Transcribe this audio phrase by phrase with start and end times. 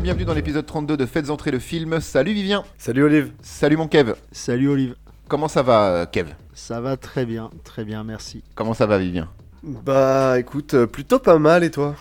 [0.00, 2.00] et bienvenue dans l'épisode 32 de Faites entrer le film.
[2.00, 2.64] Salut Vivien.
[2.78, 3.32] Salut Olive.
[3.42, 4.14] Salut mon Kev.
[4.32, 4.96] Salut Olive.
[5.28, 6.30] Comment ça va euh, Kev?
[6.54, 8.42] Ça va très bien, très bien, merci.
[8.54, 9.28] Comment ça va Vivien?
[9.62, 11.96] Bah écoute, euh, plutôt pas mal et toi?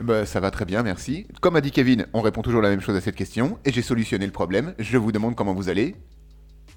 [0.00, 1.26] Bah, ça va très bien, merci.
[1.40, 3.82] Comme a dit Kevin, on répond toujours la même chose à cette question, et j'ai
[3.82, 4.74] solutionné le problème.
[4.78, 5.94] Je vous demande comment vous allez.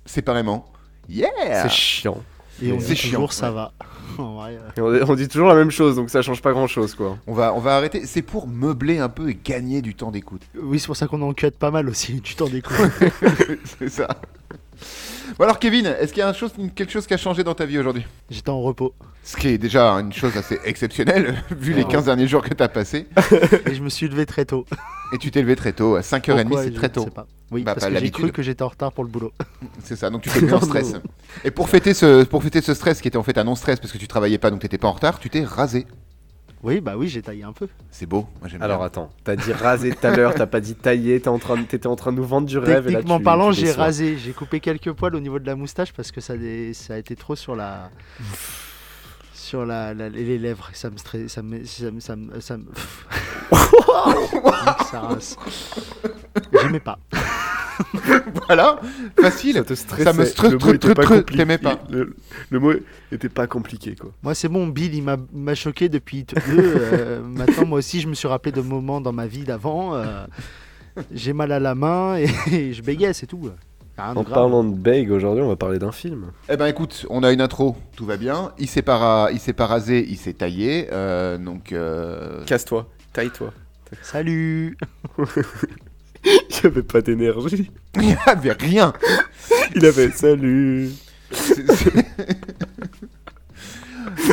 [0.05, 0.71] Séparément.
[1.09, 2.21] Yeah C'est chiant.
[2.61, 3.55] Et on C'est dit chiant, toujours ça ouais.
[3.55, 3.73] va.
[4.20, 6.95] Euh, Et on, on dit toujours la même chose, donc ça change pas grand chose
[6.95, 7.20] quoi.
[7.27, 8.07] On va, on va arrêter.
[8.07, 10.41] C'est pour meubler un peu et gagner du temps d'écoute.
[10.59, 12.89] Oui, c'est pour ça qu'on en cut pas mal aussi, tu t'en découvres.
[13.80, 14.07] C'est ça.
[15.38, 17.54] Bon alors Kevin, est-ce qu'il y a un chose, quelque chose qui a changé dans
[17.54, 18.05] ta vie aujourd'hui?
[18.30, 18.94] J'étais en repos.
[19.23, 21.92] Ce qui est déjà une chose assez exceptionnelle, vu les Ah.
[21.92, 23.08] 15 derniers jours que tu as passés.
[23.66, 24.66] Et je me suis levé très tôt.
[25.14, 27.03] Et tu t'es levé très tôt, à 5h30, Pourquoi, c'est je très tôt.
[27.03, 27.28] sais pas.
[27.52, 29.31] Oui, Bah, parce pas que j'ai cru que j'étais en retard pour le boulot.
[29.84, 30.94] C'est ça, donc tu t'es mis en stress.
[31.45, 33.94] Et pour fêter, ce, pour fêter ce stress qui était en fait un non-stress parce
[33.94, 35.88] que tu travaillais pas donc t'étais pas en retard, tu t'es rasé.
[36.63, 37.67] Oui, bah oui, j'ai taillé un peu.
[37.91, 38.88] C'est beau, moi j'aime Alors bien.
[38.88, 41.63] attends, t'as dit raser tout à l'heure, t'as pas dit tailler, t'es en train de-
[41.63, 43.72] t'étais en train de nous vendre du rêve et là Techniquement tu- parlant, tu j'ai
[43.72, 44.17] rasé.
[44.17, 47.35] J'ai coupé quelques poils au niveau de la moustache parce que ça a été trop
[47.35, 47.89] sur la.
[49.48, 50.70] sur la, la- les lèvres.
[50.73, 51.31] Ça me stresse.
[51.31, 51.64] Ça me.
[51.66, 52.00] Ça me.
[52.02, 52.40] Ça me.
[52.40, 52.66] Ça me...
[56.62, 57.00] J'aimais pas.
[58.48, 58.80] Voilà,
[59.20, 59.53] facile.
[59.56, 60.03] Ça te stressait.
[60.03, 61.59] Ça me stresse, Le mot truc, était truc, pas t'aimais.
[61.92, 62.16] Le,
[62.50, 62.72] le mot
[63.12, 64.12] était pas compliqué quoi.
[64.23, 66.38] Moi, c'est bon, Bill, il m'a- choqué depuis deux.
[66.48, 69.94] euh, maintenant, moi aussi, je me suis rappelé de moments dans ma vie d'avant.
[69.95, 70.25] euh,
[71.12, 73.50] J'ai mal à la main et, et je bégayais, c'est tout.
[74.00, 74.34] En grave.
[74.34, 76.28] parlant de beg, aujourd'hui on va parler d'un film.
[76.50, 78.52] Eh ben écoute, on a une intro, tout va bien.
[78.59, 79.56] Il s'est pas, ra- il s'est
[80.08, 80.88] il s'est taillé.
[80.92, 83.52] euh, donc euh, Casse-toi, taille-toi.
[84.03, 84.78] Salut
[86.25, 87.72] Il avait pas d'énergie.
[87.96, 88.94] il y avait rien.
[89.75, 90.90] Il avait salut.
[91.31, 92.06] C'est- c'est-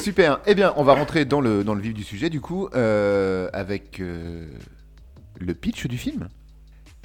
[0.03, 0.41] Super.
[0.47, 3.49] Eh bien, on va rentrer dans le, dans le vif du sujet, du coup, euh,
[3.53, 4.47] avec euh,
[5.41, 6.29] le pitch du film.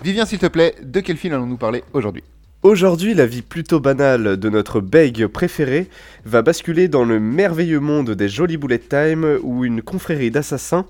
[0.04, 2.24] Vivien, s'il te plaît, de quel film allons-nous parler aujourd'hui?
[2.62, 5.90] Aujourd'hui, la vie plutôt banale de notre beg préféré
[6.26, 10.86] va basculer dans le merveilleux monde des Jolly Bullet Time où une confrérie d'assassins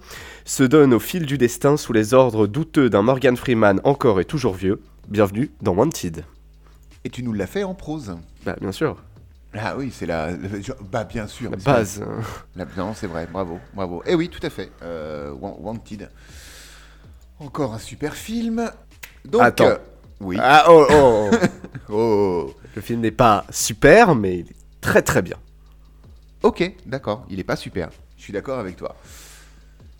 [0.45, 4.25] se donne au fil du destin sous les ordres douteux d'un Morgan Freeman encore et
[4.25, 4.81] toujours vieux.
[5.09, 6.25] Bienvenue dans Wanted.
[7.03, 8.17] Et tu nous l'as fait en prose.
[8.45, 8.97] Bah, bien sûr,
[9.53, 10.31] Ah oui, c'est la,
[10.91, 11.51] Bah bien sûr.
[11.51, 12.03] la base.
[12.55, 14.01] La- non, c'est vrai, bravo, bravo.
[14.07, 14.71] Eh oui, tout à fait.
[14.81, 16.09] euh, Wan- Wanted.
[17.39, 18.71] Encore un super film.
[19.25, 19.67] Donc, Attends.
[19.67, 19.75] euh,
[20.21, 20.37] oui.
[20.39, 21.91] Ah, oh, oh, oh.
[21.91, 22.53] Oh.
[22.75, 25.37] Le film n'est pas super, mais il est très très bien.
[26.43, 27.25] Ok, d'accord.
[27.29, 27.89] Il est pas super.
[28.17, 28.95] Je suis d'accord avec toi.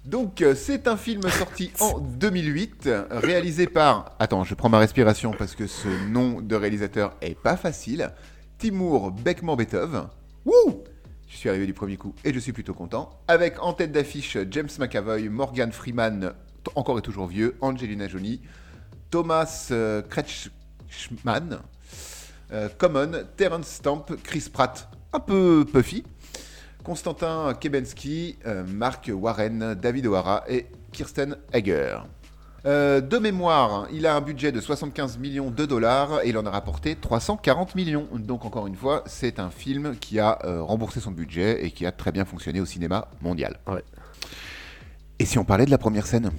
[0.05, 4.15] Donc, euh, c'est un film sorti en 2008, euh, réalisé par.
[4.19, 8.11] Attends, je prends ma respiration parce que ce nom de réalisateur est pas facile.
[8.57, 10.07] Timur Bekmambetov.
[10.45, 10.83] Wouh
[11.27, 13.09] Je suis arrivé du premier coup et je suis plutôt content.
[13.27, 16.33] Avec en tête d'affiche James McAvoy, Morgan Freeman,
[16.75, 18.41] encore et toujours vieux, Angelina Jolie,
[19.09, 21.59] Thomas euh, Kretschmann,
[22.51, 26.03] euh, Common, Terence Stamp, Chris Pratt, un peu puffy,
[26.83, 31.99] Constantin Kebensky, euh, Mark Warren, David O'Hara et Kirsten Egger.
[32.65, 36.45] Euh, de mémoire, il a un budget de 75 millions de dollars et il en
[36.45, 38.07] a rapporté 340 millions.
[38.13, 41.85] Donc encore une fois, c'est un film qui a euh, remboursé son budget et qui
[41.85, 43.59] a très bien fonctionné au cinéma mondial.
[43.67, 43.83] Ouais.
[45.19, 46.31] Et si on parlait de la première scène?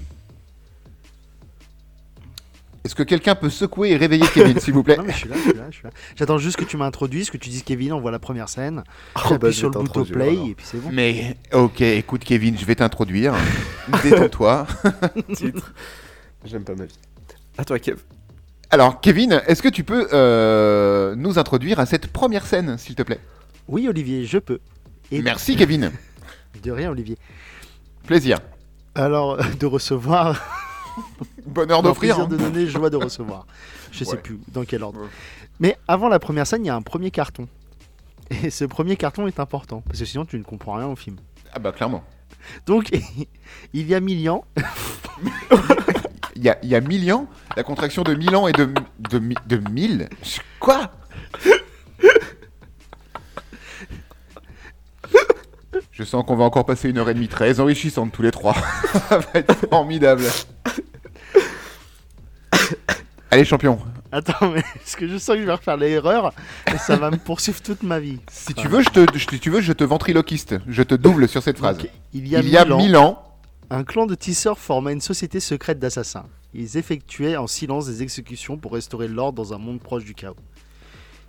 [2.83, 5.29] Est-ce que quelqu'un peut secouer et réveiller Kevin, s'il vous plaît Non, mais je suis
[5.29, 5.91] là, je suis là, je suis là.
[6.17, 8.85] J'attends juste que tu m'introduises, que tu dises Kevin, on voit la première scène.
[9.17, 10.49] J'appuie bah, sur le bouton play alors.
[10.49, 10.89] et puis c'est bon.
[10.91, 13.35] Mais ok, écoute Kevin, je vais t'introduire.
[14.03, 14.67] Détends-toi.
[15.35, 15.75] Titre.
[16.45, 16.99] J'aime pas ma vie.
[17.59, 17.99] À toi, Kev.
[18.71, 23.03] Alors Kevin, est-ce que tu peux euh, nous introduire à cette première scène, s'il te
[23.03, 23.21] plaît?
[23.69, 24.61] Oui, Olivier, je peux.
[25.13, 25.91] Et Merci Kevin.
[26.63, 27.19] de rien, Olivier.
[28.07, 28.39] Plaisir.
[28.95, 30.41] Alors, de recevoir.
[31.51, 32.15] Bonheur d'offrir.
[32.17, 32.29] plaisir hein.
[32.29, 33.47] de donner, joie de recevoir.
[33.93, 35.01] Je sais plus dans quel ordre.
[35.01, 35.09] Ouais.
[35.59, 37.49] Mais avant la première scène, il y a un premier carton.
[38.45, 41.17] Et ce premier carton est important, parce que sinon tu ne comprends rien au film.
[41.53, 42.05] Ah bah clairement.
[42.67, 42.91] Donc,
[43.73, 44.45] il y a mille ans,
[46.37, 48.73] Il y a, il y a mille ans, la contraction de mille ans et de,
[49.11, 50.09] de, mi- de mille.
[50.59, 50.91] Quoi?
[55.93, 58.55] Je sens qu'on va encore passer une heure et demie très enrichissante tous les trois.
[59.09, 60.23] Ça va être formidable.
[63.31, 63.79] Allez champion,
[64.13, 66.33] Attends, mais est-ce que je sens que je vais refaire l'erreur
[66.73, 69.51] et ça va me poursuivre toute ma vie si tu veux, je te, je- tu
[69.51, 70.57] veux, je te ventriloquiste.
[70.67, 71.79] Je te double sur cette phrase.
[71.79, 73.25] Donc, il y a, Il y a mille ans, mille ans,
[73.71, 76.27] un clan de tisseurs forma une société secrète d'assassins.
[76.55, 80.35] Ils effectuaient en silence des exécutions pour restaurer l'ordre dans un monde proche du chaos.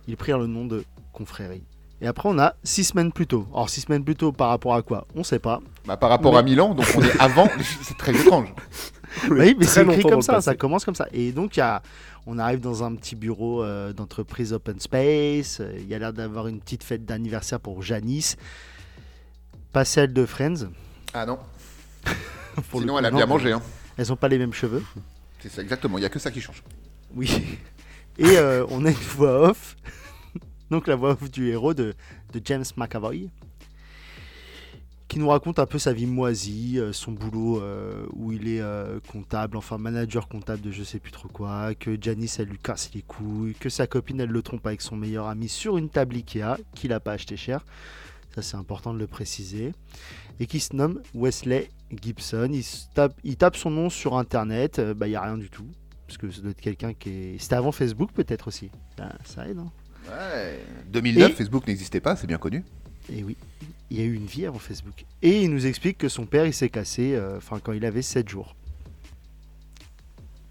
[0.08, 0.82] Ils prirent le nom de
[1.12, 1.62] confrérie.
[2.02, 3.46] Et après, on a six semaines plus tôt.
[3.54, 5.06] Alors, six semaines plus tôt par rapport à quoi?
[5.14, 5.60] On sait pas.
[5.86, 7.48] bah, par rapport Mais- à mille ans, donc on est avant.
[7.82, 8.52] C'est très étrange.
[9.30, 11.06] Oui, mais c'est écrit comme ça, ça commence comme ça.
[11.12, 11.82] Et donc, il y a-
[12.26, 15.60] on arrive dans un petit bureau euh, d'entreprise open space.
[15.78, 18.36] Il y a l'air d'avoir une petite fête d'anniversaire pour Janice.
[19.72, 20.70] Pas celle de Friends.
[21.14, 21.38] Ah non,
[22.70, 23.52] pour sinon elle a bien mangé.
[23.52, 23.62] Hein.
[23.98, 24.82] Elles n'ont pas les mêmes cheveux.
[25.40, 26.62] C'est ça, exactement, il n'y a que ça qui change.
[27.14, 27.58] Oui.
[28.18, 29.76] Et euh, on a une voix off.
[30.72, 31.94] Donc la voix du héros de,
[32.46, 33.28] James McAvoy.
[35.06, 38.62] Qui nous raconte un peu sa vie moisie, euh, son boulot euh, où il est
[38.62, 42.56] euh, comptable, enfin manager comptable de je sais plus trop quoi, que Janice elle lui
[42.56, 45.90] casse les couilles, que sa copine elle le trompe avec son meilleur ami sur une
[45.90, 47.66] table Ikea qu'il a pas acheté cher.
[48.34, 49.74] Ça c'est important de le préciser.
[50.40, 51.68] Et qui se nomme Wesley
[52.00, 52.50] Gibson.
[52.50, 55.66] Il, tape, son nom sur internet, bah il n'y a rien du tout.
[56.06, 57.38] Parce que ça doit quelqu'un qui est.
[57.38, 58.70] C'était avant Facebook peut-être aussi.
[59.26, 59.70] Ça aide, hein
[60.08, 60.58] Ouais.
[60.88, 62.64] 2009, Et- Facebook n'existait pas, c'est bien connu.
[63.12, 63.36] Et oui,
[63.90, 65.04] il y a eu une vie avant Facebook.
[65.22, 68.02] Et il nous explique que son père il s'est cassé euh, enfin quand il avait
[68.02, 68.54] 7 jours.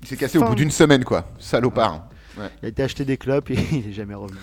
[0.01, 1.30] Il s'est cassé au bout d'une semaine, quoi.
[1.39, 2.07] Salopard.
[2.38, 4.39] Il a été acheter des clopes et il n'est jamais revenu.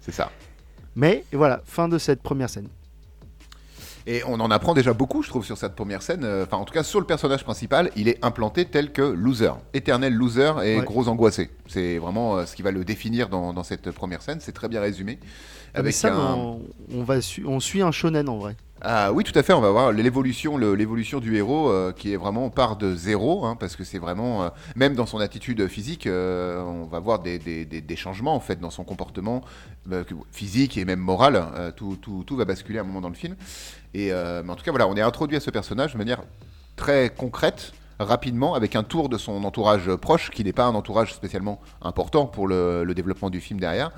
[0.00, 0.30] C'est ça.
[0.96, 2.68] Mais voilà, fin de cette première scène.
[4.06, 6.24] Et on en apprend déjà beaucoup, je trouve, sur cette première scène.
[6.24, 9.52] Euh, Enfin, en tout cas, sur le personnage principal, il est implanté tel que loser.
[9.74, 10.84] Éternel loser et Ouais.
[10.84, 11.50] gros angoissé.
[11.68, 14.38] C'est vraiment euh, ce qui va le définir dans, dans cette première scène.
[14.40, 15.18] C'est très bien résumé.
[15.22, 15.26] Ah,
[15.76, 16.58] mais Avec ça, un-
[16.92, 18.56] on va su- on suit un shonen en vrai.
[18.84, 19.52] Ah oui, tout à fait.
[19.52, 23.54] On va voir l'évolution, l'évolution du héros euh, qui est vraiment part de zéro, hein,
[23.54, 27.38] parce que c'est vraiment, euh, même dans son attitude physique, euh, on va voir des,
[27.94, 29.42] changements en fait dans son comportement
[29.88, 31.40] que- physique et même moral.
[31.54, 33.36] Euh, tout, va basculer à un moment dans le film.
[33.94, 36.22] Et mais en tout cas, voilà, on est introduit à ce personnage de manière
[36.74, 41.14] très concrète rapidement avec un tour de son entourage proche qui n'est pas un entourage
[41.14, 43.90] spécialement important pour le, développement du film derrière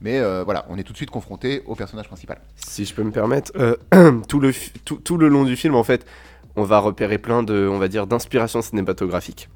[0.00, 3.02] mais euh, voilà on est tout de suite confronté au personnage principal Si je peux
[3.02, 3.76] me permettre, euh,
[4.28, 4.52] tout, le,
[4.84, 6.06] tout le long du film, en fait,
[6.56, 9.48] on va repérer plein de, on va dire, d'inspirations cinématographiques.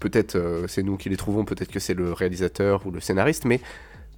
[0.00, 3.44] Peut-être euh, c'est nous qui les trouvons, peut-être que c'est le réalisateur ou le scénariste,
[3.44, 3.60] mais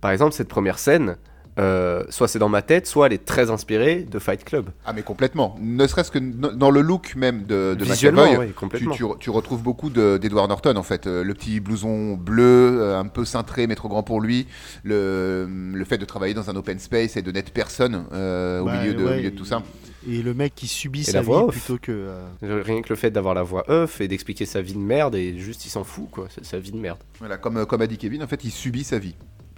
[0.01, 1.17] par exemple, cette première scène,
[1.59, 4.71] euh, soit c'est dans ma tête, soit elle est très inspirée de Fight Club.
[4.85, 5.57] Ah mais complètement.
[5.61, 8.95] Ne serait-ce que dans le look même de, de Visuellement, McAvoy, oui, tu, complètement.
[8.95, 11.07] tu re- tu retrouves beaucoup de- d'Edward Norton en fait.
[11.07, 14.47] Euh, le petit blouson bleu, euh, un peu cintré mais trop grand pour lui.
[14.83, 18.65] Le, le fait de travailler dans un open space et de n'être personne euh, au,
[18.67, 19.63] Bah, milieu de, au ouais, milieu de tout ça.
[20.09, 21.53] Et le mec qui subit Et sa la vie voix off.
[21.55, 21.93] plutôt que.
[21.93, 25.15] euh, Rien que le fait d'avoir la voix off et d'expliquer sa vie de merde,
[25.15, 26.99] et juste il s'en fout, quoi, sa vie de merde.
[27.21, 29.15] Voilà, comme, comme a dit Kevin, en fait, il subit sa vie.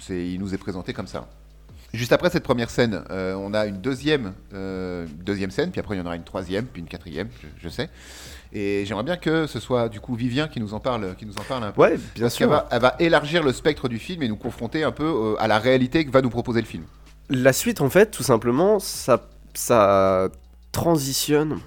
[0.08, 1.28] Il nous est présenté comme ça.
[1.94, 5.96] Juste après cette première scène, euh, on a une deuxième, euh, deuxième scène, puis après
[5.96, 7.88] il y en aura une troisième, puis une quatrième, je, je sais.
[8.52, 11.36] Et j'aimerais bien que ce soit du coup Vivien qui nous en parle, qui nous
[11.38, 11.80] en parle un peu.
[11.80, 12.48] Ouais, bien sûr.
[12.48, 15.48] va, elle va élargir le spectre du film et nous confronter un peu euh, à
[15.48, 16.84] la réalité que va nous proposer le film.
[17.30, 20.28] La suite, en fait, tout simplement, ça, ça
[20.72, 21.58] transitionne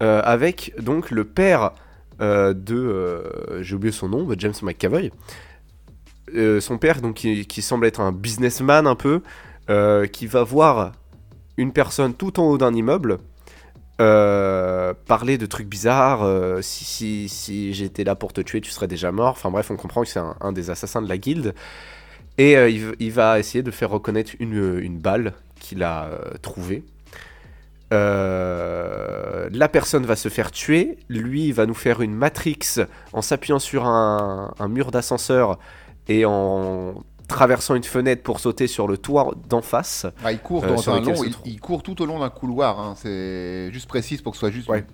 [0.00, 1.72] avec donc le père
[2.20, 5.10] de, j'ai oublié son nom, de James McAvoy.
[6.60, 9.22] Son père, donc qui, qui semble être un businessman un peu,
[9.70, 10.90] euh, qui va voir
[11.56, 13.18] une personne tout en haut d'un immeuble.
[14.00, 17.28] euh, parler de trucs bizarres, euh, si,
[17.72, 19.32] j'étais là pour te tuer, tu serais déjà mort.
[19.32, 21.54] Enfin bref, on comprend que c'est un, des assassins de la guilde.
[22.38, 22.54] Et
[22.98, 26.08] il, va essayer de faire reconnaître une, une balle qu'il a
[26.42, 26.82] trouvée.
[27.90, 30.98] La personne va se faire tuer.
[31.10, 32.58] Lui va nous faire une matrix
[33.12, 35.58] en s'appuyant sur un mur d'ascenseur
[36.10, 40.06] et en traversant une fenêtre pour sauter sur le toit d'en face.
[40.24, 42.78] Ah, il court Euh, dans un long, il, court tout au long d'un couloir.
[42.80, 42.94] hein.
[42.96, 44.84] C'est juste précise pour que ce soit juste Ouais.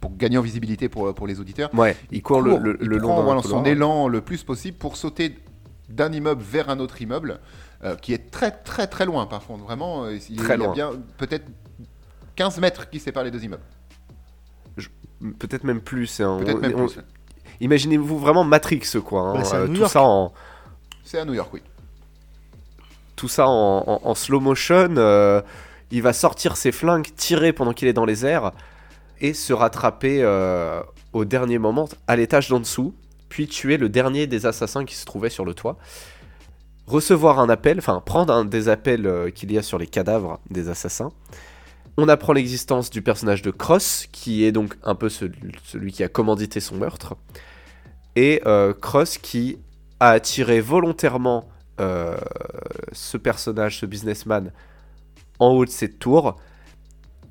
[0.00, 1.70] pour gagner en visibilité pour, pour les auditeurs.
[1.74, 4.20] Ouais, il court, le, court, le- il le long prend, d'un voilà, son élan le
[4.20, 5.36] plus possible pour sauter
[5.88, 7.40] d'un immeuble vers un autre immeuble,
[7.84, 9.64] euh, qui est très très très loin par contre.
[9.64, 11.46] Vraiment, euh, il, Très il y a bien peut-être
[12.36, 13.62] 15 mètres qui séparent les deux immeubles.
[15.38, 16.20] Peut-être même plus.
[16.20, 16.38] hein.
[16.40, 17.00] Peut-être On- même on- plus.
[17.60, 19.22] Imaginez-vous vraiment Matrix, quoi.
[19.30, 19.40] hein.
[19.42, 19.92] Bah, Euh, New tout York.
[19.92, 20.32] ça en,
[21.02, 21.62] C'est à New York, oui.
[23.18, 24.94] Tout ça en, slow motion.
[24.96, 25.42] euh,
[25.90, 28.52] il va sortir ses flingues, tirer pendant qu'il est dans les airs
[29.20, 30.80] et se rattraper euh,
[31.12, 32.94] au dernier moment à l'étage d'en dessous,
[33.28, 35.76] puis tuer le dernier des assassins qui se trouvait sur le toit.
[36.86, 40.38] Recevoir un appel, enfin prendre un des appels euh, qu'il y a sur les cadavres
[40.50, 41.10] des assassins.
[41.96, 46.08] On apprend l'existence du personnage de Cross, qui est donc un peu celui, qui a
[46.08, 47.16] commandité son meurtre.
[48.14, 48.40] Et
[48.80, 49.58] Cross qui
[49.98, 51.48] a attiré volontairement
[51.80, 52.16] euh,
[52.92, 54.52] ce personnage, ce businessman,
[55.38, 56.36] en haut de cette tour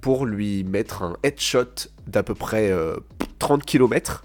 [0.02, 2.96] pour lui mettre un headshot d'à peu près euh,
[3.40, 4.24] 30 km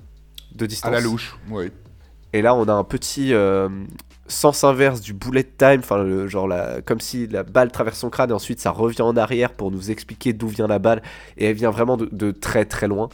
[0.55, 0.89] de distance.
[0.89, 1.71] À la louche, oui.
[2.33, 3.69] Et là, on a un petit euh,
[4.27, 8.31] sens inverse du bullet time, enfin, genre la, comme si la balle traverse son crâne
[8.31, 11.03] et ensuite ça revient en arrière pour nous expliquer d'où vient la balle.
[11.37, 13.09] Et elle vient vraiment de, de très très loin.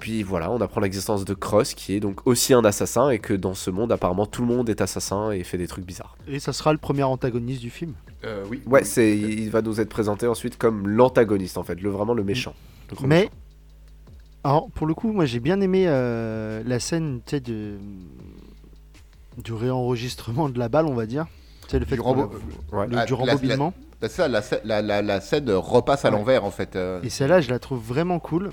[0.00, 3.34] Puis voilà, on apprend l'existence de Cross, qui est donc aussi un assassin, et que
[3.34, 6.16] dans ce monde, apparemment, tout le monde est assassin et fait des trucs bizarres.
[6.26, 7.92] Et ça sera le premier antagoniste du film?
[8.24, 8.62] Euh, oui.
[8.66, 12.24] Ouais, c'est, il va nous être présenté ensuite comme l'antagoniste, en fait, le, vraiment le
[12.24, 12.54] méchant.
[12.90, 13.30] Le Mais,
[14.42, 17.76] alors pour le coup, moi j'ai bien aimé euh, la scène tu sais, de...
[19.42, 21.26] du réenregistrement de la balle, on va dire.
[21.64, 22.86] Tu sais, le fait Du Ouais.
[22.88, 23.72] le- Ah, du rembobinement.
[24.02, 26.16] C'est ça, la, la, la, la scène repasse à Ouais.
[26.16, 26.74] l'envers en fait.
[26.74, 27.00] euh.
[27.02, 28.50] Et celle-là, je la trouve vraiment cool.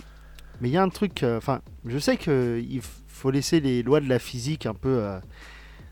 [0.61, 3.99] Mais il y a un truc, euh, enfin, je sais qu'il faut laisser les lois
[3.99, 5.19] de la physique un peu, euh,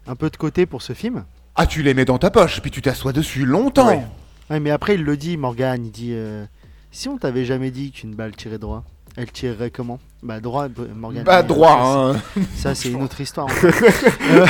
[0.07, 1.25] un peu de côté pour ce film.
[1.55, 3.87] Ah, tu les mets dans ta poche, puis tu t'assois dessus longtemps.
[3.87, 4.01] Ouais.
[4.49, 6.45] Ouais, mais après, il le dit, Morgan, il dit euh,
[6.91, 8.83] Si on t'avait jamais dit qu'une balle tirait droit,
[9.15, 9.99] elle tirerait comment?
[10.21, 11.23] Bah, droit, Morgan.
[11.23, 12.41] Bah, droit, euh, hein.
[12.55, 13.47] Ça, c'est une autre histoire.
[13.47, 13.67] en fait.
[14.29, 14.45] Euh,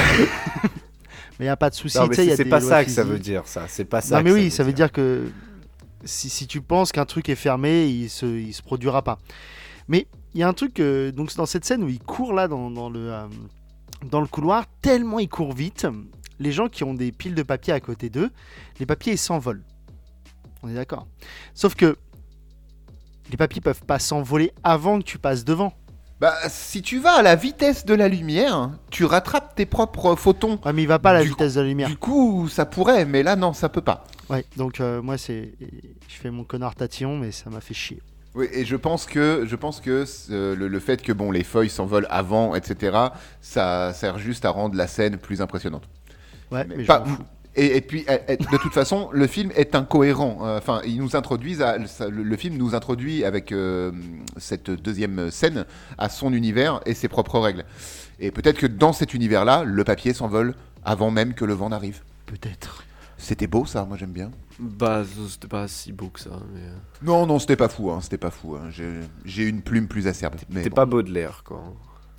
[1.37, 1.97] mais il n'y a pas de souci.
[1.97, 3.65] Non, tu mais sais, il y a c'est pas ça que ça veut dire, ça.
[3.67, 4.17] C'est pas ça.
[4.17, 5.29] Non, mais que oui, ça veut dire que
[6.03, 9.19] si, si tu penses qu'un truc est fermé, il se, il se produira pas.
[9.87, 12.33] Mais il y a un truc, euh, donc c'est dans cette scène où il court
[12.33, 13.27] là dans, dans le, euh,
[14.09, 15.87] dans le couloir, tellement il court vite,
[16.39, 18.31] les gens qui ont des piles de papier à côté d'eux,
[18.79, 19.63] les papiers ils s'envolent.
[20.63, 21.07] On est d'accord?
[21.53, 21.97] Sauf que
[23.31, 25.73] les papiers peuvent pas s'envoler avant que tu passes devant.
[26.19, 30.59] Bah, si tu vas à la vitesse de la lumière, tu rattrapes tes propres photons.
[30.65, 31.89] Ouais, mais il va pas à la Du vitesse de la lumière.
[31.89, 34.05] Du coup, ça pourrait, mais là, non, ça peut pas.
[34.29, 35.53] Ouais, donc euh, moi c'est,
[36.07, 38.01] je fais mon connard tatillon, mais ça m'a fait chier.
[38.35, 41.43] Oui, et je pense que, je pense que ce- le, le fait que bon, les
[41.43, 42.97] feuilles s'envolent avant, etc.,
[43.41, 45.83] ça sert juste à rendre la scène plus impressionnante.
[46.51, 47.23] Ouais, Mais mais, je pas- m'en fous.
[47.57, 50.39] Et, et puis, eh, eh, de toute façon, le film est incohérent.
[50.43, 53.93] Euh, Enfin, ils nous introduisent, à- le film nous introduit avec euh,
[54.35, 55.65] cette deuxième scène
[55.97, 57.63] à son univers et ses propres règles.
[58.19, 62.01] Et peut-être que dans cet univers-là, le papier s'envole avant même que le vent n'arrive.
[62.25, 62.83] Peut-être.
[63.17, 63.85] C'était beau, ça.
[63.85, 64.31] Moi, j'aime bien.
[64.59, 66.31] Bah, c'était pas si beau que ça.
[66.53, 66.61] Mais...
[66.61, 67.91] euh, Non, non, c'était pas fou.
[67.91, 68.55] Hein, c'était pas fou.
[68.55, 68.69] hein.
[68.69, 70.35] J'ai- une plume plus acerbe.
[70.53, 70.75] T'es bon.
[70.75, 71.63] pas Baudelaire, quoi.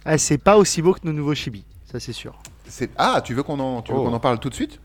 [0.04, 2.38] Ah, c'est pas aussi beau que nos nouveaux chibi, ça c'est sûr.
[2.96, 4.04] Ah, tu veux qu'on en, tu veux Oh.
[4.04, 4.80] qu'on en parle tout de suite?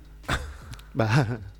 [0.96, 1.08] Bah,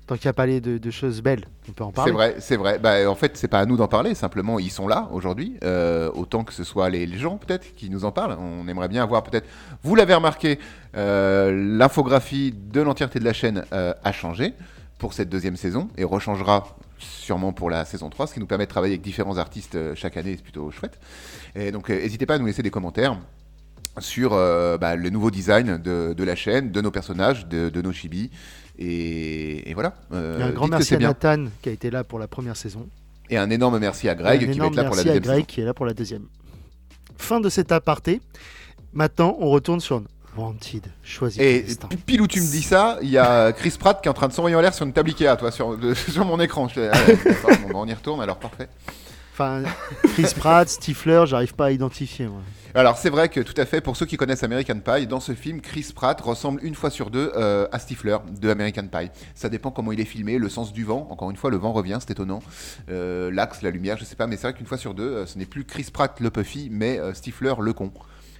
[0.06, 2.12] tant qu'il y a parlé de, de choses belles, on peut en C'est parler.
[2.12, 2.78] vrai, c'est vrai.
[2.78, 4.14] Bah, en fait, c'est pas à nous d'en parler.
[4.14, 5.56] Simplement, ils sont là aujourd'hui.
[5.62, 8.36] Euh, autant que ce soit les, les gens peut-être qui nous en parlent.
[8.40, 9.46] On aimerait bien voir peut-être.
[9.82, 10.58] Vous l'avez remarqué,
[10.96, 14.54] euh, l'infographie de l'entièreté de la chaîne euh, a changé
[14.98, 18.66] pour cette deuxième saison et rechangera sûrement pour la saison 3, ce qui nous permet
[18.66, 20.34] de travailler avec différents artistes chaque année.
[20.36, 20.98] C'est plutôt chouette.
[21.54, 23.18] Et donc, n'hésitez pas à nous laisser des commentaires
[23.98, 27.92] sur bah, le nouveau design de, de la chaîne, de nos personnages, de, de nos
[27.92, 28.30] chibis.
[28.78, 29.94] Et, et voilà.
[30.12, 31.08] Euh, un grand merci à bien.
[31.08, 32.88] Nathan qui a été là pour la première saison.
[33.30, 35.12] Et un énorme merci à Greg qui va être énorme là pour la merci à
[35.20, 35.46] deuxième Greg saison.
[35.46, 36.24] qui est là pour la deuxième.
[37.16, 38.20] Fin de cet aparté.
[38.92, 40.02] Maintenant, on retourne sur
[40.36, 40.86] Wanted.
[41.02, 41.64] Choisis Et
[42.06, 44.28] pile où tu me dis ça, il y a Chris Pratt qui est en train
[44.28, 46.68] de s'envoyer en l'air sur une table Ikea, toi, sur, de- sur mon écran.
[46.68, 46.98] Je fais, ah
[47.46, 48.68] bah, on y retourne, alors parfait.
[49.32, 49.62] Enfin,
[50.12, 52.26] Chris Pratt, Stifler, j'arrive pas à identifier.
[52.26, 52.40] Moi.
[52.74, 55.32] Alors c'est vrai que tout à fait, pour ceux qui connaissent American Pie, dans ce
[55.32, 59.10] film, Chris Pratt ressemble une fois sur deux euh, à Stifler de American Pie.
[59.34, 61.06] Ça dépend comment il est filmé, le sens du vent.
[61.10, 62.40] Encore une fois, le vent revient, c'est étonnant.
[62.90, 65.26] Euh, L'axe, la lumière, je sais pas, mais c'est vrai qu'une fois sur deux, euh,
[65.26, 67.90] ce n'est plus Chris Pratt le Puffy, mais euh, Stifler le con.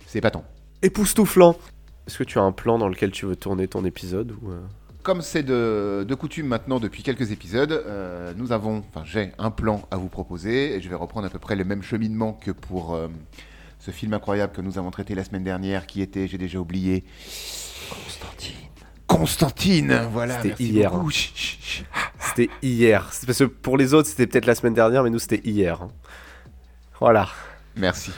[0.07, 0.45] C'est épatant.
[0.83, 1.57] Époustouflant.
[2.07, 4.61] Est-ce que tu as un plan dans lequel tu veux tourner ton épisode ou euh,
[5.03, 9.51] Comme c'est de, de coutume maintenant depuis quelques épisodes, euh, nous avons, enfin j'ai un
[9.51, 12.53] plan à vous proposer et je vais reprendre à peu près le même cheminement que
[12.53, 13.09] pour euh,
[13.81, 17.05] ce film incroyable que nous avons traité la semaine dernière qui était, j'ai déjà oublié,
[17.91, 18.55] Constantine.
[19.09, 20.01] Constantine.
[20.13, 20.37] Voilà.
[20.37, 21.07] C'était merci hier, beaucoup.
[21.09, 21.11] hein.
[21.11, 21.87] Chut, chut, chut.
[22.21, 23.09] C'était hier.
[23.11, 25.83] C'est Parce que pour les autres, c'était peut-être la semaine dernière, mais nous, c'était hier.
[25.83, 25.89] hein.
[27.01, 27.29] Voilà.
[27.77, 28.13] Merci.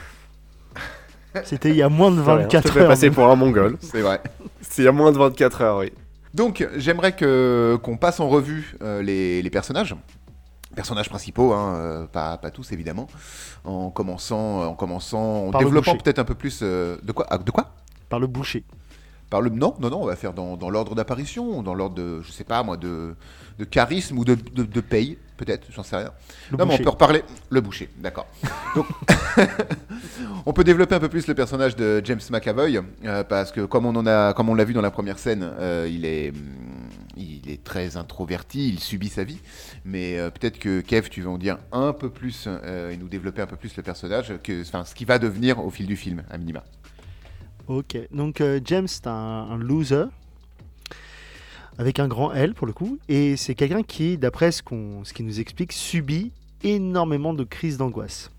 [1.44, 2.36] C'était il y a moins de De rien.
[2.36, 2.88] Je 24 te fais heures.
[2.88, 3.78] passer pour un mongol.
[3.80, 4.20] C'est vrai.
[4.60, 5.90] C'est il y a moins de 24 heures, oui.
[6.34, 9.94] Donc j'aimerais que qu'on passe en revue euh, les, les personnages.
[10.74, 13.06] Personnages principaux, hein, euh, pas, pas tous évidemment,
[13.62, 17.38] en commençant, en commençant, en Par développant peut-être un peu plus euh, de quoi, ah,
[17.38, 17.70] de quoi?
[18.08, 18.64] Par le boucher.
[19.30, 22.20] Par le non, non, non, on va faire dans, dans l'ordre d'apparition, dans l'ordre de,
[22.22, 23.14] je sais pas moi, de,
[23.60, 26.10] de charisme ou de, de, de paye, peut-être, j'en sais rien.
[26.50, 27.22] Le non, mais on peut reparler.
[27.50, 28.26] Le boucher, d'accord.
[28.74, 28.86] Donc,
[30.46, 33.86] on peut développer un peu plus le personnage de James McAvoy, euh, parce que comme
[33.86, 36.36] on en a, comme on l'a vu dans la première scène, euh, il est, hum,
[37.16, 39.40] il est très introverti, il subit sa vie.
[39.84, 42.48] Mais euh, peut-être que Kev, tu veux en dire un peu plus
[42.90, 45.70] et nous développer un peu plus le personnage, que, enfin, ce qui va devenir au
[45.70, 46.64] fil du film, à minima.
[47.66, 49.10] Ok, donc James, c'est un,
[49.50, 50.06] un loser.
[51.78, 52.98] Avec un grand L pour le coup.
[53.08, 57.76] Et c'est quelqu'un qui, d'après ce qu'on ce qu'il nous explique, subit énormément de crises
[57.78, 58.30] d'angoisse.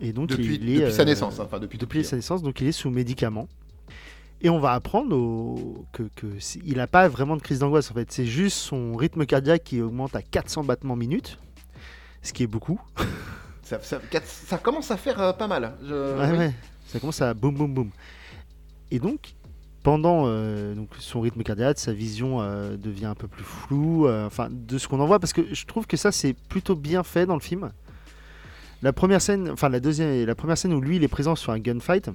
[0.00, 2.42] Et donc Depuis, il est, depuis sa euh, naissance, hein, enfin depuis, depuis sa naissance,
[2.42, 3.48] donc il est sous médicaments.
[4.42, 6.26] Et on va apprendre au- que, que
[6.64, 8.10] il n'a pas vraiment de crise d'angoisse en fait.
[8.10, 11.38] C'est juste son rythme cardiaque qui augmente à 400 battements minute,
[12.22, 12.80] ce qui est beaucoup.
[13.62, 15.76] Ça, ça- ça commence à faire euh, pas mal.
[15.86, 16.38] Je- Ouais, oui.
[16.38, 16.54] ouais.
[16.88, 17.90] Ça commence à boum boum boum.
[18.90, 19.34] Et donc,
[19.82, 24.48] pendant euh, son rythme cardiaque, sa vision euh, devient un peu plus floue, euh, enfin,
[24.50, 27.26] de ce qu'on en voit, parce que je trouve que ça, c'est plutôt bien fait
[27.26, 27.72] dans le film.
[28.82, 31.52] La première scène, enfin, la deuxième, la première scène où lui, il est présent sur
[31.52, 32.10] un gunfight,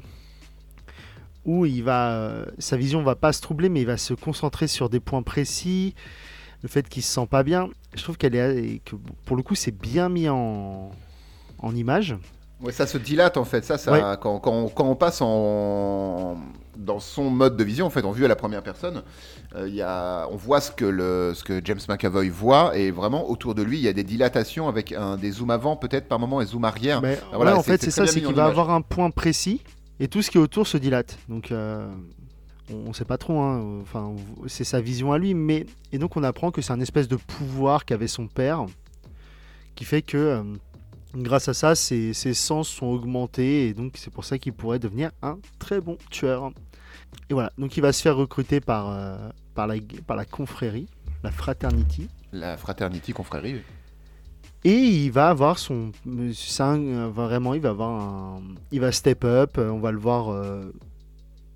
[1.46, 4.90] où il va, sa vision va pas se troubler, mais il va se concentrer sur
[4.90, 5.94] des points précis.
[6.64, 8.96] Le fait qu'il se sent pas bien, je trouve qu'elle est, que
[9.26, 10.92] pour le coup, c'est bien mis en
[11.76, 12.16] image.
[12.62, 13.64] Ouais, ça se dilate en fait.
[13.66, 14.02] Ça, ça Ouais.
[14.22, 16.38] quand, quand on, quand on passe en
[16.78, 19.02] dans son mode de vision, en fait, en vue à la première personne,
[19.56, 23.30] euh, y a, on voit ce que, le, ce que James McAvoy voit, et vraiment
[23.30, 26.20] autour de lui, il y a des dilatations avec un, des zooms avant, peut-être par
[26.20, 27.02] moment, et zoom arrière.
[27.02, 28.50] Mais Ah, voilà, ouais, en fait, c'est ça, c'est qu'il va image.
[28.50, 29.62] avoir un point précis
[30.02, 31.18] et tout ce qui est autour se dilate.
[31.30, 31.88] Donc, euh,
[32.70, 33.40] on ne sait pas trop.
[33.40, 34.14] hein, Enfin,
[34.48, 37.16] c'est sa vision à lui, mais et donc on apprend que c'est un espèce de
[37.16, 38.66] pouvoir qu'avait son père,
[39.76, 40.44] qui fait que euh,
[41.24, 44.80] grâce à ça, ses, ses sens sont augmentés et donc c'est pour ça qu'il pourrait
[44.80, 46.52] devenir un très bon tueur.
[47.30, 47.52] Et voilà.
[47.58, 50.88] Donc, il va se faire recruter par euh, par la par la confrérie,
[51.24, 52.10] la fraternity.
[52.34, 53.54] La fraternity confrérie.
[53.56, 53.62] oui.
[54.66, 54.74] Et
[55.06, 55.92] il va avoir son.
[56.34, 58.42] c'est un- euh, vraiment, il va avoir un.
[58.72, 60.72] Il va step up, euh, on va le voir euh,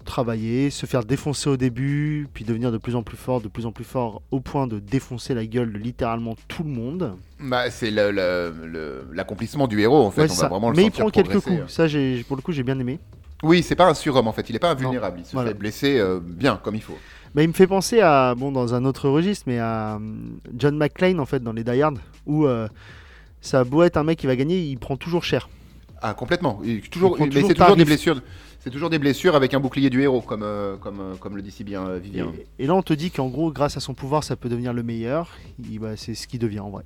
[0.06, 3.66] travailler, se faire défoncer au début, puis devenir de plus en plus fort, de plus
[3.66, 7.16] en plus fort, au point de défoncer la gueule de littéralement tout le monde.
[7.40, 10.22] Bah, c'est l'accomplissement du héros, en fait.
[10.22, 10.48] Ouais, on c'est va ça.
[10.50, 11.62] vraiment le Mais il prend quelques coups.
[11.68, 13.00] Ça, j'ai, pour le coup, j'ai bien aimé.
[13.44, 14.50] Oui, c'est pas un surhomme, en fait.
[14.50, 15.20] Il est pas invulnérable.
[15.20, 15.50] Il se voilà.
[15.50, 16.98] fait blesser euh, bien, comme il faut.
[17.34, 20.76] Bah, il me fait penser à, bon, dans un autre registre, mais à hum, John
[20.78, 22.68] McClane, en fait, dans les Die Hard, où euh,
[23.42, 25.48] ça a beau être un mec qui va gagner, il prend toujours cher.
[26.02, 26.62] Ah, complètement.
[26.64, 28.22] Il- toujours, mais toujours c'est toujours des blessures.
[28.62, 31.42] C'est toujours des blessures avec un bouclier du héros, comme, euh, comme, euh, comme le
[31.42, 32.34] dit si bien euh, Vivien.
[32.60, 34.84] Et, là, on te dit qu'en gros, grâce à son pouvoir, ça peut devenir le
[34.84, 35.30] meilleur.
[35.60, 36.84] Il- bah, c'est ce qu'il devient en vrai.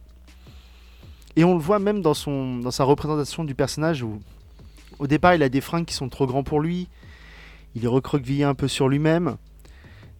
[1.35, 4.19] Et on le voit même dans, son, dans sa représentation du personnage où,
[4.99, 6.89] au départ, il a des fringues qui sont trop grands pour lui.
[7.75, 9.37] Il est recroquevillé un peu sur lui-même.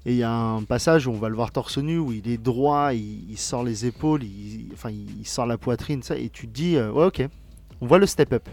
[0.07, 2.27] Et il y a un passage où on va le voir torse nu, où il
[2.27, 4.89] est droit, il, sort les épaules, il, enfin,
[5.23, 7.25] sort la poitrine, ça, et tu te dis, ok,
[7.79, 8.49] on voit le step-up.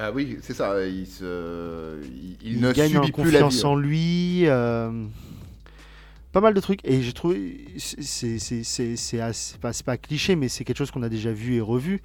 [0.00, 0.86] Ah oui, c'est ça.
[0.86, 1.98] Il, se...
[2.44, 3.62] il, ne gagne en subit plus la confiance vie.
[3.64, 3.68] hein.
[3.68, 4.42] en lui.
[4.46, 5.04] euh,
[6.32, 6.80] pas mal de trucs.
[6.84, 7.66] Et j'ai trouvé.
[7.78, 12.00] c'est- assez- pas, cliché, mais c'est quelque chose qu'on a déjà vu et revu.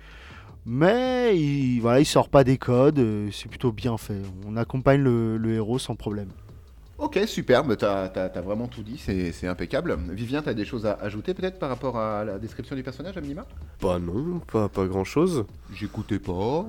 [0.65, 2.99] Mais il, voilà, il sort pas des codes.
[2.99, 4.21] euh, C'est plutôt bien fait.
[4.47, 6.29] On accompagne le, le héros sans problème.
[6.97, 7.75] Ok, superbe.
[7.77, 8.97] T'as as, vraiment tout dit.
[8.97, 9.97] C'est impeccable.
[10.11, 13.21] Vivien, t'as des choses à ajouter peut-être par rapport à la description du personnage, à
[13.21, 13.45] minima
[13.81, 15.45] Bah non, pas, pas grand chose.
[15.73, 16.65] J'écoutais pas.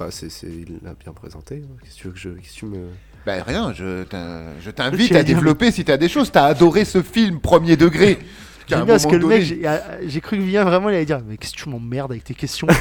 [0.00, 1.62] Bah, c'est, c'est- il l'a bien présenté.
[1.84, 2.28] Qu'est-ce que tu veux que je.
[2.30, 2.86] Qu'est-ce que tu me.
[3.26, 6.32] Bah rien, je t'in- je t'invite Tu à développer si t'as des choses.
[6.32, 8.18] T'as adoré ce film premier degré.
[8.66, 11.20] bien parce que le mec, j'ai ah, j'ai cru que vient vraiment, il allait dire
[11.26, 12.66] Mais qu'est-ce que tu m'emmerdes avec tes questions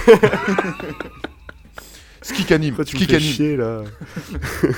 [2.21, 3.84] Skicanim, Pourquoi tu me fais chier là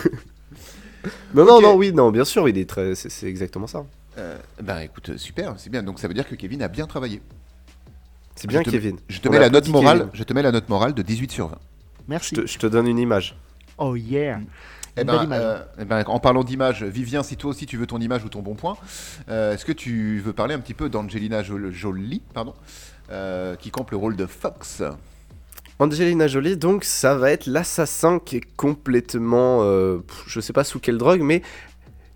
[1.34, 2.95] Non, non, non, oui, non, bien sûr, il est très.
[2.95, 3.86] C'est, c'est exactement ça.
[4.17, 5.84] Euh, bah écoute, super, c'est bien.
[5.84, 7.21] Donc ça veut dire que Kevin a bien travaillé.
[8.36, 8.97] C'est bien, Je te- Kevin.
[9.10, 9.97] Je te On mets la note applaudit morale.
[9.99, 10.12] Kevin.
[10.13, 11.58] Je te mets la note morale de 18 sur 20.
[12.12, 12.36] Merci.
[12.36, 13.36] Je te, je te donne une image.
[13.78, 14.39] Oh yeah
[14.97, 17.88] Eh Une ben, euh, eh ben, en parlant d'image, Vivien, si toi aussi tu veux
[17.88, 18.76] ton image ou ton bon point,
[19.30, 22.54] euh, est-ce que tu veux parler un petit peu d'Angelina Jol- Jolie, pardon,
[23.10, 24.84] euh, qui campe le rôle de Fox?
[25.80, 29.60] Angelina Jolie, donc, ça va être l'assassin qui est complètement.
[29.63, 31.41] euh, je sais pas sous quelle drogue, mais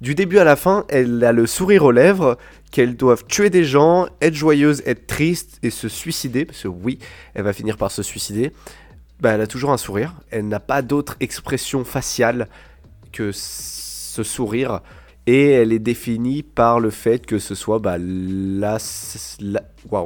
[0.01, 2.37] du début à la fin, elle a le sourire aux lèvres,
[2.69, 6.99] qu'elle doive tuer des gens, être joyeuse, être triste et se suicider, parce que oui,
[7.33, 8.51] elle va finir par se suicider.
[9.21, 12.47] Bah, elle a toujours un sourire, elle n'a pas d'autre expression faciale
[13.11, 14.81] que ce sourire.
[15.27, 17.97] Et elle est définie par le fait que ce soit bah,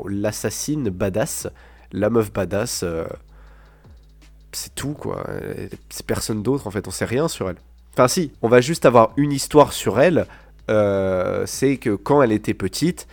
[0.05, 1.47] l'assassine badass,
[1.91, 2.83] la meuf badass.
[2.83, 3.05] euh,
[4.51, 5.25] c'est tout quoi.
[5.89, 7.57] C'est personne d'autre en fait, on sait rien sur elle.
[7.93, 10.25] Enfin si, on va juste avoir une histoire sur elle.
[10.69, 13.07] euh, c'est que quand elle était petite,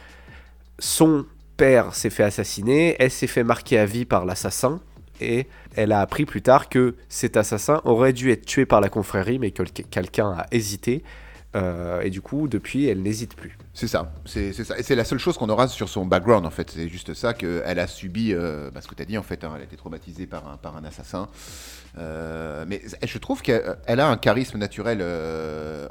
[0.78, 1.24] son
[1.56, 4.80] père s'est fait assassiner, elle s'est fait marquer à vie par l'assassin,
[5.20, 8.88] et elle a appris plus tard que cet assassin aurait dû être tué par la
[8.88, 11.02] confrérie, mais que quelqu'un a hésité.
[11.55, 13.57] euh, et du coup, depuis, elle n'hésite plus.
[13.72, 14.79] C'est ça, c'est ça.
[14.79, 16.70] Et c'est la seule chose qu'on aura sur son background en fait.
[16.70, 19.42] C'est juste ça qu'elle a subi, euh, bah, ce que tu as dit en fait,
[19.42, 21.29] hein, elle a été traumatisée par un, par un assassin.
[21.98, 25.02] Euh, mais je trouve qu'elle elle a un charisme naturel,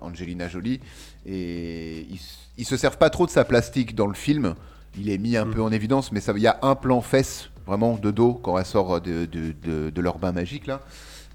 [0.01, 0.81] Angelina Jolie,
[1.25, 2.19] et ils,
[2.57, 4.53] ils se servent pas trop de sa plastique dans le film.
[4.97, 5.53] Il est mis un Mm.
[5.55, 8.65] peu en évidence, mais il y a un plan fesse vraiment de dos quand elle
[8.65, 10.81] sort de, de, de- de leur bain magique là,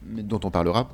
[0.03, 0.89] dont on parlera.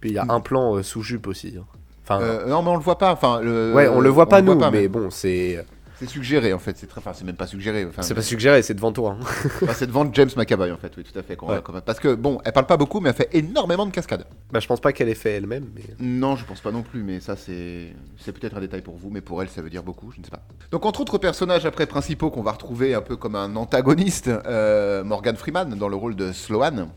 [0.00, 1.54] Puis il y a un plan euh, sous jupe aussi.
[1.58, 1.64] hein.
[2.04, 3.12] Enfin, Euh, non, mais on le voit pas.
[3.12, 5.64] Enfin, le- ouais, on le voit pas nous, voit mais bon, c'est
[6.00, 7.84] C'est suggéré en fait, c'est très, enfin c'est même pas suggéré.
[7.84, 9.18] Enfin, C'est pas suggéré, c'est devant toi.
[9.20, 9.24] hein.
[9.62, 11.38] enfin, c'est devant James McAvoy en fait, oui tout à fait.
[11.42, 11.60] Ouais.
[11.84, 14.24] Parce que bon, elle parle pas beaucoup, mais elle fait énormément de cascades.
[14.50, 15.82] Bah, je pense pas qu'elle ait fait elle-même, mais.
[15.98, 19.10] Non, je pense pas non plus, mais ça c'est c'est peut-être un détail pour vous,
[19.10, 20.40] mais pour elle ça veut dire beaucoup, je ne sais pas.
[20.70, 25.04] Donc entre autres personnages après principaux qu'on va retrouver un peu comme un antagoniste, euh,
[25.04, 26.88] Morgan Freeman dans le rôle de Sloan,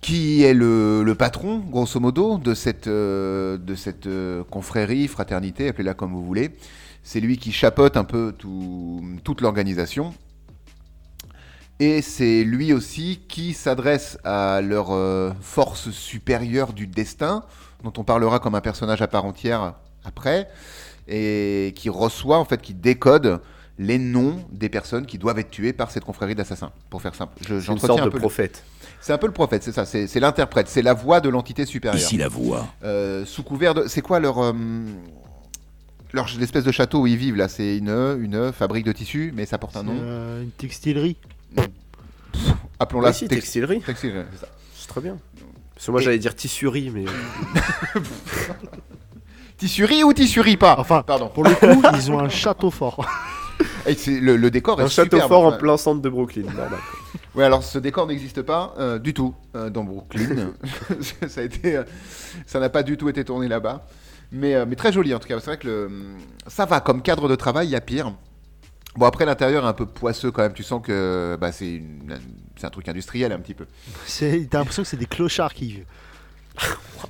[0.00, 5.68] qui est le, le patron, grosso modo, de cette, euh, de cette euh, confrérie, fraternité,
[5.68, 6.50] appelez-la comme vous voulez.
[7.02, 10.14] C'est lui qui chapeaute un peu tout- toute l'organisation.
[11.78, 17.42] Et c'est lui aussi qui s'adresse à leur euh, force supérieure du destin,
[17.84, 20.48] dont on parlera comme un personnage à part entière après,
[21.08, 23.40] et qui reçoit, en fait, qui décode
[23.78, 27.34] les noms des personnes qui doivent être tuées par cette confrérie d'assassins, pour faire simple.
[27.46, 28.64] Je- une sorte un de peu le- prophète.
[29.06, 32.02] C'est un peu le prophète, c'est ça, c'est l'interprète, c'est la voix de l'entité supérieure.
[32.02, 32.66] Ici la voix.
[32.82, 33.86] Euh, sous couvert de.
[33.86, 34.40] C'est quoi leur.
[34.42, 34.52] euh,
[36.12, 37.46] leur l'espèce de château où ils vivent là?
[37.46, 39.94] C'est une, une fabrique de tissus, mais ça porte un nom.
[39.96, 41.16] euh, une textilerie.
[42.80, 43.80] Appelons-la Oui, si, tex- textilerie.
[43.80, 44.48] textilerie, c'est ça.
[44.76, 45.18] C'est très bien.
[45.76, 47.04] Parce que moi Et- j'allais dire tissuerie, mais.
[49.56, 50.74] Tissurie ou tissurie pas?
[50.80, 51.28] Enfin, Pardon.
[51.28, 53.08] pour le coup, ils ont un château fort.
[53.86, 55.28] Et c'est- le, le décor Un est château superbe.
[55.28, 56.42] fort en plein centre de Brooklyn.
[57.36, 60.52] Ouais, alors ce décor n'existe pas euh, du tout euh, dans Brooklyn.
[61.28, 61.84] ça a été, euh,
[62.46, 63.86] ça n'a pas du tout été tourné là-bas.
[64.32, 65.38] Mais, mais très joli en tout cas.
[65.38, 65.90] C'est vrai que le,
[66.48, 68.12] ça va comme cadre de travail, il y a pire.
[68.96, 70.54] Bon après l'intérieur est un peu poisseux quand même.
[70.54, 72.18] Tu sens que bah, c'est une-
[72.56, 73.66] c'est un truc industriel un petit peu.
[74.06, 75.82] C'est- T'as l'impression que c'est des clochards qui.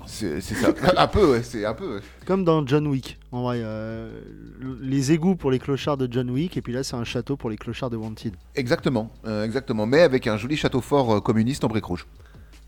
[0.06, 0.68] C'est c'est ça.
[0.96, 1.96] un peu, ouais, c'est un peu.
[1.96, 2.00] ouais.
[2.26, 3.18] Comme dans John Wick.
[3.32, 4.20] En vrai, euh,
[4.80, 7.50] les égouts pour les clochards de John Wick, et puis là, c'est un château pour
[7.50, 8.35] les clochards de Wanted.
[8.54, 9.87] Exactement, euh, exactement.
[9.87, 12.06] Mais avec un joli château fort euh, communiste en briques rouges.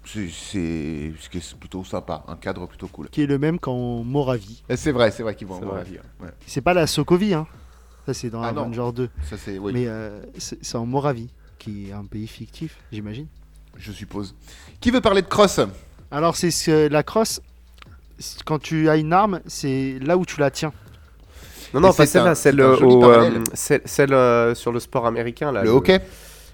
[0.04, 3.08] C'est c'est- ce qui est plutôt sympa, un cadre plutôt cool.
[3.10, 4.62] Qui est le même qu'en Moravie.
[4.68, 5.84] Et C'est vrai, c'est vrai qu'ils vont C'est avoir vrai.
[5.84, 5.98] la vie.
[6.22, 6.30] ouais.
[6.46, 7.46] C'est pas la Sokovie, hein.
[8.06, 8.62] Ça, c'est dans Ah non.
[8.62, 9.10] Avenger 2.
[9.28, 13.26] Ça c'est, oui, Mais euh, c'est en Moravie, qui est un pays fictif, j'imagine.
[13.76, 14.34] je suppose.
[14.80, 15.60] Qui veut parler de cross?
[16.10, 17.40] Alors, c'est ce- la crosse.
[18.44, 20.72] Quand tu as une arme, c'est là où tu la tiens.
[21.74, 25.52] Non, non, Et pas celle-là, celle, euh, euh, celle, celle, euh, sur le sport américain.
[25.52, 26.00] Là, Le hockey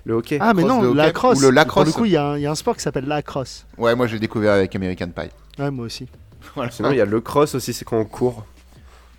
[0.04, 0.38] Le hockey.
[0.40, 1.38] Ah, mais non, hockey la crosse.
[1.38, 1.84] ou le lacrosse.
[1.84, 3.22] Pour le coup, il y, a un- il y a un sport qui s'appelle la
[3.22, 3.64] crosse.
[3.78, 5.30] Ouais, moi j'ai découvert avec American Pie.
[5.62, 6.06] Ouais, moi aussi.
[6.54, 6.70] Voilà.
[6.70, 8.44] Sinon, il y a le cross aussi, c'est quand on court.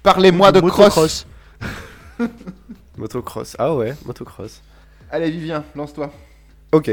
[0.04, 0.78] Parlez-moi de cross.
[0.80, 1.26] Motocross.
[2.98, 3.56] Motocross.
[3.58, 4.62] Ah ouais, motocross.
[5.12, 6.12] Allez, Vivien, lance-toi.
[6.72, 6.92] Ok.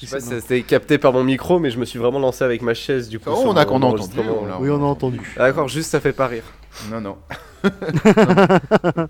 [0.00, 2.18] Je sais pas si ça c'était capté par mon micro, mais je me suis vraiment
[2.18, 3.30] lancé avec ma chaise du coup.
[3.32, 5.20] Oh, on a qu'on l'a- Oui, on a entendu.
[5.38, 6.44] Ah, D'accord, juste ça fait pas rire.
[6.90, 7.16] Non, non.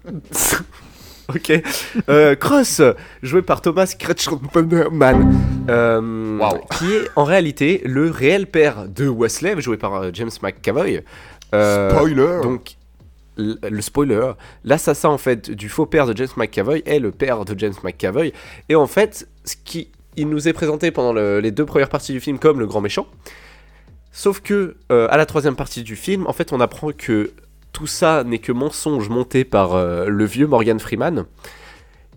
[1.28, 1.52] Ok.
[2.08, 2.80] Euh, Cross,
[3.20, 5.34] joué par Thomas Kretschmann,
[5.68, 6.60] euh, Wow.
[6.78, 11.02] qui est en réalité le réel père de Wesley, joué par euh, James McAvoy.
[11.52, 12.76] Euh, Spoiler Donc,
[13.36, 14.30] le spoiler,
[14.64, 18.32] l'assassin en fait du faux père de James McAvoy est le père de James McAvoy.
[18.68, 22.12] Et en fait, ce qui il nous est présenté pendant le- les deux premières parties
[22.12, 23.06] du film comme le grand méchant.
[24.12, 27.32] Sauf que euh, à la troisième partie du film, en fait, on apprend que
[27.72, 31.24] tout ça n'est que mensonge monté par euh, le vieux Morgan Freeman.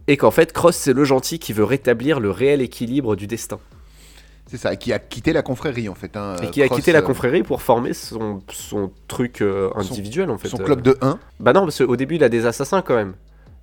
[0.07, 3.59] Et qu'en fait, Cross, c'est le gentil qui veut rétablir le réel équilibre du destin.
[4.47, 6.17] C'est ça, qui a quitté la confrérie en fait.
[6.17, 9.79] hein, Et qui a quitté la euh, confrérie pour former son, son truc euh, Son-
[9.91, 10.47] individuel, en fait.
[10.47, 11.19] Son club de 1.
[11.39, 13.13] Bah non, parce qu'au début, il a des assassins quand même.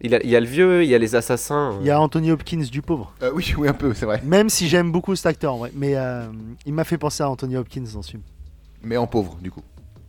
[0.03, 1.73] Il, a- il y a le vieux, il y a les assassins.
[1.73, 1.79] euh.
[1.81, 3.15] Il y a Anthony Hopkins du pauvre.
[3.23, 4.21] Euh, oui, oui, un peu, c'est vrai.
[4.25, 5.73] Même si j'aime beaucoup cet acteur, en vrai.
[5.75, 6.27] Mais euh,
[6.67, 8.23] il m'a fait penser à Anthony Hopkins dans ce film.
[8.83, 9.63] Mais en pauvre, du coup.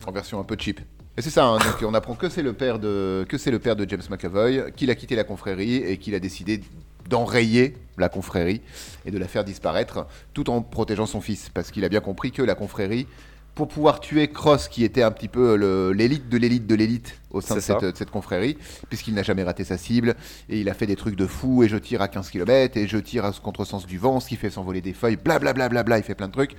[0.06, 0.80] En version un peu cheap.
[1.18, 3.58] Et c'est ça, hein, donc on apprend que c'est le père de que c'est le
[3.58, 6.62] père de James McAvoy, qu'il a quitté la confrérie et qu'il a décidé
[7.10, 8.62] d'enrayer la confrérie
[9.06, 12.32] et de la faire disparaître, tout en protégeant son fils, parce qu'il a bien compris
[12.32, 13.08] que la confrérie,
[13.58, 15.56] pour pouvoir tuer Cross, qui était un petit peu
[15.92, 18.56] l'élite de l'élite de l'élite au sein de cette, de cette confrérie,
[18.88, 20.16] puisqu'il n'a jamais raté sa cible,
[20.48, 22.88] et il a fait des trucs de fou, et je tire à 15 km, et
[22.88, 25.70] je tire à ce contresens du vent, ce qui fait s'envoler des feuilles, blablabla, bla,
[25.70, 26.56] bla, bla, il fait plein de trucs.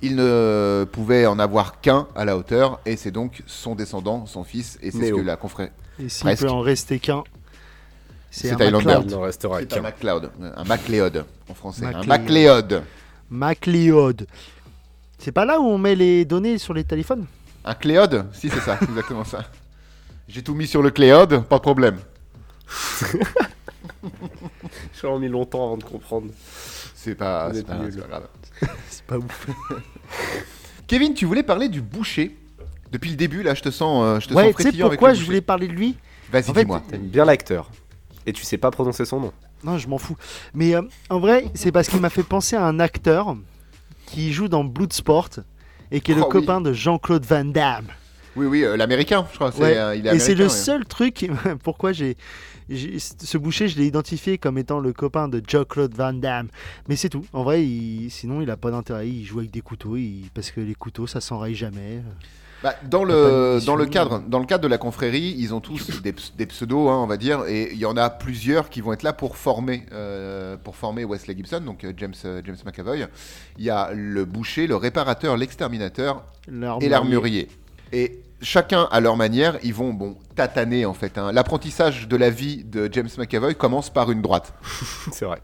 [0.00, 4.42] Il ne pouvait en avoir qu'un à la hauteur, et c'est donc son descendant, son
[4.42, 5.70] fils, et c'est ce que la confrérie.
[6.02, 7.24] Et s'il peut en rester qu'un,
[8.30, 8.86] c'est un Highlander.
[8.86, 9.10] MacLeod.
[9.10, 9.82] Il restera un qu'un.
[9.82, 11.84] MacLeod, un MacLeod en français.
[11.84, 12.82] Un MacLeod.
[13.28, 14.26] MacLeod.
[15.18, 17.26] C'est pas là où on met les données sur les téléphones?
[17.64, 18.26] Un Cléode?
[18.32, 19.44] Si, c'est ça, c'est exactement ça.
[20.28, 21.98] J'ai tout mis sur le Cléode, pas de problème.
[24.94, 26.28] J'ai vraiment mis longtemps avant de comprendre.
[26.94, 27.92] C'est pas, Vous c'est êtes pas, nuls.
[27.92, 28.28] c'est pas grave.
[28.88, 29.46] C'est pas ouf.
[30.86, 32.34] Kevin, tu voulais parler du boucher
[32.90, 34.86] Depuis le début, là, je te sens, euh, je te Ouais, sens tu sais frétillant
[34.86, 35.96] avec pourquoi je voulais parler de lui?
[36.32, 36.82] Vas-y, en fait, dis-moi.
[36.88, 37.70] T'aimes bien l'acteur.
[38.24, 39.32] Et tu sais pas prononcer son nom.
[39.62, 40.16] Non, je m'en fous.
[40.54, 43.36] Mais euh, en vrai, c'est parce qu'il m'a fait penser à un acteur
[44.06, 45.30] qui joue dans Bloodsport
[45.90, 46.32] et qui est le Oh, oui.
[46.32, 47.86] copain de Jean-Claude Van Damme.
[48.36, 49.54] Oui, oui, euh, l'américain, je crois.
[49.58, 50.50] Ouais, euh, il est et c'est le ouais.
[50.50, 51.28] seul truc.
[51.62, 52.16] Pourquoi j'ai.
[52.68, 56.48] Ce boucher, je l'ai identifié comme étant le copain de Jean-Claude Van Damme.
[56.88, 57.24] Mais c'est tout.
[57.32, 59.08] En vrai, il- sinon, il a pas d'intérêt.
[59.08, 59.96] Il joue avec des couteaux.
[59.96, 62.02] il- Parce que les couteaux, ça s'enraye jamais.
[62.66, 66.02] Bah, dans, le, dans, le cadre, dans le cadre de la confrérie, ils ont tous
[66.02, 68.80] des, ps- des pseudos, hein, on va dire, et il y en a plusieurs qui
[68.80, 72.56] vont être là pour former, euh, pour former Wesley Gibson, donc euh, James, euh, James
[72.66, 73.06] McAvoy.
[73.58, 76.24] Il y a le boucher, le réparateur, l'exterminateur
[76.82, 77.48] et l'armurier.
[77.92, 81.18] Et chacun à leur manière, ils vont bon tataner en fait.
[81.18, 81.30] hein.
[81.32, 84.52] L'apprentissage de la vie de James McAvoy commence par une droite.
[85.12, 85.40] C'est vrai.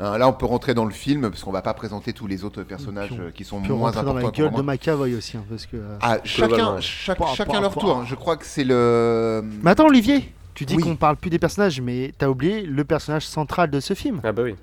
[0.00, 2.44] Hein, là, on peut rentrer dans le film parce qu'on va pas présenter tous les
[2.44, 4.16] autres personnages on euh, qui sont On peut moins rentrer dans importants.
[4.18, 4.60] la pour gueule moi.
[4.60, 5.36] de McAvoy aussi.
[5.36, 7.80] hein, parce que, euh, Ah, chacun, chaque- Pas, chacun pas, leur pas.
[7.80, 7.96] tour.
[7.96, 8.04] hein.
[8.06, 9.42] Je crois que c'est le.
[9.62, 10.82] Mais attends, Olivier, tu dis Oui.
[10.84, 14.30] qu'on parle plus des personnages, mais t'as oublié le personnage central de ce film, Ah
[14.30, 14.54] bah oui.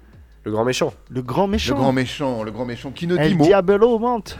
[0.45, 0.93] Le grand méchant.
[1.09, 1.75] le grand Le méchant.
[1.75, 4.37] grand méchant, le grand méchant qui ne dit mot, Diablo monte.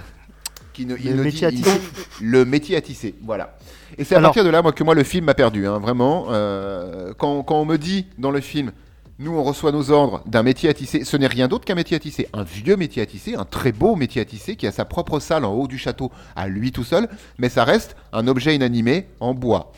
[0.71, 1.81] qui ne, il Le ne métier à dit, il- tisser.
[2.21, 3.58] le métier à tisser, voilà.
[3.97, 5.79] Et c'est à Alors- partir de là, moi, que moi le film m'a perdu, hein,
[5.79, 6.27] vraiment.
[6.29, 8.71] Euh, quand, quand on me dit dans le film,
[9.19, 11.95] nous on reçoit nos ordres d'un métier à tisser, ce n'est rien d'autre qu'un métier
[11.97, 14.71] à tisser, un vieux métier à tisser, un très beau métier à tisser qui a
[14.71, 18.28] sa propre salle en haut du château à lui tout seul, mais ça reste un
[18.28, 19.71] objet inanimé en bois.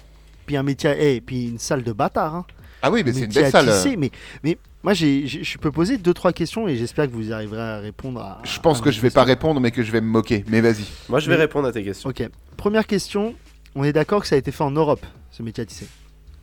[0.46, 2.36] Puis un métier, à- eh, puis une salle de bâtard.
[2.36, 2.46] Hein.
[2.82, 3.68] Ah oui, mais c'est une belle salle.
[3.70, 3.76] euh.
[3.84, 4.12] tisser, mais,
[4.44, 7.62] mais moi, j'ai- j'ai- je peux poser deux trois questions et j'espère que vous arriverez
[7.62, 8.40] à répondre à.
[8.44, 10.46] Je pense à que je vais pas répondre, mais que je vais me moquer.
[10.48, 10.86] Mais vas-y.
[11.10, 12.10] Moi, je vais Mais- répondre à tes questions.
[12.10, 12.24] Ok.
[12.56, 13.36] Première question.
[13.76, 15.88] On est d'accord que ça a été fait en Europe, ce métier à tisser?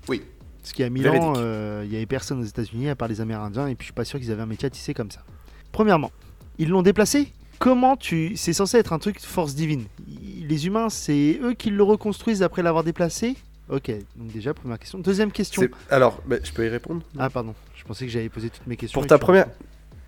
[0.09, 0.23] Oui.
[0.65, 1.29] Parce qu'il y a mille Véridique.
[1.29, 3.89] ans, euh, il y avait personne aux États-Unis à part les Amérindiens, et puis je
[3.89, 5.21] suis pas sûr qu'ils avaient un métier à tisser comme ça.
[5.73, 6.11] Premièrement,
[6.57, 7.31] ils l'ont déplacé?
[7.59, 8.35] Comment tu.
[8.37, 9.85] C'est censé être un truc de force divine.
[10.49, 13.37] Les humains, c'est eux qui le reconstruisent après l'avoir déplacé?
[13.69, 14.99] Ok, donc déjà, première question.
[15.01, 15.69] Deuxième question.
[15.91, 17.03] Alors, bah, je peux y répondre?
[17.19, 17.55] Ah, pardon.
[17.77, 18.99] Je pensais que j'avais posé toutes mes questions.
[18.99, 19.49] Pour ta première.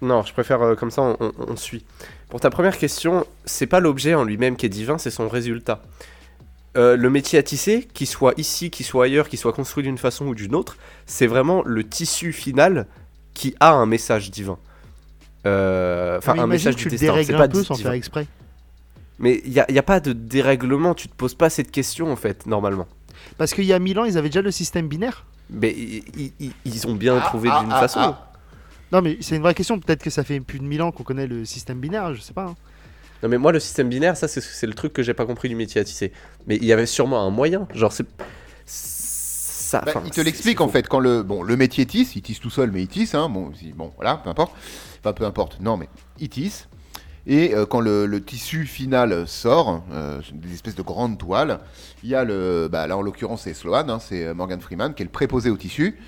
[0.00, 1.84] Non, je préfère euh, comme ça, on, on- on suit.
[2.30, 5.82] Pour ta première question, c'est pas l'objet en lui-même qui est divin, c'est son résultat.
[6.76, 9.96] Euh, le métier à tisser, qu'il soit ici, qu'il soit ailleurs, qu'il soit construit d'une
[9.98, 12.86] façon ou d'une autre, c'est vraiment le tissu final
[13.34, 14.58] qui a un message divin.
[15.46, 17.22] Euh, Enfin, un message que du tu le destin.
[17.24, 18.26] C'est pas un peu sans faire exprès.
[19.18, 22.12] Mais il n'y a, y a pas de dérèglement, tu te poses pas cette question
[22.12, 22.86] en fait, normalement.
[23.38, 25.24] Parce qu'il y a mille ans, ils avaient déjà le système binaire.
[25.48, 25.74] Mais
[26.64, 28.14] ils ont bien Ah, trouvé ah, d'une ah, façon.
[28.92, 29.78] Non, mais c'est une vraie question.
[29.78, 32.34] Peut-être que ça fait plus de mille ans qu'on connaît le système binaire, je sais
[32.34, 32.46] pas.
[32.46, 32.56] hein.
[33.22, 35.54] Non mais moi le système binaire, ça c'est le truc que j'ai pas compris du
[35.54, 36.12] métier à tisser.
[36.46, 38.06] Mais il y avait sûrement un moyen, genre c'est
[38.64, 39.82] ça.
[39.84, 42.50] Bah, il te l'explique en fait quand le bon le métier tisse, il tisse tout
[42.50, 44.52] seul mais il tisse hein, bon bon voilà peu importe
[45.00, 45.88] enfin peu importe non mais
[46.20, 46.68] il tisse
[47.26, 51.58] et euh, quand le, le tissu final sort euh, des espèces de grandes toiles
[52.04, 54.94] il y a le bah, là en l'occurrence c'est Sloan hein, c'est euh, Morgan Freeman
[54.94, 55.98] qui est le préposé au tissu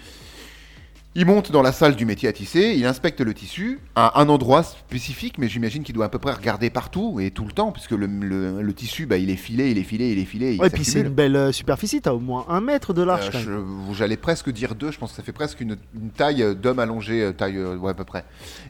[1.19, 4.29] il monte dans la salle du métier à tisser, il inspecte le tissu à un
[4.29, 7.73] endroit spécifique, mais j'imagine qu'il doit à peu près regarder partout et tout le temps,
[7.73, 10.55] puisque le, le- le tissu, bah, il est filé, il est filé, il est filé.
[10.55, 12.01] il Ouais, puis c'est une belle euh, superficie.
[12.01, 13.31] T'as au moins un mètre de large.
[13.35, 13.63] Euh,
[13.95, 16.79] J'allais presque dire deux, je pense que ça fait presque une, une taille euh, d'homme
[16.79, 18.25] allongé, euh, taille ouais, à peu près.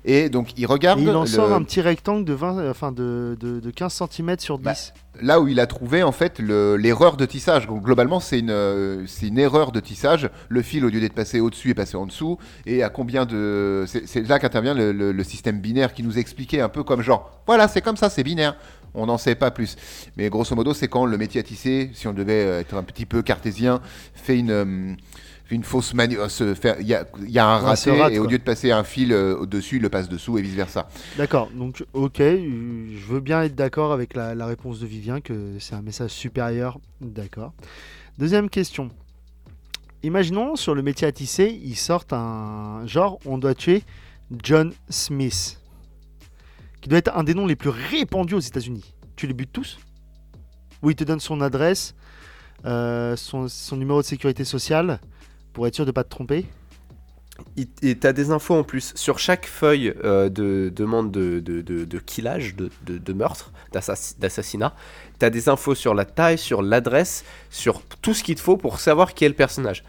[0.07, 2.71] Et donc il regarde Et il en le- sort un petit rectangle de 20, euh,
[2.71, 4.65] enfin de, de, de 15 cm sur 10.
[4.65, 4.75] Bah,
[5.21, 7.67] là où il a trouvé en fait le- l'erreur de tissage.
[7.67, 10.31] Donc, globalement, c'est une, euh, une erreur de tissage.
[10.49, 12.39] Le fil, au lieu d'être passé au-dessus, est passé en dessous.
[12.67, 13.85] Et à combien de.
[13.87, 17.69] C'est là qu'intervient le, le- système binaire qui nous expliquait un peu comme genre, voilà,
[17.69, 18.57] c'est comme ça, c'est binaire.
[18.95, 19.77] On n'en sait pas plus.
[20.17, 22.83] Mais grosso modo, c'est quand le métier à tisser, si on devait euh, être un
[22.83, 23.81] petit peu cartésien,
[24.15, 24.97] fait une.
[25.51, 28.19] Une fausse manu- euh, Il y a, il y a un Ouais, raté rate, et
[28.19, 30.89] au lieu de passer un fil euh, au-dessus, il le passe dessous et vice-versa.
[31.17, 35.57] D'accord, donc ok, je veux bien être d'accord avec la, la réponse de Vivien que
[35.59, 36.79] c'est un message supérieur.
[37.01, 37.53] D'accord.
[38.19, 38.91] Deuxième question.
[40.03, 43.83] Imaginons sur le métier à tisser, ils sortent un genre, on doit tuer
[44.43, 45.61] John Smith,
[46.81, 48.95] qui doit être un des noms les plus répandus aux États-Unis.
[49.17, 49.79] Tu les butes tous?
[50.83, 51.95] Ou il te donne son adresse,
[52.65, 55.01] euh, son, son numéro de sécurité sociale,
[55.53, 56.47] pour être sûr de pas te tromper
[57.57, 61.61] Il- Et t'as des infos en plus sur chaque feuille euh, de demande de, de,
[61.61, 64.75] de, de killage, de, de, de meurtre, d'assassi- d'assassinat.
[65.21, 68.81] T'as des infos sur la taille, sur l'adresse, sur tout ce qu'il te faut pour
[68.81, 69.85] savoir qui est le personnage.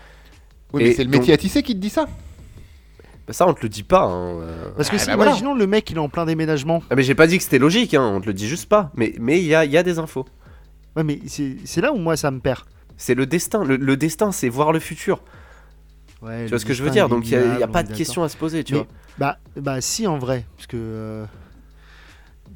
[0.74, 2.06] Oui, mais c'est le donc- métier à tisser qui te dit ça.
[3.28, 4.04] Bah, ça, on te le dit pas.
[4.04, 4.42] hein.
[4.78, 5.32] Parce que Ah, si, bah voilà.
[5.32, 6.84] imaginons le mec il est en plein déménagement.
[6.92, 8.92] Ah, mais j'ai pas dit que c'était logique, hein, on te le dit juste pas.
[8.96, 10.26] Mais mais il y a, il y a des infos.
[10.96, 12.62] Ouais, mais c'est c'est là où moi ça me perd.
[12.98, 13.64] C'est le destin.
[13.64, 15.22] Le, le destin, c'est voir le futur.
[16.22, 18.24] Ouais, Tu vois ce que je veux dire Donc il n'y a, pas de question
[18.24, 18.88] à se poser, tu Mais- vois.
[19.18, 21.26] Bah, bah si en vrai, parce que euh,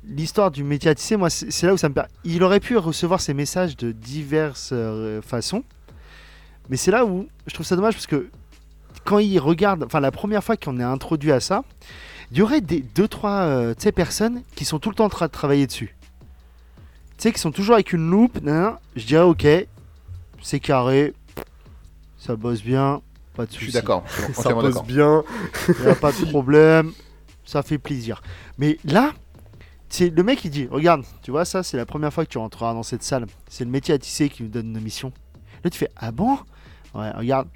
[0.06, 2.08] l'histoire du tisser, moi c'est là où ça me perd.
[2.23, 5.63] Il aurait pu recevoir ces messages de diverses euh, façons,
[6.69, 8.30] mais c'est là où je trouve ça dommage parce que
[9.06, 11.63] quand il regarde, enfin la première fois qu'on est introduit à ça,
[12.32, 15.28] il y aurait des deux trois euh, personnes qui sont tout le temps en train
[15.28, 15.95] de travailler dessus.
[17.17, 19.45] Tu sais, qui sont toujours avec une loupe, nan, je dirais ok,
[20.41, 21.13] c'est carré,
[22.17, 23.02] ça bosse bien,
[23.35, 24.03] pas de Je suis d'accord.
[24.33, 24.83] Ça d'accord.
[24.83, 25.23] bien.
[25.79, 26.91] Il a pas de problème,
[27.45, 28.21] ça fait plaisir.
[28.57, 29.13] Mais là,
[29.89, 32.37] c'est le mec il dit Regarde, tu vois, ça c'est la première fois que tu
[32.37, 33.25] rentreras dans cette salle.
[33.49, 35.11] C'est le métier à tisser qui nous donne nos missions.
[35.63, 36.37] Là, tu fais Ah bon?
[36.93, 37.47] Ouais, regarde.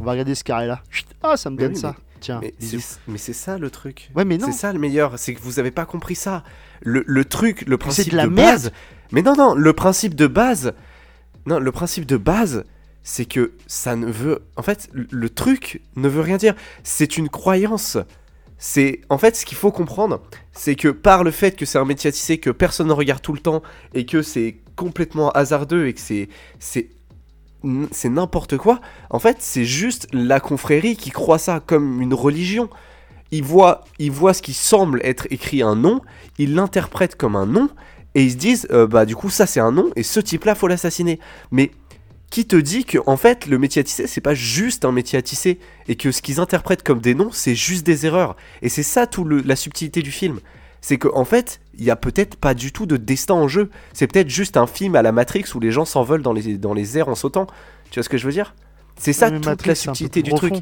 [0.00, 0.82] On va regarder ce carré là.
[1.22, 1.94] Ah, ça me Mais donne oui, ça.
[2.20, 4.10] Tiens, Mais c'est mais c'est ça le truc.
[4.14, 4.46] Ouais, mais non.
[4.46, 6.42] C'est ça le meilleur, c'est que vous avez pas compris ça.
[6.80, 8.72] Le, le truc, le principe de la base.
[9.12, 10.72] Mais non, non, le principe de base.
[11.46, 12.64] Non, le principe de base,
[13.04, 14.42] c'est que ça ne veut.
[14.56, 16.54] En fait, le- truc ne veut rien dire.
[16.82, 17.98] C'est une croyance.
[18.58, 21.86] C'est en fait ce qu'il faut comprendre, c'est que par le fait que c'est un
[21.86, 23.62] tisser que personne ne regarde tout le temps
[23.92, 26.88] et que c'est complètement hasardeux et que c'est c'est
[27.92, 28.80] c'est n'importe quoi.
[29.10, 32.68] En fait, c'est juste la confrérie qui croit ça comme une religion.
[33.30, 36.00] Ils voient, ils voient ce qui semble être écrit un nom,
[36.38, 37.68] ils l'interprètent comme un nom,
[38.14, 40.54] et ils se disent, euh, bah du coup ça c'est un nom, et ce type-là
[40.54, 41.18] faut l'assassiner.
[41.50, 41.70] Mais
[42.34, 45.16] qui te dit que en fait le métier à tisser c'est pas juste un métier
[45.16, 48.34] à tisser, et que ce qu'ils interprètent comme des noms c'est juste des erreurs.
[48.60, 50.40] Et c'est ça tout le, la subtilité du film.
[50.80, 53.70] C'est qu'en en fait, il y a peut-être pas du tout de destin en jeu.
[53.92, 56.74] C'est peut-être juste un film à la Matrix où les gens s'envolent dans les, dans
[56.74, 57.46] les airs en sautant.
[57.92, 58.56] Tu vois ce que je veux dire?
[58.98, 60.54] C'est ça mais toute Matrix, la subtilité du truc.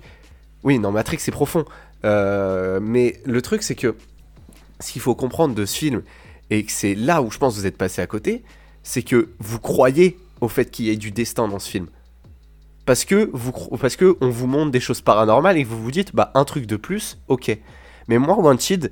[0.65, 1.65] Oui, non, Matrix c'est profond.
[2.05, 3.97] Euh, mais le truc c'est que
[4.79, 6.03] ce qu'il faut comprendre de ce film,
[6.51, 8.43] et que c'est là où je pense que vous êtes passé à côté,
[8.83, 11.87] c'est que vous croyez au fait qu'il y ait du destin dans ce film.
[12.85, 16.33] Parce que, vous, parce que vous montre des choses paranormales et vous vous dites, bah
[16.35, 17.57] un truc de plus, ok.
[18.09, 18.91] Mais moi, Wanted,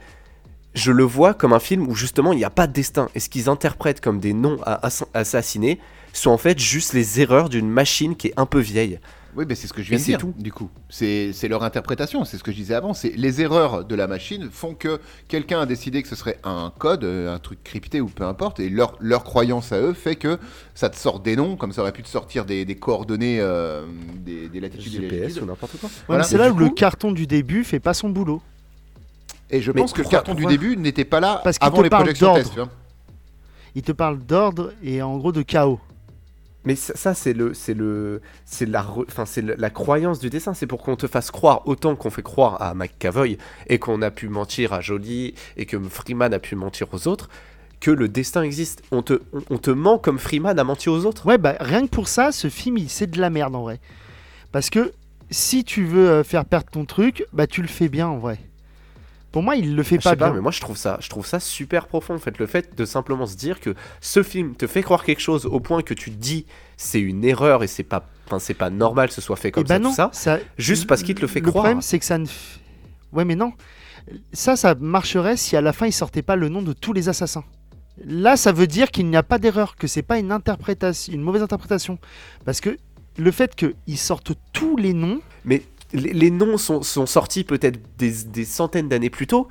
[0.75, 3.09] je le vois comme un film où justement il n'y a pas de destin.
[3.17, 5.81] Et ce qu'ils interprètent comme des noms à ass- assassiner
[6.13, 9.01] sont en fait juste les erreurs d'une machine qui est un peu vieille.
[9.37, 10.35] Oui, mais c'est ce que je viens Et de dire, tout.
[10.39, 10.71] du coup.
[10.89, 12.95] C'est leur interprétation, c'est ce que je disais avant.
[12.95, 16.73] C'est les erreurs de la machine font que quelqu'un a décidé que ce serait un
[16.77, 20.17] code, euh, un truc crypté ou peu importe, et leur, leur croyance à eux fait
[20.17, 20.39] que
[20.75, 23.85] ça te sort des noms, comme ça aurait pu te sortir des, des coordonnées, euh,
[24.17, 25.89] des, des latitudes et des GPS ou n'importe quoi.
[25.89, 26.23] Ouais, mais Voilà.
[26.25, 28.43] c'est là où le carton du début fait pas son boulot.
[29.51, 31.91] Et je Mais pense que le carton du début n'était pas là Parce avant les
[31.91, 32.51] projections test.
[32.53, 32.69] tu vois.
[33.75, 35.79] Il te parle d'ordre et en gros de chaos.
[36.65, 40.53] Mais ça, c'est le, c'est le, c'est la, enfin c'est la croyance du dessin.
[40.53, 44.11] C'est pour qu'on te fasse croire autant qu'on fait croire à McCavoy et qu'on a
[44.11, 47.31] pu mentir à Jolie et que Freeman a pu mentir aux autres
[47.81, 48.83] que le destin existe.
[48.91, 51.25] On te, on, te ment comme Freeman a menti aux autres.
[51.27, 53.81] Ouais, bah rien que pour ça, ce film, il- c'est de la merde en vrai.
[54.53, 54.93] Parce que
[55.31, 58.39] si tu veux euh, faire perdre ton truc, bah tu le fais bien en vrai.
[59.33, 60.35] Pour moi, il le fait Je pas sais pas, bien.
[60.35, 62.15] mais moi je trouve ça, je trouve ça super profond.
[62.15, 65.21] En fait, le fait de simplement se dire que ce film te fait croire quelque
[65.21, 68.55] chose au point que tu te dis c'est une erreur et c'est pas, enfin c'est
[68.55, 70.11] pas normal que ce soit fait Et comme bah ça, non, tout ça.
[70.13, 71.55] ça- juste parce qu'il te le fait croire.
[71.65, 72.27] problème, c'est que ça ne.
[72.27, 72.59] f-
[73.13, 73.53] Ouais, mais non.
[74.33, 77.09] Ça, ça marcherait si à la fin il sortait pas le nom de tous les
[77.09, 77.45] assassins.
[78.05, 81.21] Là, ça veut dire qu'il n'y a pas d'erreur, que c'est pas une interprétation, une
[81.21, 81.99] mauvaise interprétation,
[82.47, 82.79] parce que
[83.19, 85.63] le fait qu'ils sortent tous les noms, Mais
[85.93, 89.49] les, les noms sont, sont sortis peut-être des, des centaines d'années plus tôt,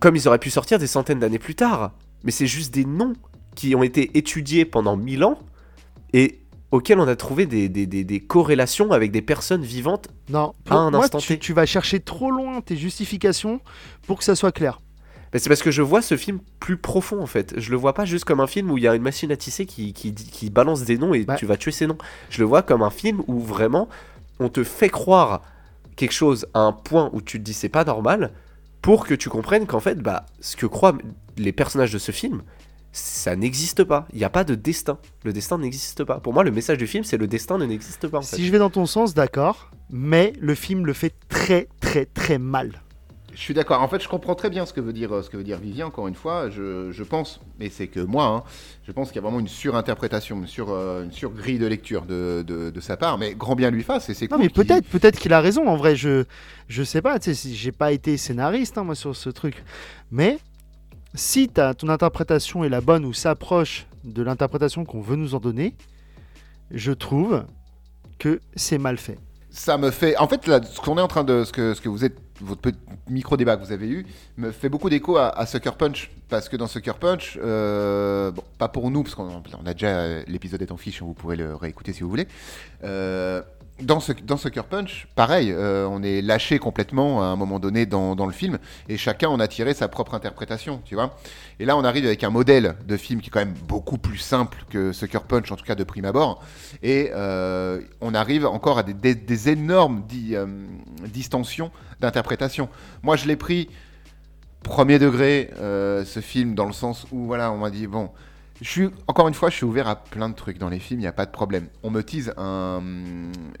[0.00, 1.92] comme ils auraient pu sortir des centaines d'années plus tard.
[2.24, 3.14] Mais c'est juste des noms
[3.54, 5.38] qui ont été étudiés pendant mille ans
[6.12, 6.38] et
[6.70, 10.08] auxquels on a trouvé des, des- des- des corrélations avec des personnes vivantes.
[10.28, 11.38] non, À un moi, instant tu, T.
[11.38, 13.60] tu vas chercher trop loin tes justifications
[14.06, 14.80] pour que ça soit clair.
[15.32, 17.54] Mais c'est parce que je vois ce film plus profond en fait.
[17.58, 19.36] Je le vois pas juste comme un film où il y a une machine à
[19.36, 21.34] tisser qui, qui, qui balance des noms et Bah.
[21.36, 21.98] tu vas tuer ces noms.
[22.30, 23.88] Je le vois comme un film où vraiment
[24.38, 25.42] on te fait croire
[25.96, 28.32] quelque chose à un point où tu te dis c'est pas normal
[28.82, 30.96] pour que tu comprennes qu'en fait bah ce que croient
[31.36, 32.42] les personnages de ce film
[32.92, 34.06] ça n'existe pas.
[34.12, 34.98] Il n'y a pas de destin.
[35.24, 36.20] Le destin n'existe pas.
[36.20, 38.18] Pour moi, le message du film, c'est le destin ne n'existe pas.
[38.18, 38.36] En fait.
[38.36, 42.38] Si je vais dans ton sens, d'accord, mais le film le fait très très très
[42.38, 42.82] mal.
[43.38, 43.80] Je suis d'accord.
[43.82, 45.58] En fait, je comprends très bien ce que veut dire, euh, ce que veut dire
[45.58, 45.86] Vivien.
[45.86, 48.42] Encore une fois, je, je pense, mais c'est que moi, hein,
[48.84, 52.02] je pense qu'il y a vraiment une surinterprétation, une sur, euh, une surgrille de lecture
[52.04, 53.16] de, de, de sa part.
[53.16, 54.08] Mais grand bien lui fasse.
[54.08, 55.68] Et c'est Non cool mais qu'il- peut-être, peut-être qu'il a raison.
[55.68, 56.24] En vrai, je,
[56.66, 57.18] je sais pas.
[57.22, 59.62] J'ai pas été scénariste hein, moi sur ce truc.
[60.10, 60.38] Mais
[61.14, 65.38] si t'as- ton interprétation est la bonne ou s'approche de l'interprétation qu'on veut nous en
[65.40, 65.74] donner,
[66.72, 67.44] je trouve
[68.18, 69.16] que c'est mal fait.
[69.50, 70.16] Ça me fait.
[70.18, 71.44] En fait, là, ce qu'on est en train de.
[71.44, 72.16] Ce que, ce que vous êtes.
[72.40, 72.70] Votre
[73.08, 76.10] micro-débat que vous avez eu me fait beaucoup d'écho à, Sucker Punch.
[76.28, 79.88] Parce que dans Sucker Punch, euh, pas pour nous, parce qu'on on a déjà.
[79.88, 82.28] euh, L'épisode est en fiche, vous pourrez le réécouter si vous voulez.
[82.84, 83.42] Euh,
[83.80, 87.86] dans, ce, dans Sucker Punch, pareil, euh, on est lâché complètement à un moment donné
[87.86, 88.58] dans, dans le film.
[88.88, 91.16] Et chacun en a tiré sa propre interprétation, tu vois.
[91.60, 94.18] Et là, on arrive avec un modèle de film qui est quand même beaucoup plus
[94.18, 96.42] simple que Sucker Punch, en tout cas de prime abord.
[96.82, 100.46] Et euh, on arrive encore à des, des- énormes euh,
[101.06, 101.70] distensions
[102.00, 102.68] d'interprétation.
[103.02, 103.68] Moi, je l'ai pris
[104.62, 108.10] premier degré ce film dans le sens où voilà, on m'a dit bon,
[108.60, 110.98] je suis encore une fois, je suis ouvert à plein de trucs dans les films,
[111.00, 111.68] il n'y a pas de problème.
[111.84, 112.82] On me tease un-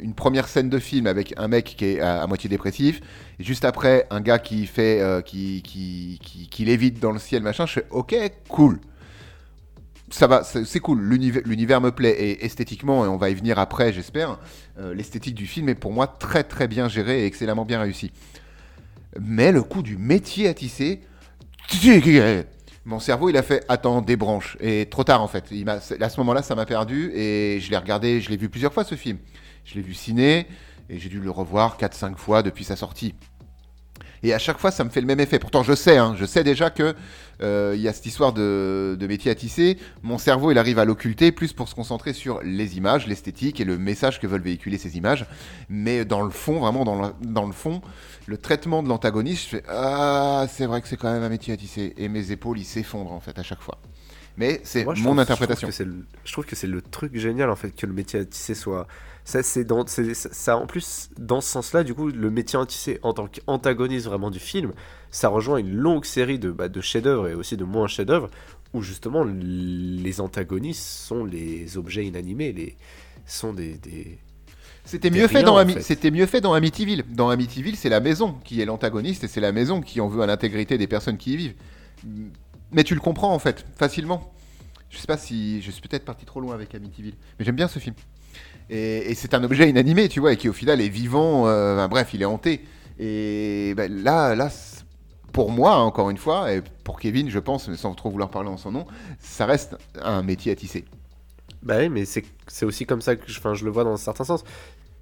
[0.00, 3.00] une première scène de film avec un mec qui est à, moitié dépressif,
[3.38, 6.18] et juste après un gars qui fait euh, qui, qui,
[6.50, 8.14] qui, lévite dans le ciel machin, je fais ok
[8.48, 8.80] cool.
[10.10, 11.02] Ça va, c'est cool.
[11.02, 14.38] L'univers me plaît et esthétiquement, et on va y venir après, j'espère.
[14.78, 18.10] euh, L'esthétique du film est pour moi très très bien gérée et excellemment bien réussi.
[19.20, 21.02] Mais le coup du métier à tisser,
[22.84, 25.44] mon cerveau il a fait attends des branches et trop tard en fait.
[25.68, 28.84] À ce moment-là ça m'a perdu et je l'ai regardé, je l'ai vu plusieurs fois
[28.84, 29.18] ce film.
[29.64, 30.46] Je l'ai vu ciné
[30.88, 33.14] et j'ai dû le revoir 4-5 fois depuis sa sortie.
[34.22, 35.38] Et à chaque fois, ça me fait le même effet.
[35.38, 36.94] Pourtant, je sais, hein, je sais déjà que
[37.40, 39.78] euh, il y a cette histoire de, de métier à tisser.
[40.02, 43.64] Mon cerveau, il arrive à l'occulter plus pour se concentrer sur les images, l'esthétique et
[43.64, 45.26] le message que veulent véhiculer ces images.
[45.68, 47.80] Mais dans le fond, vraiment dans le, dans le fond,
[48.26, 51.54] le traitement de l'antagoniste, je fais ah, c'est vrai que c'est quand même un métier
[51.54, 51.94] à tisser.
[51.96, 53.78] Et mes épaules, ils s'effondrent en fait à chaque fois.
[54.36, 55.68] Mais c'est mon trouve- interprétation.
[55.68, 57.86] Je trouve, que c'est le, je trouve que c'est le truc génial en fait que
[57.86, 58.86] le métier à tisser soit.
[59.28, 62.98] Ça, c'est dans, c'est- ça, en plus, dans ce sens-là, du coup, le métier tisser
[63.02, 64.72] en tant qu'antagoniste vraiment du film,
[65.10, 68.30] ça rejoint une longue série de, bah, de chefs-d'œuvre et aussi de moins chefs-d'œuvre
[68.72, 72.78] où justement les antagonistes sont les objets inanimés, les
[73.26, 74.18] sont des, des-
[74.86, 75.82] C'était mieux fait dans en Ami- fait.
[75.82, 77.04] c'était mieux fait dans Amityville.
[77.10, 80.22] Dans Amityville, c'est la maison qui est l'antagoniste et c'est la maison qui en veut
[80.22, 81.54] à l'intégrité des personnes qui y vivent.
[82.72, 84.32] Mais tu le comprends en fait facilement.
[84.88, 87.68] Je sais pas si je suis peut-être parti trop loin avec Amityville, mais j'aime bien
[87.68, 87.94] ce film.
[88.70, 91.46] Et, c'est un objet inanimé, tu vois, et qui au final est vivant.
[91.46, 92.64] euh, bref, il est hanté.
[92.98, 94.50] Et ben, là, là,
[95.32, 98.56] pour moi, encore une fois, et pour Kevin, je pense, sans trop vouloir parler en
[98.56, 98.86] son nom,
[99.20, 100.84] ça reste un métier à tisser.
[101.62, 104.44] Bah oui, mais c'est aussi comme ça que je, le vois dans un certain sens.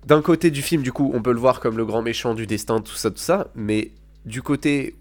[0.07, 2.47] D'un côté du film, du coup, on peut le voir comme le grand méchant du
[2.47, 3.93] destin, tout ça, tout ça, mais
[4.25, 4.95] du côté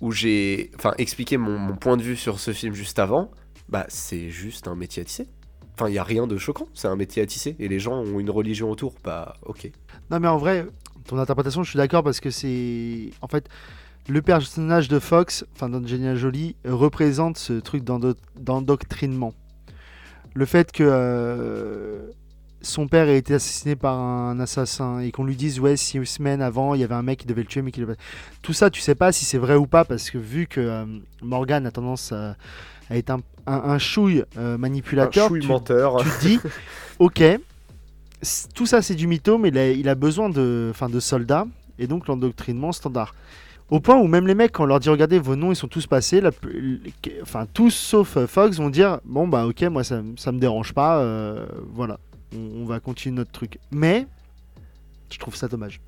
[0.00, 3.30] où j'ai expliqué mon, mon point de vue sur ce film juste avant,
[3.68, 5.26] bah c'est juste un métier à tisser.
[5.74, 7.94] Enfin, il n'y a rien de choquant, c'est un métier à tisser, et les gens
[7.94, 9.70] ont une religion autour, bah ok.
[10.10, 10.66] Non, mais en vrai,
[11.06, 13.10] ton interprétation, je suis d'accord parce que c'est.
[13.22, 13.48] En fait,
[14.08, 19.32] le personnage de Fox, enfin d'Angelina Jolie, représente ce truc d'endo- d'endoctrinement.
[20.34, 22.10] Le fait que euh,
[22.62, 26.42] son père ait été assassiné par un assassin et qu'on lui dise, ouais, six semaines
[26.42, 27.96] avant, il y avait un mec qui devait le tuer, mais qui le.
[28.42, 30.84] Tout ça, tu sais pas si c'est vrai ou pas parce que vu que euh,
[31.22, 32.36] Morgan a tendance à,
[32.90, 36.02] à être un, un, un chouille euh, Un manipulateur, chouille tu- menteur.
[36.02, 36.38] tu te dis,
[36.98, 37.22] ok,
[38.54, 41.46] tout ça c'est du mytho, mais il a, il a besoin de, enfin, de soldats,
[41.78, 43.14] et donc l'endoctrinement standard.
[43.70, 45.68] Au point où même les mecs, quand on leur dit, regardez, vos noms, ils sont
[45.68, 46.80] tous passés, la les-
[47.22, 50.72] enfin tous sauf euh, Fox vont dire, bon bah ok, moi ça, ça me dérange
[50.74, 51.98] pas, euh, voilà,
[52.36, 53.58] on, on va continuer notre truc.
[53.70, 54.06] Mais,
[55.12, 55.80] je trouve ça dommage.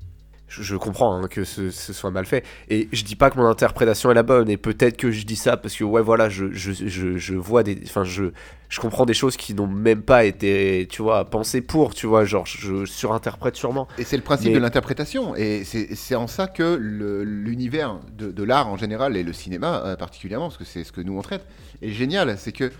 [0.47, 2.43] Je, je comprends hein, que ce, ce soit mal fait.
[2.69, 5.35] Et je dis pas que mon interprétation est la bonne, et peut-être que je dis
[5.35, 7.79] ça parce que, ouais, voilà, je, je, je, je vois des.
[7.85, 8.25] Enfin, je,
[8.69, 12.25] je comprends des choses qui n'ont même pas été, tu vois, pensées pour, tu vois,
[12.25, 13.87] genre, je surinterprète sûrement.
[13.97, 15.35] Et c'est le principe Mais- de l'interprétation.
[15.35, 19.95] Et c'est en ça que l'univers de, de l'art en général et le cinéma euh,
[19.95, 21.45] particulièrement, parce que c'est ce que nous on traite,
[21.81, 22.35] est génial.
[22.37, 22.71] C'est que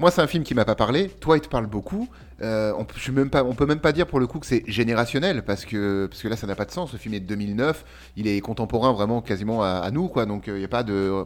[0.00, 1.08] moi, c'est un film qui m'a pas parlé.
[1.08, 2.08] Toi, il te parle beaucoup.
[2.42, 6.06] Euh, on, je peut même pas dire pour le coup que c'est générationnel parce que,
[6.06, 6.92] parce que là, ça n'a pas de sens.
[6.92, 7.84] Le film est de 2009.
[8.16, 10.26] Il est contemporain vraiment quasiment à, nous, quoi.
[10.26, 11.24] Donc, il n'y a pas de.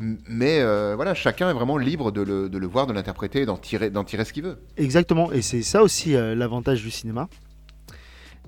[0.00, 4.02] Mais euh, voilà, chacun est vraiment libre de le, voir, de l'interpréter, d'en tirer, d'en
[4.02, 4.58] tirer ce qu'il veut.
[4.76, 7.28] Exactement, et c'est ça aussi euh, l'avantage du cinéma.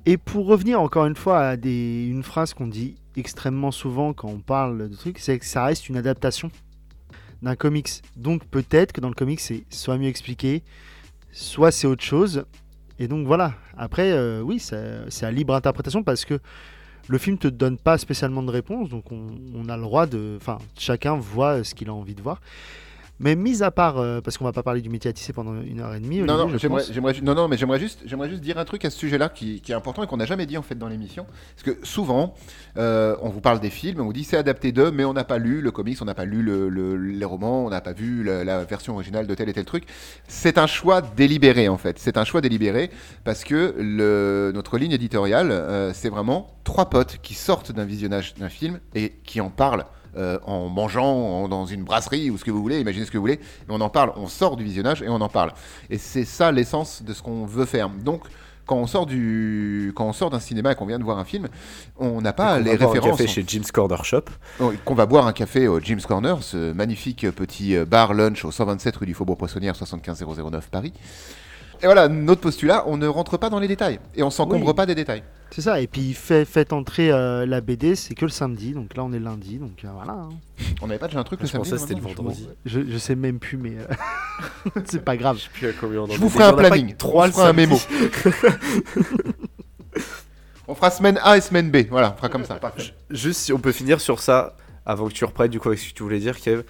[0.04, 4.40] Et pour revenir encore une fois à une phrase qu'on dit extrêmement souvent quand on
[4.40, 6.50] parle de trucs, c'est que ça reste une adaptation
[7.43, 8.03] d'un comics.
[8.16, 10.62] Donc peut-être que dans le comics c'est soit mieux expliqué,
[11.32, 12.45] soit c'est autre chose.
[12.99, 16.38] Et donc voilà, après euh, oui, c'est à libre interprétation parce que
[17.09, 20.36] le film te donne pas spécialement de réponse, donc on, on a le droit de...
[20.36, 22.41] Enfin, chacun voit ce qu'il a envie de voir.
[23.22, 25.60] Mais mis à part, euh, parce qu'on va pas parler du métier à tisser pendant
[25.60, 26.82] une heure et demie, Non, Olivier, non, j'aimerais,
[27.48, 30.02] mais j'aimerais juste, j'aimerais juste dire un truc à ce sujet-là qui, qui est important
[30.02, 31.26] et qu'on n'a jamais dit en fait dans l'émission.
[31.54, 32.34] Parce que souvent,
[32.78, 35.24] euh, on vous parle des films, on vous dit c'est adapté d'eux, mais on n'a
[35.24, 37.92] pas lu le comics, on n'a pas lu le- le- les romans, on n'a pas
[37.92, 39.84] vu la, la version originale de tel et tel truc.
[40.26, 41.98] C'est un choix délibéré en fait.
[41.98, 42.90] C'est un choix délibéré
[43.24, 48.34] parce que le, notre ligne éditoriale, euh, c'est vraiment trois potes qui sortent d'un visionnage
[48.34, 49.84] d'un film et qui en parlent.
[50.16, 53.18] Euh, en mangeant en- dans une brasserie ou ce que vous voulez, imaginez ce que
[53.18, 55.52] vous voulez, mais on en parle, on sort du visionnage et on en parle.
[55.90, 57.88] Et c'est ça l'essence de ce qu'on veut faire.
[57.90, 58.22] Donc,
[58.66, 61.24] quand on sort du, quand on sort d'un cinéma et qu'on vient de voir un
[61.24, 61.48] film,
[61.98, 64.24] on n'a pas On les va boire un café chez Jim's Corner Shop.
[64.84, 68.96] Qu'on va boire un café au Jim's Corner, ce magnifique petit bar lunch au 127
[68.98, 70.92] rue du Faubourg Poissonnière, 75009 Paris.
[71.82, 74.74] Et voilà, notre postulat, on ne rentre pas dans les détails et on s'encombre Oui.
[74.74, 75.22] pas des détails.
[75.50, 78.72] C'est ça, et puis il fait, fait entrer euh, la BD, c'est que le samedi,
[78.72, 80.12] donc là on est lundi, donc euh, voilà.
[80.12, 80.28] hein.
[80.80, 82.48] On n'avait pas déjà un truc le Je samedi pensais que c'était le normalement vendredi.
[82.66, 85.40] Je, je sais même plus, mais euh, c'est pas grave.
[85.54, 86.92] Puis à combien on en Je vous ferai un en a pas planning.
[86.92, 87.66] que Trois On le fera un samedi.
[87.66, 87.80] mémo.
[90.68, 91.78] On fera semaine A et semaine B.
[91.90, 92.54] Voilà, on fera comme ça.
[92.54, 92.94] Parfait.
[93.10, 94.56] Juste si on peut finir sur ça
[94.86, 96.62] avant que tu reprennes du coup avec ce que tu voulais dire Kev.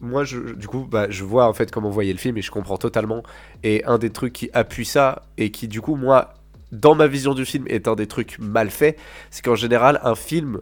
[0.00, 2.50] Moi je, du coup bah, je vois en fait comment voyait le film et je
[2.50, 3.22] comprends totalement
[3.62, 6.34] et un des trucs qui appuie ça et qui du coup moi
[6.70, 8.98] dans ma vision du film est un des trucs mal faits
[9.30, 10.60] c'est qu'en général un film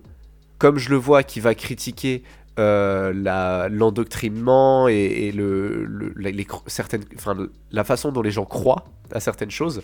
[0.59, 2.23] comme je le vois qui va critiquer
[2.59, 7.37] euh, l'endoctrinement et, et le, les certaines, enfin,
[7.73, 9.83] la façon dont les gens croient à certaines choses,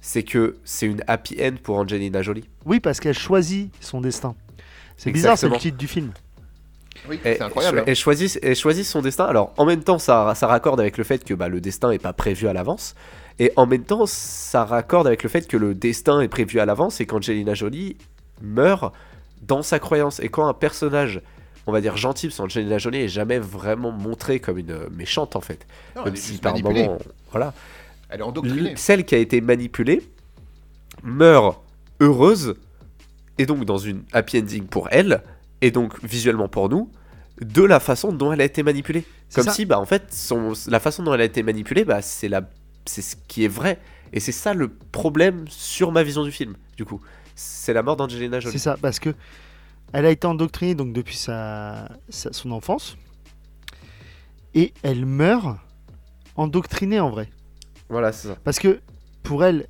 [0.00, 2.48] c'est que c'est une happy end pour Angelina Jolie.
[2.64, 4.36] Oui, parce qu'elle choisit son destin.
[4.96, 6.12] C'est bizarre, c'est le titre du film.
[7.08, 7.78] Oui, Elle, c'est incroyable.
[7.80, 7.84] hein.
[7.86, 9.24] Elle, choisit, elle choisit son destin.
[9.24, 11.98] Alors, en même temps, ça, ça raccorde avec le fait que bah, le destin n'est
[11.98, 12.94] pas prévu à l'avance.
[13.38, 16.66] Et en même temps, ça raccorde avec le fait que le destin est prévu à
[16.66, 17.96] l'avance et qu'Angelina Jolie
[18.42, 18.92] meurt
[19.42, 20.18] dans sa croyance.
[20.20, 21.20] Et quand un personnage,
[21.66, 25.36] on va dire gentil, parce qu'Angelina Jolie est jamais vraiment montrée comme une euh, méchante
[25.36, 25.66] en fait.
[25.94, 26.98] Non, même si par moment,
[27.30, 27.54] voilà.
[28.10, 28.72] Elle est endoctrinée.
[28.76, 30.02] Celle qui a été manipulée
[31.04, 31.60] meurt
[32.00, 32.54] heureuse,
[33.38, 35.22] et donc dans une happy ending pour elle,
[35.60, 36.90] et donc visuellement pour nous,
[37.40, 39.04] de la façon dont elle a été manipulée.
[39.28, 39.52] C'est Comme ça.
[39.52, 42.48] si, bah, en fait, son, la façon dont elle a été manipulée, bah, c'est la,
[42.86, 43.78] c'est ce qui est vrai.
[44.12, 47.00] Et c'est ça le problème sur ma vision du film, du coup.
[47.34, 48.58] C'est la mort d'Angelina C'est Jolie.
[48.58, 49.14] ça, parce que
[49.92, 52.96] elle a été endoctrinée donc depuis sa, sa- son enfance
[54.54, 55.58] et elle meurt
[56.36, 57.28] endoctrinée en vrai.
[57.88, 58.36] Voilà, c'est ça.
[58.44, 58.80] Parce que
[59.22, 59.66] pour elle,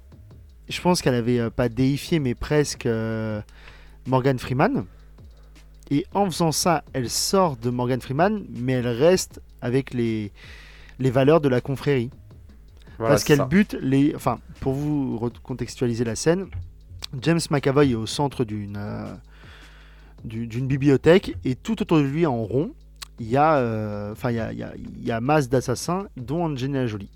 [0.69, 3.41] je pense qu'elle avait euh, pas déifié mais presque euh,
[4.07, 4.85] Morgan Freeman.
[5.91, 10.31] Et en faisant ça, elle sort de Morgan Freeman, mais elle reste avec les,
[10.99, 12.11] les valeurs de la confrérie.
[12.99, 14.15] Voilà, parce qu'elle bute les.
[14.15, 16.47] Enfin, pour vous recontextualiser la scène,
[17.23, 19.07] James McAvoy est au centre d'une euh,
[20.25, 22.73] d'une bibliothèque et tout autour de lui en rond,
[23.21, 25.49] il y a euh, enfin il y a, il y a- il y a masse
[25.49, 27.09] d'assassins, dont Angelina Jolie.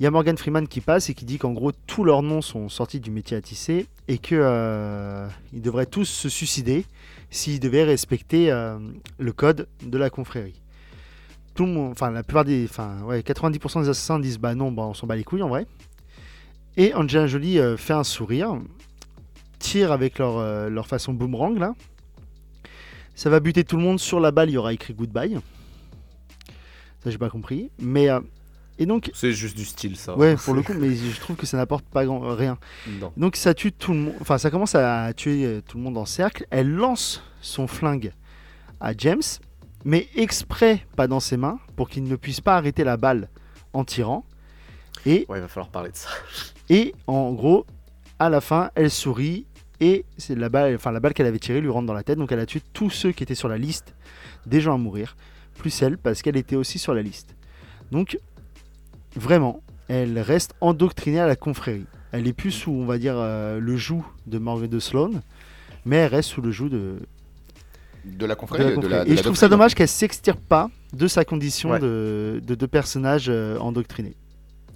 [0.00, 2.42] Il y a Morgan Freeman qui passe et qui dit qu'en gros tous leurs noms
[2.42, 6.84] sont sortis du métier à tisser et que euh, ils devraient tous se suicider
[7.30, 8.78] s'ils devaient respecter euh,
[9.18, 10.60] le code de la confrérie.
[11.54, 14.84] Tout le enfin la plupart des, enfin ouais, 90% des assassins disent bah non, bah
[14.84, 15.66] on s'en bat les couilles en vrai.
[16.76, 18.58] Et Angelina Jolie euh, fait un sourire,
[19.58, 21.74] tire avec leur, euh, leur façon boomerang là.
[23.14, 23.98] Ça va buter tout le monde.
[23.98, 25.38] Sur la balle, il y aura écrit goodbye.
[27.02, 27.70] Ça, j'ai pas compris.
[27.78, 28.08] Mais
[28.78, 30.16] et donc, C'est juste du style, ça.
[30.16, 32.58] ouais, pour le coup, mais je trouve que ça n'apporte pas grand, rien.
[33.00, 33.12] Non.
[33.16, 34.14] Donc ça tue tout le monde.
[34.20, 36.46] Enfin, ça commence à tuer euh, tout le monde en cercle.
[36.50, 38.12] Elle lance son flingue
[38.80, 39.22] à James,
[39.84, 43.28] mais exprès pas dans ses mains pour qu'il ne puisse pas arrêter la balle
[43.72, 44.24] en tirant.
[45.06, 46.08] Et Ouais, il va falloir parler de ça.
[46.68, 47.64] et en gros,
[48.18, 49.46] à la fin, elle sourit
[49.80, 52.18] et c'est la balle, enfin la balle qu'elle avait tirée lui rentre dans la tête.
[52.18, 53.94] Donc elle a tué tous ceux qui étaient sur la liste
[54.46, 55.16] des gens à mourir,
[55.58, 57.36] plus elle parce qu'elle était aussi sur la liste.
[57.92, 58.18] Donc
[59.16, 61.86] vraiment, elle reste endoctrinée à la confrérie.
[62.12, 65.10] Elle est plus sous, on va dire, euh, le joug de Morgan de Sloan,
[65.84, 66.96] mais elle reste sous le joug de,
[68.04, 68.76] De la de confrérie.
[68.76, 71.70] de la- de et la je trouve ça dommage qu'elle s'extirpe pas de sa condition
[71.70, 71.80] Ouais.
[71.80, 74.14] de, de deux personnages euh, endoctrinés.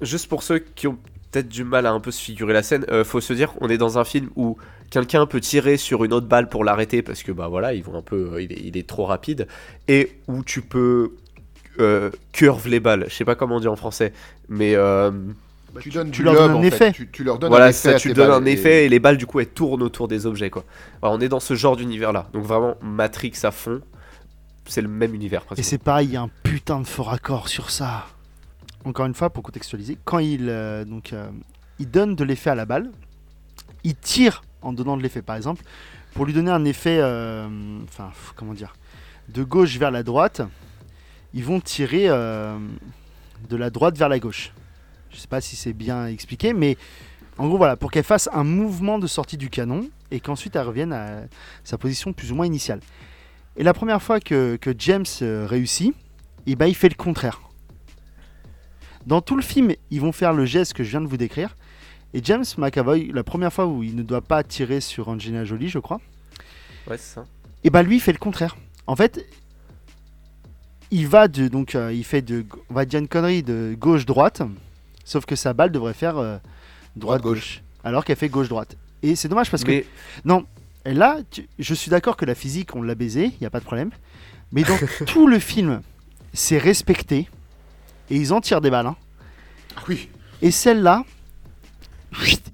[0.02, 0.96] Juste pour ceux qui ont
[1.30, 3.68] peut-être du mal à un peu se figurer la scène, euh, faut se dire on
[3.68, 4.56] est dans un film où
[4.90, 7.96] quelqu'un peut tirer sur une autre balle pour l'arrêter parce que bah voilà, ils vont
[7.96, 9.46] un peu, euh, il, est, il est trop rapide,
[9.86, 11.12] et où tu peux
[11.78, 13.06] euh, curve les balles.
[13.08, 14.12] Je sais pas comment on dit en français,
[14.48, 15.10] mais euh,
[15.80, 16.92] Tu, donnes tu leur donnes un effet.
[16.92, 17.92] Tu, tu leur donnes voilà, un effet.
[17.92, 20.26] ça, tu donnes un et- effet et les balles du coup elles tournent autour des
[20.26, 20.64] objets quoi.
[21.02, 23.80] Alors, on est dans ce genre d'univers là, donc vraiment Matrix à fond,
[24.66, 27.48] c'est le même univers Et c'est pareil, il y a un putain de fort raccord
[27.48, 28.06] sur ça.
[28.84, 31.28] Encore une fois, pour contextualiser, quand il, euh, donc, euh,
[31.78, 32.90] il donne de l'effet à la balle,
[33.84, 35.22] il tire en donnant de l'effet.
[35.22, 35.62] Par exemple,
[36.14, 36.98] pour lui donner un effet,
[37.84, 38.74] enfin, comment dire,
[39.28, 40.42] de gauche vers la droite,
[41.34, 42.58] ils vont tirer euh,
[43.48, 44.52] de la droite vers la gauche.
[45.10, 46.76] Je sais pas si c'est bien expliqué, mais
[47.38, 50.66] en gros, voilà, pour qu'elle fasse un mouvement de sortie du canon et qu'ensuite elle
[50.66, 51.22] revienne à
[51.64, 52.80] sa position plus ou moins initiale.
[53.56, 55.94] Et la première fois que, que James euh, réussit,
[56.46, 57.40] et ben, il fait le contraire.
[59.06, 61.56] Dans tout le film, ils vont faire le geste que je viens de vous décrire.
[62.12, 65.68] Et James McAvoy, la première fois où il ne doit pas tirer sur Angelina Jolie,
[65.68, 66.00] je crois,
[66.86, 67.24] Ouais, c'est ça.
[67.62, 68.56] et ben lui il fait le contraire.
[68.86, 69.24] En fait,
[70.90, 74.06] il va de donc euh, il fait de on va dire une connerie de gauche
[74.06, 74.42] droite,
[75.04, 76.36] sauf que sa balle devrait faire euh,
[76.96, 78.76] droite gauche, alors qu'elle fait gauche droite.
[79.02, 79.84] Et c'est dommage parce que
[80.86, 83.50] et là, tu- je suis d'accord que la physique, on l'a baisé, il n'y a
[83.50, 83.90] pas de problème.
[84.52, 84.76] Mais dans
[85.06, 85.82] tout le film,
[86.32, 87.28] c'est respecté.
[88.10, 88.86] Et ils en tirent des balles.
[88.86, 88.96] hein.
[89.76, 90.08] Ah Oui.
[90.42, 91.04] Et celle-là,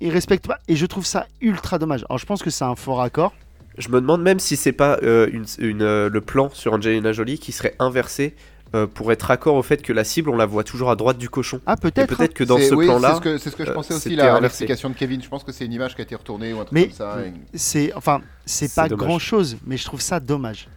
[0.00, 0.58] il respecte pas.
[0.68, 2.04] Et je trouve ça ultra dommage.
[2.08, 3.32] Alors je pense que c'est un fort accord.
[3.78, 7.12] Je me demande même si c'est pas euh, une, une, euh, le plan sur Angelina
[7.12, 8.34] Jolie qui serait inversé
[8.74, 11.18] euh, pour être accord au fait que la cible, on la voit toujours à droite
[11.18, 11.60] du cochon.
[11.66, 12.12] Ah peut-être.
[12.12, 12.16] hein.
[12.16, 13.74] peut-être que dans C'est- ce oui, plan-là, c'est ce que, c'est ce que je euh,
[13.74, 14.40] pensais aussi inversé.
[14.42, 15.22] l'explication de Kevin.
[15.22, 16.92] Je pense que c'est une image qui a été retournée ou un truc Mais- comme
[16.96, 17.18] ça.
[17.24, 19.06] et- C'est enfin c'est pas dommage.
[19.06, 20.68] grand chose, mais je trouve ça dommage.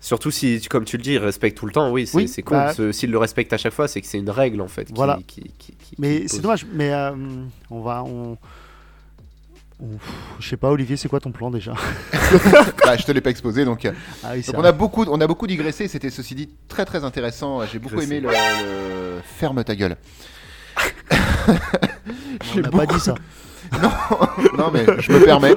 [0.00, 2.42] surtout si, comme tu le dis, il respecte tout le temps, oui, c'est Oui, c'est
[2.42, 2.54] con.
[2.56, 4.84] bah- S'il le respecte à chaque fois, c'est que c'est une règle en fait.
[4.86, 5.18] qui- Voilà.
[5.26, 6.66] qui- qui- qui- Mais c'est dommage.
[6.72, 7.12] Mais euh,
[7.70, 8.36] on va on.
[10.38, 11.72] Je sais pas, Olivier, c'est quoi ton plan déjà
[12.84, 13.84] Bah, je te l'ai pas exposé donc.
[13.84, 13.92] euh,
[14.22, 15.88] Ah oui, c'est Donc on a beaucoup, on a beaucoup digressé.
[15.88, 17.64] C'était ceci dit très très intéressant.
[17.66, 19.96] J'ai beaucoup aimé le, le- ferme ta gueule.
[22.56, 23.14] On n'a pas dit ça.
[24.58, 25.54] non mais je me permets.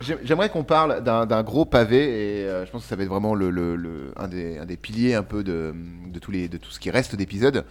[0.00, 1.98] J'ai- J'aimerais qu'on parle d'un d'un gros pavé
[2.40, 4.66] et euh, je pense que ça va être vraiment le, le- le- un, des, un
[4.66, 5.74] des piliers un peu de,
[6.06, 7.64] de, tous les, de tout ce qui reste d'épisodes.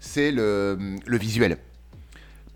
[0.00, 1.58] C'est le, le visuel.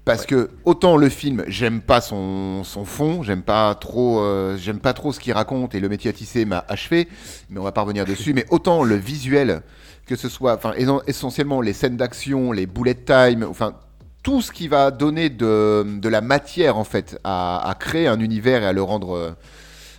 [0.09, 4.81] Parce que autant le film, j'aime pas son, son fond, j'aime pas trop, euh, j'aime
[4.81, 7.09] pas trop ce qu'il raconte et le métier à tisser m'a achevé,
[7.51, 8.33] mais on va pas revenir dessus.
[8.33, 9.61] Mais autant le visuel,
[10.07, 10.73] que ce soit, enfin
[11.07, 13.75] essentiellement les scènes d'action, les bullet time, enfin
[14.23, 18.21] tout ce qui va donner de, de la matière en fait à, à créer un
[18.21, 19.37] univers et à le rendre,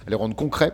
[0.07, 0.73] à le rendre concret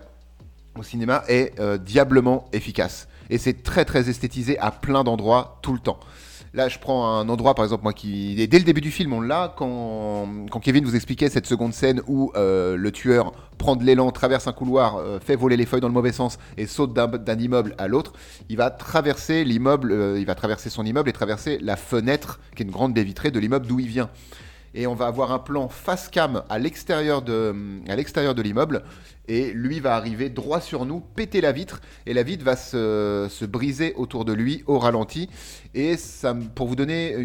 [0.78, 3.10] au cinéma est euh, diablement efficace.
[3.30, 6.00] Et c'est très très esthétisé à plein d'endroits tout le temps.
[6.56, 8.48] Là, je prends un endroit, par exemple, moi qui.
[8.48, 12.02] dès le début du film, on l'a, quand, quand Kevin vous expliquait cette seconde scène
[12.08, 15.82] où euh, le tueur prend de l'élan, traverse un couloir, euh, fait voler les feuilles
[15.82, 18.14] dans le mauvais sens et saute d'un d'un immeuble à l'autre.
[18.48, 22.64] Il va traverser l'immeuble, euh, il va traverser son immeuble et traverser la fenêtre, qui
[22.64, 24.10] est une grande baie vitrée, de l'immeuble d'où il vient.
[24.78, 27.56] Et on va avoir un plan face cam à l'extérieur de,
[27.88, 28.84] à l'extérieur de l'immeuble.
[29.28, 31.82] Et lui va arriver droit sur nous, péter la vitre.
[32.06, 35.30] Et la vitre va se, se briser autour de lui au ralenti.
[35.74, 37.16] Et ça, pour vous donner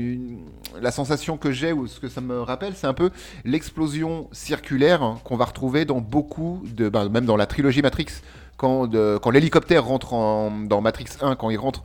[0.80, 3.11] la sensation que j'ai, ou ce que ça me rappelle, c'est un peu
[3.44, 6.88] l'explosion circulaire hein, qu'on va retrouver dans beaucoup de.
[6.88, 8.07] ben, même dans la trilogie Matrix.
[8.57, 8.88] Quand,
[9.20, 11.82] quand l'hélicoptère rentre en- dans Matrix 1, quand il rentre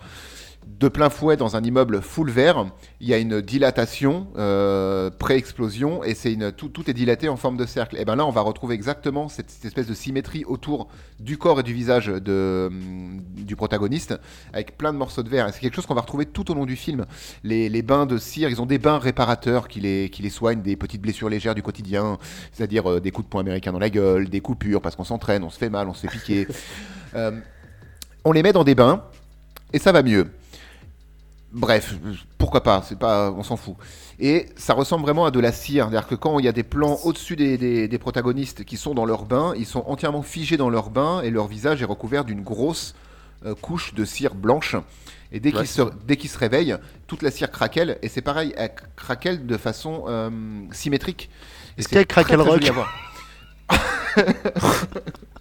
[0.66, 2.66] de plein fouet dans un immeuble full vert,
[2.99, 7.38] il y a une dilatation euh, pré-explosion et c'est une tout, tout est dilaté en
[7.38, 7.97] forme de cercle.
[7.97, 10.88] Et ben là, on va retrouver exactement cette, cette espèce de symétrie autour
[11.20, 14.16] du corps et du visage de, hum, du protagoniste,
[14.53, 15.47] avec plein de morceaux de verre.
[15.47, 17.05] Et c'est quelque chose qu'on va retrouver tout au long du film.
[17.43, 20.61] Les, les bains de cire, ils ont des bains réparateurs qui les, qui les soignent
[20.61, 22.18] des petites blessures légères du quotidien,
[22.51, 25.43] c'est-à-dire euh, des coups de poing américains dans la gueule, des coupures parce qu'on s'entraîne,
[25.43, 26.47] on se fait mal, on se fait piquer.
[27.13, 27.32] Euh,
[28.26, 29.05] on les met dans des bains
[29.72, 30.30] et ça va mieux.
[31.58, 31.95] Bref,
[32.38, 33.76] pourquoi pas, c'est pas, on s'en fout.
[34.20, 36.64] Et ça ressemble vraiment à de la cire, c'est-à-dire que quand il y a des
[36.64, 40.58] plans au-dessus des, des- des protagonistes qui sont dans leur bain, ils sont entièrement figés
[40.58, 42.93] dans leur bain et leur visage est recouvert d'une grosse
[43.45, 44.76] euh, couche de cire blanche.
[45.32, 45.89] Et dès Ouais, qu'ils se, ça.
[46.06, 46.76] dès qu'ils se réveillent,
[47.08, 50.30] toute la cire craquelle et c'est pareil, elle craquelle de façon euh,
[50.72, 51.30] symétrique.
[51.78, 52.62] Est-ce qu'elle craquelle rock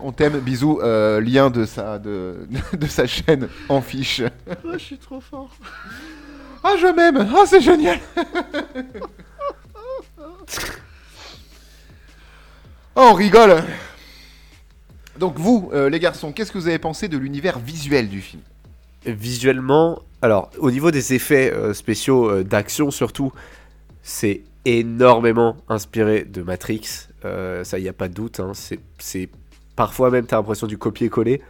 [0.00, 2.46] on t'aime, bisous, euh, lien de sa, de,
[2.76, 4.22] de sa chaîne en fiche.
[4.64, 5.50] Oh, je suis trop fort.
[6.62, 7.98] Ah, je m'aime Ah, c'est génial
[12.96, 13.62] Oh, on rigole
[15.18, 18.42] Donc vous, euh, les garçons, qu'est-ce que vous avez pensé de l'univers visuel du film?
[19.04, 23.32] Visuellement, alors au niveau des effets euh, spéciaux euh, d'action surtout,
[24.02, 27.08] c'est énormément inspiré de Matrix.
[27.24, 28.40] Euh, ça, il n'y a pas de doute.
[28.40, 28.52] hein.
[28.54, 29.28] C'est- C'est
[29.76, 31.42] parfois même, t'as l'impression du copier-coller.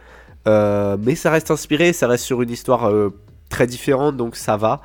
[0.47, 3.09] Euh, mais ça reste inspiré, ça reste sur une histoire euh,
[3.49, 4.81] très différente, donc ça va.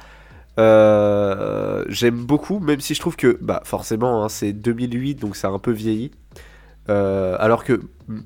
[0.58, 5.48] Euh, J'aime beaucoup, même si je trouve que, bah, forcément, hein, c'est 2008, donc ça
[5.48, 6.10] a un peu vieilli.
[6.88, 7.80] Alors que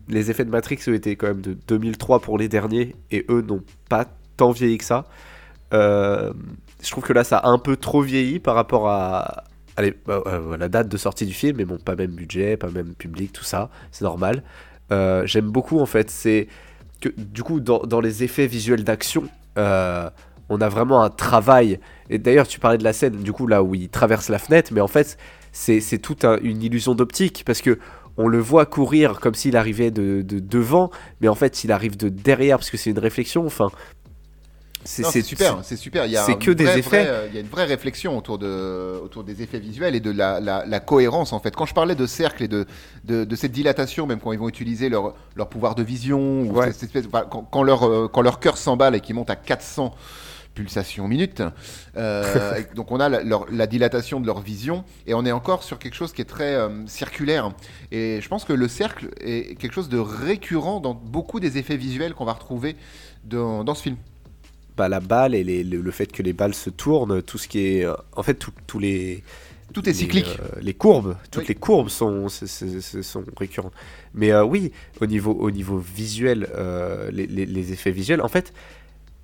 [0.08, 3.42] les effets de Matrix eux, étaient quand même de 2003 pour les derniers, et eux
[3.42, 4.06] n'ont pas
[4.38, 5.04] tant vieilli que ça.
[5.72, 9.44] Je trouve que là, ça a un peu trop vieilli par rapport bah,
[9.76, 13.32] à la date de sortie du film, mais bon, pas même budget, pas même public,
[13.34, 14.42] tout ça, c'est normal.
[14.92, 16.48] Euh, J'aime beaucoup en fait, c'est
[17.00, 19.24] que du coup, dans, dans les effets visuels d'action,
[19.58, 20.08] euh,
[20.48, 21.78] on a vraiment un travail.
[22.10, 24.72] Et d'ailleurs, tu parlais de la scène, du coup, là où il traverse la fenêtre,
[24.74, 25.16] mais en fait,
[25.52, 27.78] c'est c'est toute un- une illusion d'optique parce que
[28.16, 31.96] on le voit courir comme s'il arrivait de, de devant, mais en fait, il arrive
[31.96, 33.44] de derrière parce que c'est une réflexion.
[33.46, 33.70] Enfin,
[34.84, 36.06] C'est super, c'est super.
[36.06, 37.04] Il y a c'est une que des vraie- effets.
[37.04, 40.10] vraie, il y a une vraie réflexion autour, de, autour des effets visuels et de
[40.10, 41.54] la, la- la cohérence en fait.
[41.56, 42.66] Quand je parlais de cercle et de,
[43.04, 46.52] de, de cette dilatation, même quand ils vont utiliser leur, leur pouvoir de vision, ou
[46.58, 46.72] Ouais.
[46.72, 49.36] cette espèce- enfin, quand, quand leur, euh, quand leur cœur s'emballe et qu'ils montent à
[49.36, 49.94] 400
[50.54, 51.42] pulsations minutes,
[51.96, 55.62] euh, donc on a la, leur- la dilatation de leur vision et on est encore
[55.62, 57.52] sur quelque chose qui est très euh, circulaire.
[57.90, 61.76] Et je pense que le cercle est quelque chose de récurrent dans beaucoup des effets
[61.76, 62.76] visuels qu'on va retrouver
[63.24, 63.96] dans, dans ce film.
[64.76, 67.48] Bah, la balle et les- le, le fait que les balles se tournent, tout ce
[67.48, 67.84] qui est.
[67.84, 69.22] euh, en fait, tous les.
[69.72, 70.38] Tout est les, cyclique.
[70.40, 71.48] euh, les courbes, toutes Oui.
[71.48, 73.72] les courbes sont, sont récurrentes.
[74.14, 74.70] Mais euh, oui,
[75.00, 78.52] au niveau, au niveau visuel, euh, les, les- les effets visuels, en fait,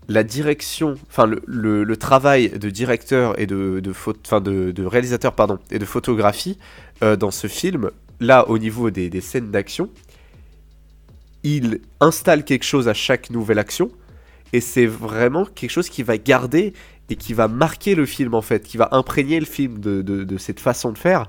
[0.09, 3.93] la direction, enfin le, le- le travail de directeur et de, de,
[4.27, 6.59] enfin, de, de réalisateur pardon, et de photographie
[7.01, 9.89] dans ce film, là au niveau des, des scènes d'action,
[11.43, 13.91] il installe quelque chose à chaque nouvelle action
[14.53, 16.73] et c'est vraiment quelque chose qui va garder
[17.09, 20.25] et qui va marquer le film en fait, qui va imprégner le film de, de-
[20.25, 21.27] de cette façon de faire.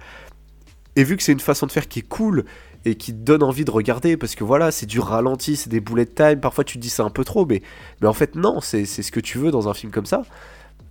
[0.95, 2.45] Et vu que c'est une façon de faire qui est cool
[2.83, 6.05] et qui donne envie de regarder, parce que voilà, c'est du ralenti, c'est des bullet
[6.05, 7.61] time, parfois tu te dis c'est un peu trop, mais,
[8.01, 10.23] mais en fait non, c'est ce que tu veux dans un film comme ça.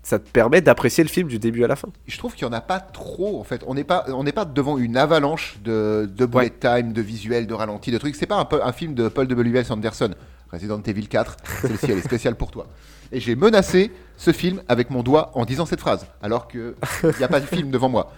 [0.03, 1.89] Ça te permet d'apprécier le film du début à la fin.
[2.07, 3.63] Je trouve qu'il n'y en a pas trop en fait.
[3.67, 7.53] On n'est pas, on pas devant une avalanche de, de bullet time, de visuels, de
[7.53, 8.17] ralentis, de trucs.
[8.17, 9.71] C'est pas un, un film de Paul W.S.
[9.71, 10.15] Anderson.
[10.53, 12.67] Resident Evil 4, celle-ci elle est spéciale pour toi.
[13.13, 16.75] Et j'ai menacé ce film avec mon doigt en disant cette phrase, alors qu'il
[17.19, 18.13] n'y a pas de film devant moi.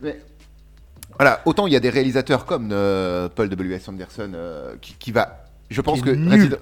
[0.00, 0.20] Mais
[1.16, 3.88] voilà, autant il y a des réalisateurs comme euh, Paul W.S.
[3.88, 5.44] Anderson euh, qui, qui va.
[5.70, 6.10] Je pense que.
[6.10, 6.56] Resident,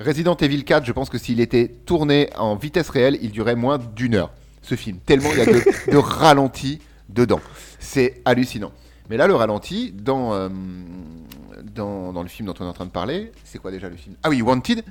[0.00, 3.78] Resident Evil 4, je pense que s'il était tourné en vitesse réelle, il durait moins
[3.78, 4.30] d'une heure.
[4.62, 5.62] Ce film, tellement il y a de,
[5.92, 7.40] de ralenti dedans.
[7.78, 8.72] C'est hallucinant.
[9.10, 10.48] Mais là, le ralenti, dans, euh,
[11.62, 14.16] dans, le film dont on est en train de parler, c'est quoi déjà le film?
[14.22, 14.84] Ah oui, Wanted.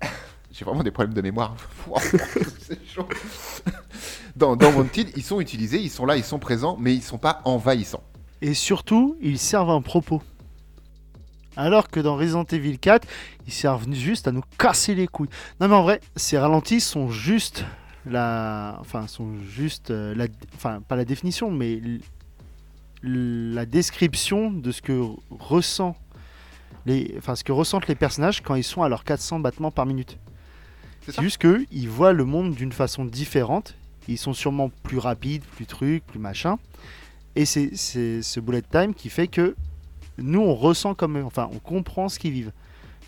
[0.52, 1.56] J'ai vraiment des problèmes de mémoire.
[2.60, 3.08] C'est chaud.
[4.36, 7.18] Dans, dans Wanted, ils sont utilisés, ils sont là, ils sont présents, mais ils sont
[7.18, 8.02] pas envahissants.
[8.40, 10.22] Et surtout, ils servent un propos.
[11.56, 13.06] Alors que dans Resident Evil 4,
[13.46, 15.28] ils servent juste à nous casser les couilles.
[15.60, 17.64] Non mais en vrai, ces ralentis sont juste
[18.06, 20.26] la, enfin sont juste euh, la,
[20.56, 21.80] enfin pas la définition, mais
[23.04, 25.00] la description de ce que
[25.30, 25.96] ressent
[26.86, 29.86] les, enfin ce que ressentent les personnages quand ils sont à leurs 400 battements par
[29.86, 30.18] minute.
[31.06, 33.74] C'est juste qu'ils voient le monde d'une façon différente.
[34.08, 36.58] Ils sont sûrement plus rapides, plus trucs, plus machin.
[37.36, 39.54] Et c'est c'est ce bullet time qui fait que
[40.16, 41.24] nous, on ressent comme eux.
[41.24, 42.52] Enfin, on comprend ce qu'ils vivent.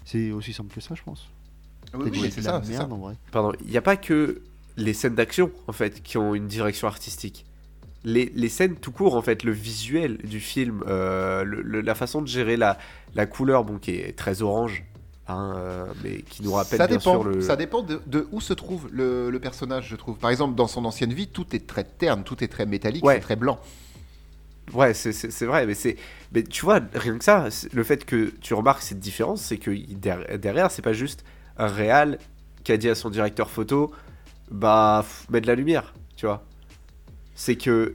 [0.04, 1.28] C'est aussi simple que ça, je pense.
[1.94, 2.78] Oui, Peut-être oui, que c'est ça, c'est ça.
[2.80, 3.14] merde, en vrai.
[3.30, 4.42] Pardon, il n'y a pas que
[4.76, 7.45] les scènes d'action en fait qui ont une direction artistique.
[8.04, 11.94] Les, les scènes tout court en fait, le visuel du film, euh, le- le- la
[11.96, 12.78] façon de gérer la,
[13.16, 14.84] la couleur, bon qui est très orange,
[15.26, 17.40] hein, euh, mais qui nous rappelle ça bien dépend, sûr le.
[17.40, 20.18] ça dépend de, de où se trouve le, le personnage, je trouve.
[20.18, 23.14] Par exemple, dans son ancienne vie, tout est très terne, tout est très métallique, Ouais.
[23.14, 23.58] c'est très blanc.
[24.72, 25.96] Ouais, c'est- vrai, mais c'est,
[26.32, 29.70] mais tu vois, rien que ça, le fait que tu remarques cette différence, c'est que
[30.36, 31.24] derrière, c'est pas juste
[31.56, 32.18] un réal
[32.64, 33.92] qui a dit à son directeur photo,
[34.50, 36.44] bah, mets de la lumière, tu vois.
[37.36, 37.94] C'est que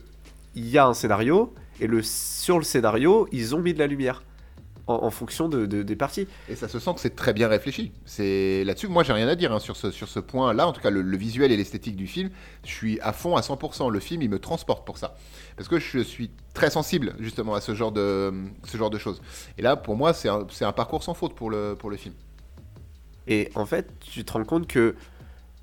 [0.56, 3.88] il y a un scénario et le sur le scénario, ils ont mis de la
[3.88, 4.24] lumière
[4.88, 6.28] en, en fonction de, de- des parties.
[6.50, 7.92] Et ça se sent que c'est très bien réfléchi.
[8.06, 10.68] C'est là-dessus, moi j'ai rien à dire hein, sur ce, sur ce point-là.
[10.68, 12.30] En tout cas, le, le visuel et l'esthétique du film,
[12.66, 13.90] je suis à fond à 100%.
[13.92, 15.16] Le film, il me transporte pour ça.
[15.58, 18.34] Parce que je suis très sensible justement à ce genre de,
[18.66, 19.22] ce genre de choses.
[19.58, 22.14] Et là, pour moi, c'est un, un parcours sans faute pour le, pour le film.
[23.28, 24.96] Et en fait, tu te rends compte que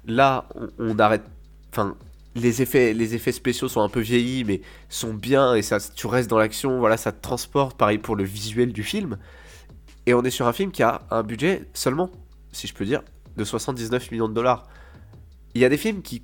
[0.06, 1.24] là, on, on arrête.
[1.72, 1.96] Enfin,
[2.38, 6.06] les effets, les effets spéciaux sont un peu vieillis, mais sont bien et ça, tu
[6.06, 6.78] restes dans l'action.
[6.78, 7.76] Voilà, ça te transporte.
[7.76, 9.18] Pareil pour le visuel du film.
[10.06, 12.10] Et on est sur un film qui a un budget seulement,
[12.52, 13.02] si je peux dire,
[13.36, 14.66] de 79 millions de dollars.
[15.54, 16.22] Il y a des films qui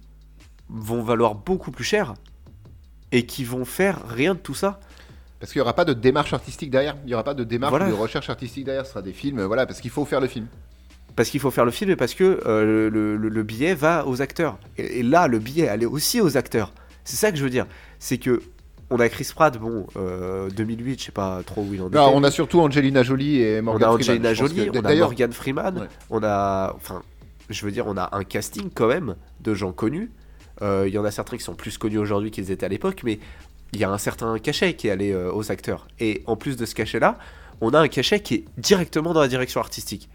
[0.68, 2.14] vont valoir beaucoup plus cher
[3.12, 4.80] et qui vont faire rien de tout ça.
[5.38, 6.96] Parce qu'il n'y aura pas de démarche artistique derrière.
[7.04, 7.88] Il n'y aura pas de démarche Voilà.
[7.88, 8.86] de recherche artistique derrière.
[8.86, 10.46] Ce sera des films, voilà, parce qu'il faut faire le film.
[11.16, 14.06] Parce qu'il faut faire le film et parce que euh, le, le- le billet va
[14.06, 14.58] aux acteurs.
[14.78, 16.72] Et, et là, le billet allait aussi aux acteurs.
[17.04, 17.66] C'est ça que je veux dire.
[17.98, 18.42] C'est que
[18.90, 21.98] on a Chris Pratt, bon, euh, 2008, je sais pas trop où il en était.
[21.98, 24.00] on a surtout Angelina Jolie et On Morgan a Freeman.
[24.02, 25.86] Angelina Jolie, que- on a Morgan Freeman, Ouais.
[26.10, 27.02] on a, enfin,
[27.48, 30.10] je veux dire, on a un casting quand même de gens connus.
[30.62, 33.00] Euh, Il y en a certains qui sont plus connus aujourd'hui qu'ils étaient à l'époque,
[33.04, 33.18] mais
[33.72, 35.88] il y a un certain cachet qui est allé euh, aux acteurs.
[35.98, 37.18] Et en plus de ce cachet-là,
[37.60, 40.08] on a un cachet qui est directement dans la direction artistique.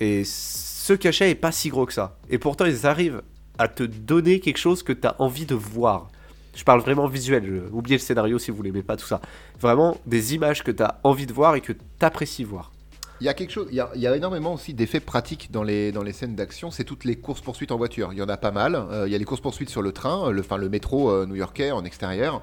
[0.00, 2.16] Et ce cachet est pas si gros que ça.
[2.30, 3.22] Et pourtant, ils arrivent
[3.58, 6.08] à te donner quelque chose que tu as envie de voir.
[6.56, 9.20] Je parle vraiment visuel, oubliez le scénario si vous l'aimez pas, tout ça.
[9.60, 12.72] Vraiment des images que tu as envie de voir et que tu apprécies voir.
[13.20, 15.50] Il y a quelque chose, il y a, il y a énormément aussi d'effets pratiques
[15.52, 16.70] dans les, dans les scènes d'action.
[16.70, 18.14] C'est toutes les courses poursuites en voiture.
[18.14, 18.74] Il y en a pas mal.
[18.74, 21.26] Euh, il y a les courses poursuites sur le train, le, enfin le métro euh,
[21.26, 22.42] new-yorkais en extérieur.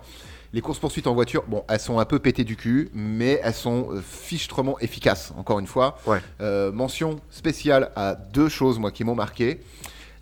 [0.53, 3.53] Les courses poursuites en voiture, bon, elles sont un peu pétées du cul, mais elles
[3.53, 5.33] sont euh, fichtrement efficaces.
[5.37, 6.19] Encore une fois, Ouais.
[6.41, 9.59] Euh, mention spéciale à deux choses moi qui m'ont marqué.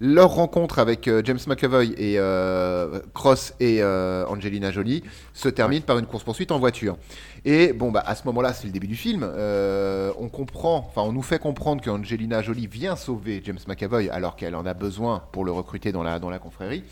[0.02, 5.04] Leur rencontre avec euh, James McAvoy et euh, Cross et Angelina Jolie
[5.34, 6.98] se termine par une course-poursuite en voiture.
[7.46, 9.24] Et bon, bah, à ce moment-là, c'est le début du film.
[9.24, 14.36] euh, on comprend, enfin, on nous fait comprendre qu'Angelina Jolie vient sauver James McAvoy alors
[14.36, 16.84] qu'elle en a besoin pour le recruter dans la, dans la confrérie.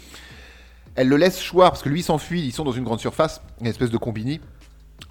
[0.95, 2.41] Elle le laisse choir parce que lui s'enfuit.
[2.41, 4.39] Ils sont dans une grande surface, une espèce de combini.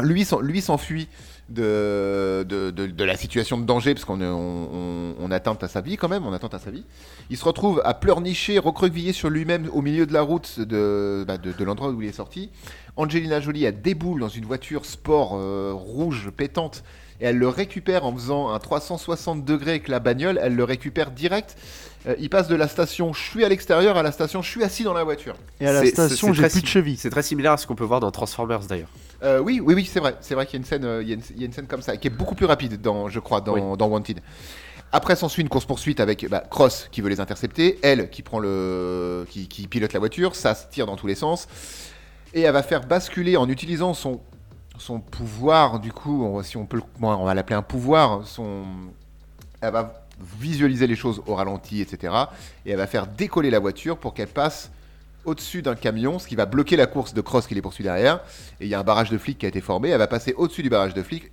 [0.01, 1.09] Lui, s'en- lui s'enfuit
[1.49, 5.97] de, de, de- la situation de danger parce qu'on on, on, atteinte à sa vie
[5.97, 6.85] quand même, on attente à sa vie.
[7.30, 11.37] Il se retrouve à pleurnicher, recroquevillé sur lui-même au milieu de la route de, bah,
[11.37, 12.51] de, de l'endroit où il est sorti.
[12.97, 16.85] Angelina Jolie a déboule dans une voiture sport euh, rouge pétante
[17.20, 20.39] et elle le récupère en faisant un 360 degrés avec la bagnole.
[20.43, 21.57] Elle le récupère direct.
[22.07, 24.64] Euh, il passe de la station je suis à l'extérieur à la station je suis
[24.64, 25.36] assis dans la voiture.
[25.61, 26.96] Et à la station, j'ai plus de cheville.
[26.96, 28.88] C'est très similaire à ce qu'on peut voir dans Transformers d'ailleurs.
[29.22, 30.16] Euh, oui, oui, oui, c'est vrai.
[30.20, 31.46] C'est vrai qu'il y a une scène, euh, il y a une, il y a
[31.46, 34.20] une scène comme ça, qui est beaucoup plus rapide, dans, je crois, dans, dans Wanted.
[34.90, 38.40] Après s'ensuit une course poursuite avec bah, Cross qui veut les intercepter, elle qui prend
[38.40, 41.46] le, qui, qui pilote la voiture, ça se tire dans tous les sens,
[42.34, 44.20] et elle va faire basculer en utilisant son
[44.78, 48.26] son pouvoir, du coup, on, si on peut, le- bon, on va l'appeler un pouvoir,
[48.26, 48.64] son,
[49.61, 50.01] elle va
[50.39, 52.14] visualiser les choses au ralenti, etc.
[52.66, 54.70] Et elle va faire décoller la voiture pour qu'elle passe
[55.25, 58.20] au-dessus d'un camion, ce qui va bloquer la course de Cross qui les poursuit derrière.
[58.61, 59.91] Et il y a un barrage de flics qui a été formé.
[59.91, 61.31] Elle va passer au-dessus du barrage de flics,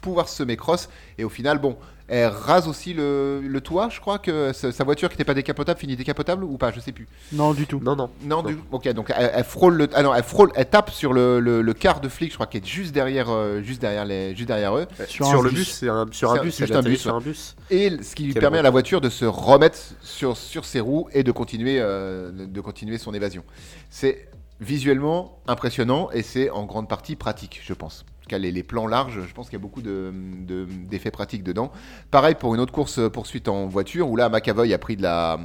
[0.00, 0.88] pouvoir semer Cross.
[1.18, 1.76] Et au final, bon,
[2.08, 3.88] elle rase aussi le, le toit.
[3.88, 6.90] Je crois que sa voiture qui n'était pas décapotable finit décapotable ou pas, je sais
[6.90, 7.06] plus.
[7.32, 7.80] Non, du tout.
[7.82, 8.10] Non, non.
[8.24, 11.12] Non, du ok, donc elle, elle frôle le, ah non, elle frôle, elle tape sur
[11.12, 14.04] le, le, le quart de flic, je crois, qui est juste derrière, euh, juste derrière
[14.04, 14.86] les, juste derrière eux.
[15.06, 15.58] Sur Sur, un le bus.
[15.60, 17.54] bus, c'est un, sur bus, c'est juste un bus, sur un bus.
[17.70, 21.08] Et ce qui lui permet à la voiture de se remettre sur, sur ses roues
[21.12, 23.44] et de continuer, euh, de continuer son évasion.
[23.88, 24.26] C'est
[24.60, 28.04] visuellement impressionnant et c'est en grande partie pratique, je pense.
[28.38, 30.12] Les, plans larges, je pense qu'il y a beaucoup de-
[30.46, 31.72] de- d'effets pratiques dedans.
[32.10, 35.38] Pareil pour une autre course poursuite en voiture où là McAvoy a pris de la,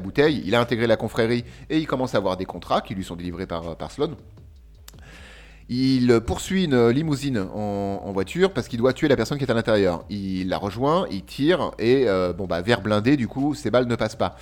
[0.00, 3.04] bouteille, il a intégré la confrérie et il commence à avoir des contrats qui lui
[3.04, 4.10] sont délivrés par, par Sloan.
[5.68, 9.50] Il poursuit une limousine en, en voiture parce qu'il doit tuer la personne qui est
[9.50, 10.04] à l'intérieur.
[10.10, 13.86] Il la rejoint, il tire et euh, bon bah verre blindé du coup ses balles
[13.86, 14.36] ne passent pas.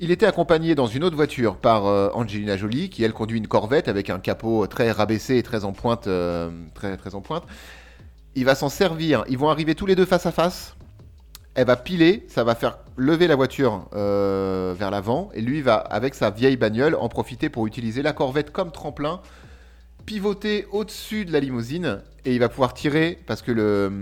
[0.00, 3.48] Il était accompagné dans une autre voiture par euh, Angelina Jolie qui elle conduit une
[3.48, 7.42] Corvette avec un capot très rabaissé et très en pointe, euh, très très en pointe.
[8.36, 9.24] Il va s'en servir.
[9.28, 10.76] Ils vont arriver tous les deux face à face.
[11.56, 15.74] Elle va piler, ça va faire lever la voiture euh, vers l'avant et lui va
[15.74, 19.20] avec sa vieille bagnole en profiter pour utiliser la Corvette comme tremplin
[20.08, 23.92] pivoter au-dessus de la limousine et il va pouvoir tirer parce que le,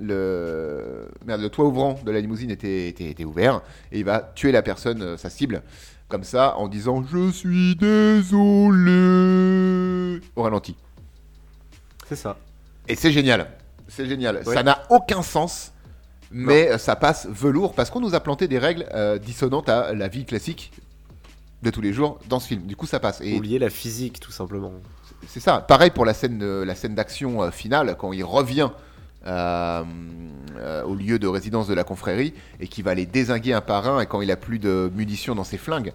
[0.00, 3.62] le, merde, le toit ouvrant de la limousine était, était, était ouvert
[3.92, 5.62] et il va tuer la personne, euh, sa cible,
[6.08, 8.90] comme ça en disant Je suis désolé
[10.34, 10.74] au ralenti.
[12.08, 12.36] C'est ça.
[12.88, 13.46] Et c'est génial.
[13.86, 14.42] C'est génial.
[14.44, 14.54] Ouais.
[14.54, 15.70] Ça n'a aucun sens,
[16.32, 19.94] mais euh, ça passe velours parce qu'on nous a planté des règles euh, dissonantes à
[19.94, 20.72] la vie classique
[21.62, 22.62] de tous les jours dans ce film.
[22.62, 23.20] Du coup, ça passe.
[23.20, 24.72] Et Oublier la physique, tout simplement.
[25.26, 25.60] C'est ça.
[25.60, 28.70] Pareil pour la scène, la scène d'action euh, finale, quand il revient
[29.26, 29.84] euh,
[30.56, 33.86] euh, au lieu de résidence de la confrérie et qui va les désinguer un par
[33.88, 34.00] un.
[34.00, 35.92] Et quand il a plus de munitions dans ses flingues,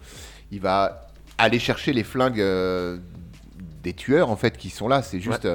[0.51, 1.07] il va
[1.38, 2.99] aller chercher les flingues euh,
[3.84, 5.01] des tueurs en fait qui sont là.
[5.01, 5.47] C'est juste,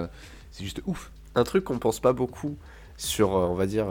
[0.51, 1.11] c'est juste ouf.
[1.37, 2.57] Un truc qu'on pense pas beaucoup
[2.97, 3.87] sur, on va dire,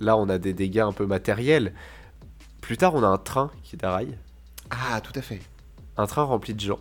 [0.00, 1.72] là on a des dégâts un peu matériels.
[2.60, 4.16] Plus tard, on a un train qui déraille,
[4.70, 5.40] Ah, tout à fait.
[5.96, 6.78] un train rempli de gens.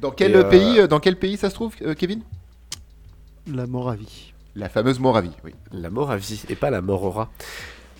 [0.00, 2.22] Dans quel euh, pays, euh, dans quel pays ça se trouve, euh, Kevin?
[3.52, 4.32] La Moravie.
[4.54, 5.32] La fameuse Moravie.
[5.44, 5.54] Oui.
[5.72, 7.30] La mort à vie et pas la rat.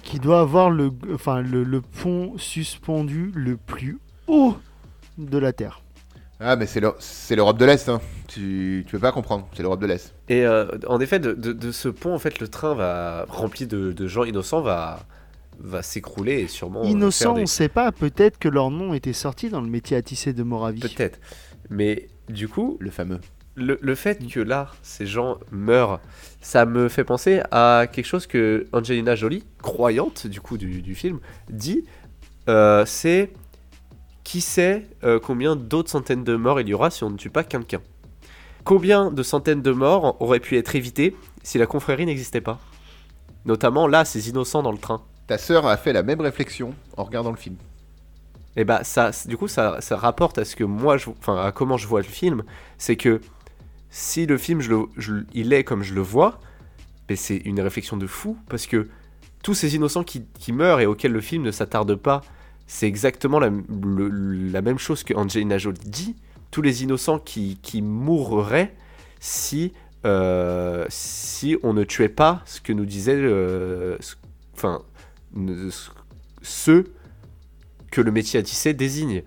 [0.03, 4.57] Qui doit avoir le, enfin, le, le pont suspendu le plus haut
[5.19, 5.83] de la Terre.
[6.41, 7.89] Ah, mais c'est l'Eu- c'est l'Europe de l'Est.
[7.89, 8.01] hein.
[8.29, 9.49] Tu, tu peux pas comprendre.
[9.55, 10.15] C'est l'Europe de l'Est.
[10.29, 13.67] Et euh, en effet, de, de- de ce pont, en fait, le train va rempli
[13.67, 15.01] de, de gens innocents va
[15.61, 17.91] va s'écrouler et sûrement euh, Innocent, faire on des- sait pas.
[17.91, 20.79] Peut-être que leur nom était sorti dans le métier à tisser de Moravie.
[20.81, 21.19] peut-être.
[21.71, 23.21] Mais du coup, Le fameux.
[23.57, 26.01] le, le fait que là, ces gens meurent,
[26.41, 30.95] ça me fait penser à quelque chose que Angelina Jolie, croyante du coup du, du
[30.95, 31.19] film,
[31.51, 31.85] dit.
[32.49, 33.31] euh, c'est
[34.25, 37.31] qui sait euh, combien d'autres centaines de morts il y aura si on ne tue
[37.31, 37.81] pas quelqu'un.
[38.65, 42.59] Combien de centaines de morts auraient pu être évitées si la confrérie n'existait pas?
[43.47, 45.03] Notamment là, ces innocents dans le train.
[45.27, 47.57] Ta sœur a fait la même réflexion en regardant le film.
[48.59, 51.77] Et bah ça, du coup, ça, ça rapporte à ce que moi, enfin, à comment
[51.77, 52.43] je vois le film,
[52.77, 53.21] c'est que
[53.89, 56.41] si le film, je le, il est comme je le vois,
[57.09, 58.89] mais c'est une réflexion de fou parce que
[59.45, 62.21] tous ces innocents qui, qui meurent et auxquels le film ne s'attarde pas,
[62.67, 66.17] c'est exactement la, la même chose que Angelina Jolie dit.
[66.51, 68.75] Tous les innocents qui, qui mourraient
[69.21, 69.73] si,
[70.05, 73.99] euh, si on ne tuait pas ce que nous disait, euh,
[74.57, 74.83] enfin,
[76.43, 76.93] ceux
[77.91, 79.23] que le métier à tisser désigne.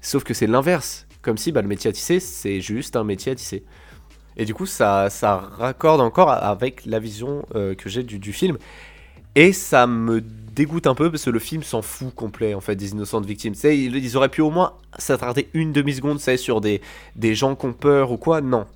[0.00, 1.06] Sauf que c'est l'inverse.
[1.22, 3.64] Comme si bah, le métier à tisser, c'est juste un métier à tisser.
[4.36, 8.32] Et du coup, ça, ça raccorde encore avec la vision euh, que j'ai du, du
[8.32, 8.56] film.
[9.34, 12.74] Et ça me dégoûte un peu parce que le film s'en fout complet en fait
[12.74, 13.54] des innocentes victimes.
[13.64, 16.80] Ils, auraient pu au moins s'attarder une demi-seconde, tu sur des,
[17.16, 18.40] des gens qui ont peur ou quoi.
[18.40, 18.66] Non.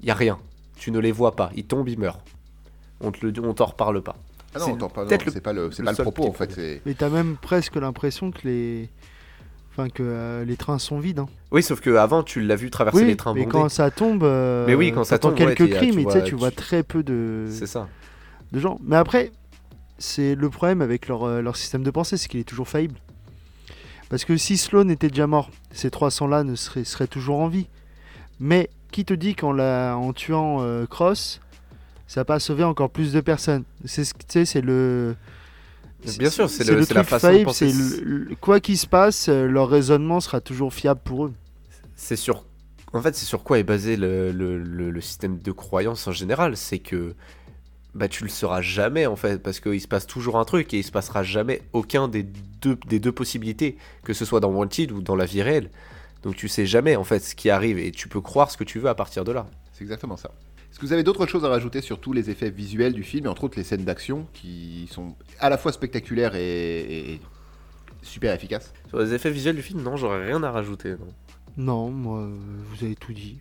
[0.00, 0.38] Il y a rien.
[0.76, 1.50] Tu ne les vois pas.
[1.54, 2.20] Ils tombent, ils meurent.
[3.00, 3.12] On
[3.42, 4.16] on t'en reparle pas.
[4.56, 6.04] Ah non, C'est attends, pas, non, le- c'est pas le, c'est le pas le seul
[6.04, 6.80] propos en fait.
[6.86, 8.88] Mais t'as même presque l'impression que les.
[9.72, 11.18] Enfin, que euh, les trains sont vides.
[11.18, 11.26] hein.
[11.50, 13.52] Oui, sauf que avant tu l'as vu traverser Oui, les trains mais bondés.
[13.52, 14.22] quand ça tombe.
[14.24, 16.28] euh, Mais oui, quand ça tombe, ouais, quelques t'es- cris, tu mais tu sais, vois-
[16.28, 17.86] tu vois tu- très peu de, C'est ça.
[18.52, 18.78] de gens.
[18.82, 19.32] Mais après,
[19.98, 22.94] c'est le problème avec leur, euh, leur système de pensée, c'est qu'il est toujours faillible.
[24.08, 27.66] Parce que si Sloan était déjà mort, ces 300-là ne seraient, seraient toujours en vie.
[28.40, 31.40] Mais qui te dit qu'en la- en tuant euh, Cross,
[32.06, 35.16] ça va pas sauver encore plus de personnes C'est ce que- tu sais, c'est le.
[36.18, 37.70] Bien sûr, c'est le- c'est la truc façon de penser.
[37.70, 41.32] c'est le- le- quoi qu'il se passe, euh, leur raisonnement sera toujours fiable pour eux.
[41.96, 42.44] C'est sur.
[42.92, 46.12] En fait, c'est sur quoi est basé le, le- le- le système de croyance en
[46.12, 47.14] général C'est que.
[47.94, 50.78] Bah, tu le sauras jamais en fait, parce qu'il se passe toujours un truc et
[50.80, 52.24] il se passera jamais aucun des
[52.60, 55.70] deux, des deux possibilités, que ce soit dans Wanted ou dans la vie réelle.
[56.22, 58.64] Donc tu sais jamais en fait ce qui arrive et tu peux croire ce que
[58.64, 59.46] tu veux à partir de là.
[59.72, 60.30] C'est exactement ça.
[60.76, 63.24] Est-ce que vous avez d'autres choses à rajouter sur tous les effets visuels du film,
[63.24, 67.20] et entre autres les scènes d'action qui sont à la fois spectaculaires et, et
[68.02, 68.74] super efficaces?
[68.90, 70.90] Sur les effets visuels du film, non, j'aurais rien à rajouter.
[70.90, 71.06] Non.
[71.56, 73.38] Non, moi, vous avez tout dit.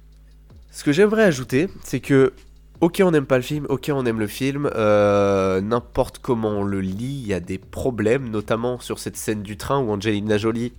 [0.72, 2.32] Ce que j'aimerais ajouter, c'est que,
[2.80, 6.64] ok, on n'aime pas le film, ok, on aime le film, euh, n'importe comment on
[6.64, 10.38] le lit, il y a des problèmes, notamment sur cette scène du train où Angelina
[10.38, 10.72] Jolie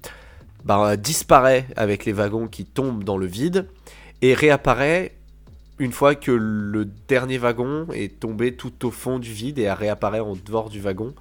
[0.64, 3.68] bah, disparaît avec les wagons qui tombent dans le vide
[4.22, 5.15] et réapparaît
[5.78, 10.20] une fois que le dernier wagon est tombé tout au fond du vide et réapparaît
[10.20, 11.14] en dehors du wagon.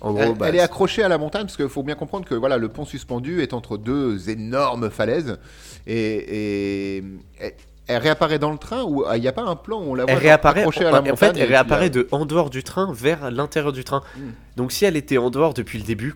[0.00, 2.24] En gros, elle, bah, elle est accrochée à la montagne parce qu'il faut bien comprendre
[2.24, 5.38] que voilà, le pont suspendu est entre deux énormes falaises
[5.86, 6.96] et, et-
[7.42, 7.54] et-
[7.86, 10.04] elle réapparaît dans le train ou il n'y a pas un plan où on la
[10.04, 12.08] voit elle réapparaît, accrochée à en, la en montagne fait, et elle réapparaît euh, de
[12.12, 14.02] en dehors du train vers l'intérieur du train.
[14.16, 14.20] Mm.
[14.56, 16.14] Donc si elle était en dehors depuis le début,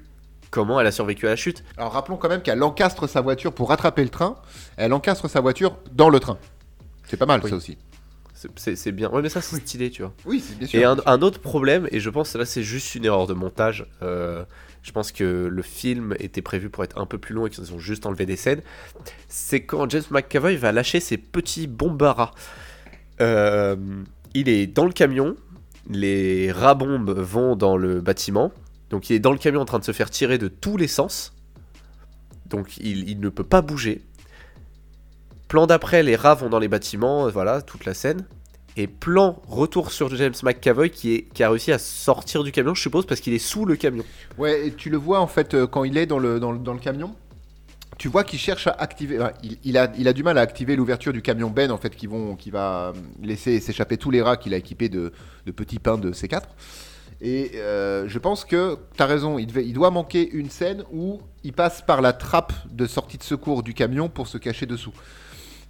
[0.50, 1.64] comment elle a survécu à la chute?
[1.76, 4.36] Alors rappelons quand même qu'elle encastre sa voiture pour rattraper le train.
[4.76, 6.38] Elle encastre sa voiture dans le train.
[7.08, 7.50] C'est pas mal Oui.
[7.50, 7.78] ça aussi.
[8.56, 9.10] C'est- bien.
[9.10, 10.12] Ouais, mais ça, c'est stylé, tu vois.
[10.26, 10.78] Oui, c'est bien sûr.
[10.80, 13.32] Et un, un autre problème, et je pense que là, c'est juste une erreur de
[13.34, 13.86] montage.
[14.02, 14.44] euh,
[14.82, 17.72] je pense que le film était prévu pour être un peu plus long et qu'ils
[17.72, 18.60] ont juste enlevé des scènes.
[19.28, 22.34] C'est quand James McAvoy va lâcher ses petits bombards.
[23.22, 23.76] Euh,
[24.34, 25.36] il est dans le camion,
[25.88, 28.52] les rats-bombes vont dans le bâtiment.
[28.90, 30.88] Donc il est dans le camion en train de se faire tirer de tous les
[30.88, 31.32] sens.
[32.46, 34.02] Donc il, il ne peut pas bouger.
[35.48, 38.24] Plan d'après, les rats vont dans les bâtiments, voilà, toute la scène.
[38.76, 43.06] Et plan retour sur James McAvoy qui, a réussi à sortir du camion, je suppose,
[43.06, 44.04] parce qu'il est sous le camion.
[44.36, 46.40] Ouais, et tu le vois en fait euh, quand il est dans le,
[46.80, 47.14] camion.
[47.98, 49.20] Tu vois qu'il cherche à activer.
[49.62, 52.92] il, a, du mal à activer l'ouverture du camion Ben en fait qui, va euh,
[53.22, 55.12] laisser s'échapper tous les rats qu'il a équipés de,
[55.54, 56.42] petits pains de C4.
[57.20, 61.20] Et euh, je pense que tu as raison, il, il doit manquer une scène où
[61.44, 64.92] il passe par la trappe de sortie de secours du camion pour se cacher dessous.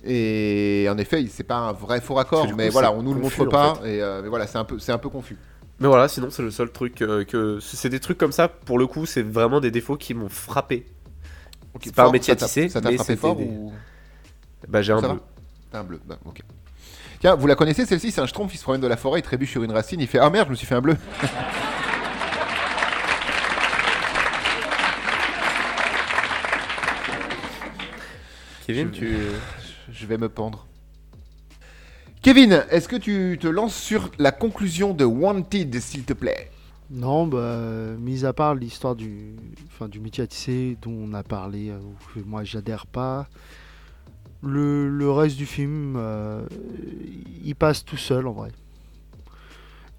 [0.06, 3.20] Et en effet, c'est pas un vrai faux raccord, mais coup, voilà, on nous le
[3.20, 5.38] montre en pas, et euh, mais voilà, c'est un peu, c'est un peu confus.
[5.80, 7.58] Mais voilà, sinon c'est le seul truc euh, que...
[7.60, 10.86] C'est des trucs comme ça, pour le coup, c'est vraiment des défauts qui m'ont frappé.
[11.82, 13.72] C'est pas un métier ça à t'a- tisser, Ça t'a mais frappé fort des- ou
[14.68, 15.20] Bah j'ai un bleu.
[15.72, 16.40] T'as un bleu, bah, ok.
[17.20, 19.22] Tiens, vous la connaissez celle-ci C'est un schtroumpf, il se promène de la forêt, il
[19.22, 20.96] trébuche sur une racine, il fait Ah merde, je me suis fait un bleu.
[28.66, 29.16] Kevin, tu...
[29.94, 30.66] Je vais me pendre.
[32.20, 36.50] Kevin, est-ce que tu te lances sur la conclusion de Wanted, s'il te plaît?
[36.90, 39.36] Non, bah, mis à part l'histoire du,
[39.68, 41.78] enfin, du métier dont on a parlé, euh,
[42.12, 43.28] que moi j'adhère pas,
[44.42, 46.44] le, reste du film, euh,
[47.44, 48.50] il passe tout seul en vrai.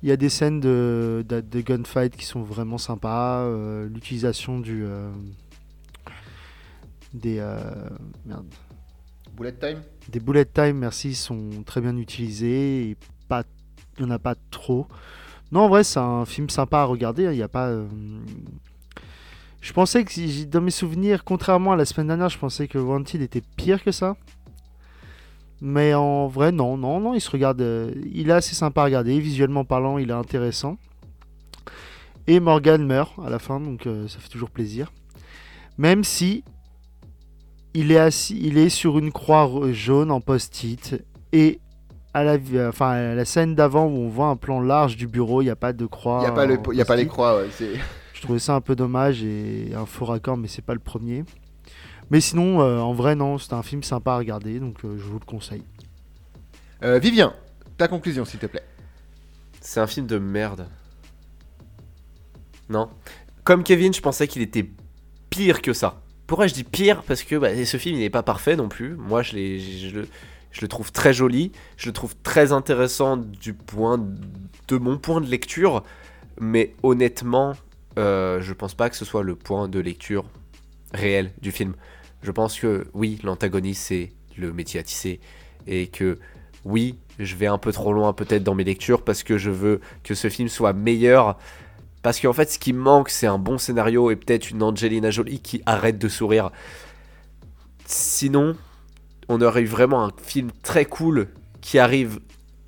[0.04, 4.86] Il y a des scènes de, gunfight qui sont vraiment sympas, euh, l'utilisation du.
[7.14, 7.42] des.
[8.26, 8.46] merde.
[9.36, 13.44] Bullet time Des bullet time, merci, sont très bien utilisés et pas,
[13.98, 14.88] il n'y en a pas trop.
[15.52, 17.28] Non, en vrai, c'est un film sympa à regarder.
[17.28, 17.68] hein, Il n'y a pas.
[17.68, 17.86] euh,
[19.62, 23.22] Je pensais que, dans mes souvenirs, contrairement à la semaine dernière, je pensais que Wanted
[23.22, 24.16] était pire que ça.
[25.62, 27.62] Mais en vrai, non, non, non, il se regarde.
[27.62, 29.20] euh, Il est assez sympa à regarder.
[29.20, 30.78] Visuellement parlant, il est intéressant.
[32.28, 34.92] Et Morgan meurt à la fin, donc euh, ça fait toujours plaisir.
[35.78, 36.44] Même si
[37.76, 40.96] il est assis, il est sur une croix ro- jaune en post-it
[41.32, 41.60] et
[42.14, 45.06] à la, vi- enfin, à la scène d'avant où on voit un plan large du
[45.08, 46.20] bureau, il n'y a pas de croix.
[46.22, 47.74] Il n'y a, pas le- en y a pas les croix, ouais, c'est-
[48.14, 51.24] Je trouvais ça un peu dommage et un faux raccord, mais c'est pas le premier.
[52.10, 55.04] Mais sinon, euh, en vrai, non, c'était un film sympa à regarder, donc euh, je
[55.04, 55.64] vous le conseille.
[56.84, 57.34] Euh, Vivien,
[57.78, 58.64] ta conclusion, s'il te plaît.
[59.60, 60.68] C'est un film de merde.
[62.70, 62.90] Non.
[63.44, 64.70] Comme Kevin, je pensais qu'il était
[65.30, 66.02] pire que ça.
[66.28, 67.04] Pourquoi je dis pire?
[67.04, 68.96] Parce que bah, ce film il n'est pas parfait non plus.
[68.96, 69.36] Moi, je
[70.62, 71.52] le trouve très joli.
[71.78, 74.04] Je le trouve très intéressant du point
[74.68, 75.84] de mon point de lecture.
[76.40, 77.54] Mais honnêtement,
[77.98, 80.26] euh, je pense pas que ce soit le point de lecture
[80.94, 81.76] réel du film.
[82.24, 85.20] Je pense que oui, l'antagoniste c'est le métier à tisser
[85.68, 86.20] et que
[86.64, 89.80] oui, je vais un peu trop loin peut-être dans mes lectures parce que je veux
[90.04, 91.38] que ce film soit meilleur.
[92.06, 95.40] Parce qu'en fait, ce qui manque, c'est un bon scénario et peut-être une Angelina Jolie
[95.40, 96.52] qui arrête de sourire.
[97.88, 98.56] Sinon,
[99.28, 101.30] on aurait eu vraiment un film très cool
[101.62, 102.20] qui arrive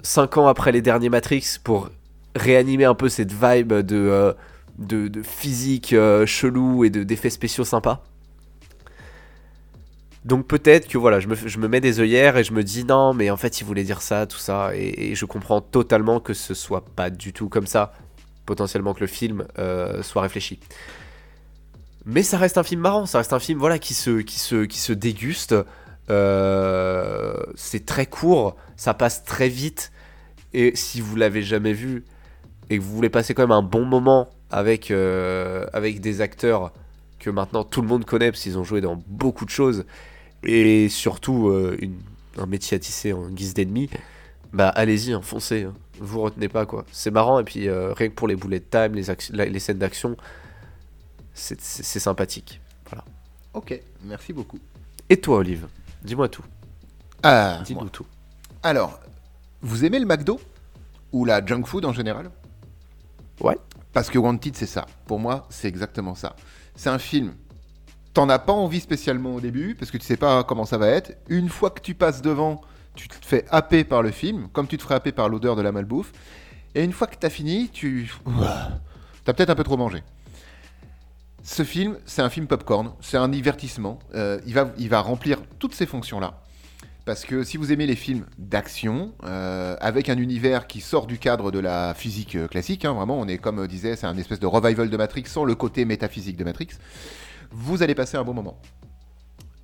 [0.02, 1.90] 5 ans après les derniers Matrix pour
[2.36, 4.34] réanimer un peu cette vibe de,
[4.90, 8.04] euh, physique euh, chelou et de- d'effets spéciaux sympas.
[10.26, 12.86] Donc peut-être que voilà, je me, je me mets des œillères et je me dis
[12.86, 16.20] non, mais en fait il voulait dire ça, tout ça, et, et je comprends totalement
[16.20, 17.94] que ce soit pas du tout comme ça,
[18.48, 20.60] potentiellement que le film euh, soit réfléchi.
[22.06, 24.94] Mais ça reste un film marrant, ça reste un film voilà qui se, qui se,
[24.94, 25.54] déguste.
[26.10, 29.92] Euh, c'est très court, ça passe très vite,
[30.54, 32.06] et si vous l'avez jamais vu
[32.70, 35.66] et que vous voulez passer quand même un bon moment avec, euh,
[36.00, 36.72] des acteurs
[37.20, 39.86] que maintenant tout le monde connaît parce qu'ils ont joué dans beaucoup de choses
[40.44, 41.52] et surtout
[42.38, 43.90] un métier à tisser en guise d'ennemi,
[44.54, 45.22] bah allez-y, hein.
[46.00, 46.86] Vous retenez pas quoi.
[46.92, 50.16] C'est marrant et puis euh, rien que pour les bullet time, les, les scènes d'action,
[51.34, 51.60] c'est
[52.00, 52.62] sympathique.
[53.54, 54.60] Ok, merci beaucoup.
[55.10, 55.68] Et toi Olive,
[56.04, 56.44] dis-moi tout,
[57.24, 58.06] Ah, dis-nous tout.
[58.62, 59.00] Alors,
[59.62, 60.40] vous aimez le McDo?
[61.14, 62.30] Ou la junk food en général?
[63.40, 63.58] Ouais.
[63.94, 64.86] Parce que Wanted, c'est ça.
[65.06, 66.36] Pour moi, c'est exactement ça.
[66.76, 67.34] C'est un film.
[68.14, 70.90] T'en as pas envie spécialement au début, parce que tu sais pas comment ça va
[70.90, 71.18] être.
[71.30, 72.62] Une fois que tu passes devant,
[72.98, 75.62] tu te fais happer par le film, comme tu te ferais happer par l'odeur de
[75.62, 76.12] la malbouffe.
[76.76, 78.12] Et une fois que t'as fini, tu.
[79.24, 80.04] T'as peut-être un peu trop mangé.
[81.44, 84.00] Ce film, c'est un film popcorn, c'est un divertissement.
[84.16, 86.42] Euh, il, va, il va remplir toutes ces fonctions-là.
[87.04, 91.18] Parce que si vous aimez les films d'action, euh, avec un univers qui sort du
[91.18, 94.40] cadre de la physique euh, classique, hein, vraiment, on est comme disait, c'est un espèce
[94.40, 96.68] de revival de Matrix sans le côté métaphysique de Matrix,
[97.52, 98.60] vous allez passer un bon moment.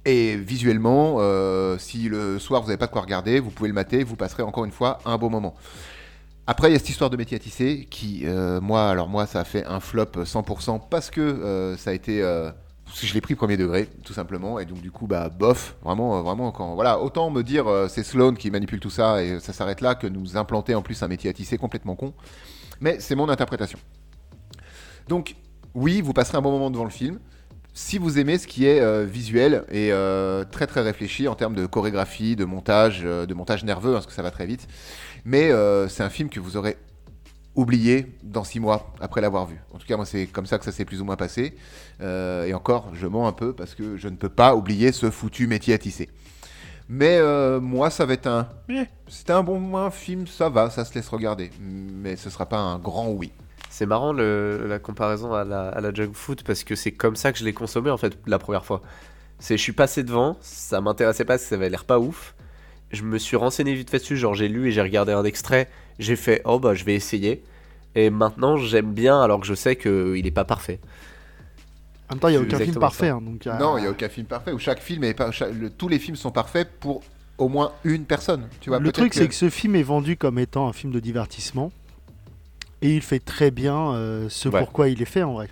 [0.06, 3.74] Et visuellement, euh, si le soir vous n'avez pas de quoi regarder, vous pouvez le
[3.74, 5.56] mater, vous passerez encore une fois un bon moment.
[6.46, 9.26] Après, il y a cette histoire de métier à tisser qui, euh, moi, alors moi,
[9.26, 13.36] ça a fait un flop 100% parce que euh, ça a été, je l'ai pris
[13.36, 17.30] premier degré, tout simplement, et donc du coup, bah, bof, vraiment, vraiment, quand, voilà, autant
[17.30, 20.76] me dire c'est Sloan qui manipule tout ça et ça s'arrête là que nous implanter
[20.76, 22.14] en plus un métier à tisser complètement con.
[22.82, 23.80] Mais c'est mon interprétation.
[25.08, 25.38] Donc,
[25.74, 27.20] oui, vous passerez un bon moment devant le film.
[27.76, 31.56] Si vous aimez ce qui est euh, visuel et euh, très très réfléchi en termes
[31.56, 34.68] de chorégraphie, de montage, euh, de montage nerveux, hein, parce que ça va très vite.
[35.26, 35.52] Mais
[35.90, 36.78] c'est un film que vous aurez
[37.56, 39.58] oublié dans six mois après l'avoir vu.
[39.74, 41.56] En tout cas, moi, c'est comme ça que ça s'est plus ou moins passé.
[42.02, 45.48] Et encore, je mens un peu parce que je ne peux pas oublier ce foutu
[45.48, 46.10] métier à tisser.
[46.90, 47.22] Mais
[47.62, 48.50] moi, ça va être un.
[49.08, 51.52] C'était un bon un film, ça va, ça se laisse regarder.
[51.62, 53.32] Mais ce sera pas un grand oui.
[53.76, 57.16] C'est marrant le- la comparaison à la, à la junk food parce que c'est comme
[57.16, 58.84] ça que je l'ai consommé en fait la première fois.
[59.40, 62.36] C'est je suis passé devant, ça m'intéressait pas, ça avait l'air pas ouf.
[62.92, 65.72] Je me suis renseigné vite fait dessus, genre j'ai lu et j'ai regardé un extrait,
[65.98, 67.42] j'ai fait oh bah je vais essayer.
[67.96, 70.80] Et maintenant j'aime bien alors que je sais qu'il est pas parfait.
[72.10, 73.10] En même temps, il n'y a aucun film parfait.
[73.10, 75.32] hein, donc, euh, Non, il n'y a aucun film parfait où chaque film est pas.
[75.32, 77.02] chaque- le- tous les films sont parfaits pour
[77.40, 78.48] au moins une personne.
[78.62, 81.00] Tu vois, le truc, c'est que ce film est vendu comme étant un film de
[81.00, 81.72] divertissement.
[82.84, 84.60] Et il fait très bien euh, ce Ouais.
[84.60, 85.48] pourquoi il est fait en vrai.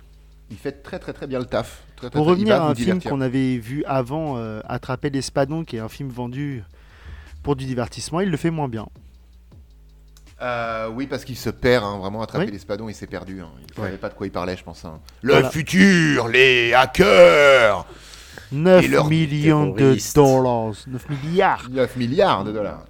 [0.50, 1.82] il fait très très très bien le taf.
[1.96, 5.64] Très, très, Pour très- revenir à un film qu'on avait vu avant, euh, Attraper l'espadon,
[5.64, 6.62] qui est un film vendu
[7.42, 8.86] pour du divertissement, il le fait moins bien.
[10.42, 12.50] Euh, oui, parce qu'il se perd, hein, vraiment attraper Oui.
[12.52, 13.40] l'espadon, il s'est perdu.
[13.40, 13.48] hein.
[13.60, 13.88] Il ne Ouais.
[13.88, 14.84] savait pas de quoi il parlait, je pense.
[14.84, 14.98] hein.
[15.22, 15.50] Le Voilà.
[15.50, 17.86] futur, les hackers
[18.50, 20.74] 9 Et leur millions de dollars.
[20.88, 21.68] 9 milliards.
[21.70, 22.84] 9 milliards de dollars.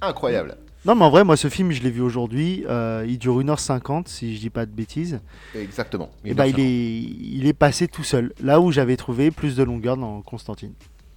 [0.00, 0.56] Incroyable.
[0.86, 2.64] Non, mais en vrai, moi, ce film, je l'ai vu aujourd'hui.
[2.68, 5.20] euh, il dure 1h50, si je dis pas de bêtises.
[5.54, 6.10] Exactement.
[6.24, 8.32] Et bah, il, est, il est passé tout seul.
[8.40, 10.72] Là où j'avais trouvé plus de longueur dans Constantine.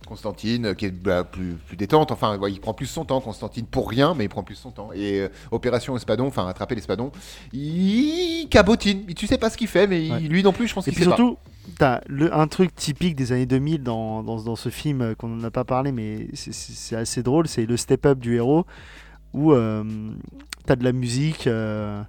[0.08, 2.12] Constantine, euh, qui est bah, plus, plus détente.
[2.12, 4.72] Enfin, ouais, il prend plus son temps, Constantine, pour rien, mais il prend plus son
[4.72, 4.90] temps.
[4.96, 7.12] Et euh, Opération Espadon, enfin, attraper l'espadon,
[7.54, 9.06] il cabotine.
[9.14, 10.20] Tu sais pas ce qu'il fait, mais Ouais.
[10.22, 11.38] lui non plus, je pense qu'il sait surtout,
[11.78, 15.44] t'as le, un truc typique des années 2000 dans, dans, dans ce film qu'on n'en
[15.44, 18.66] a pas parlé, mais c'est assez drôle, c'est le step-up du héros,
[19.34, 19.84] où euh,
[20.66, 22.02] t'as de la musique, euh,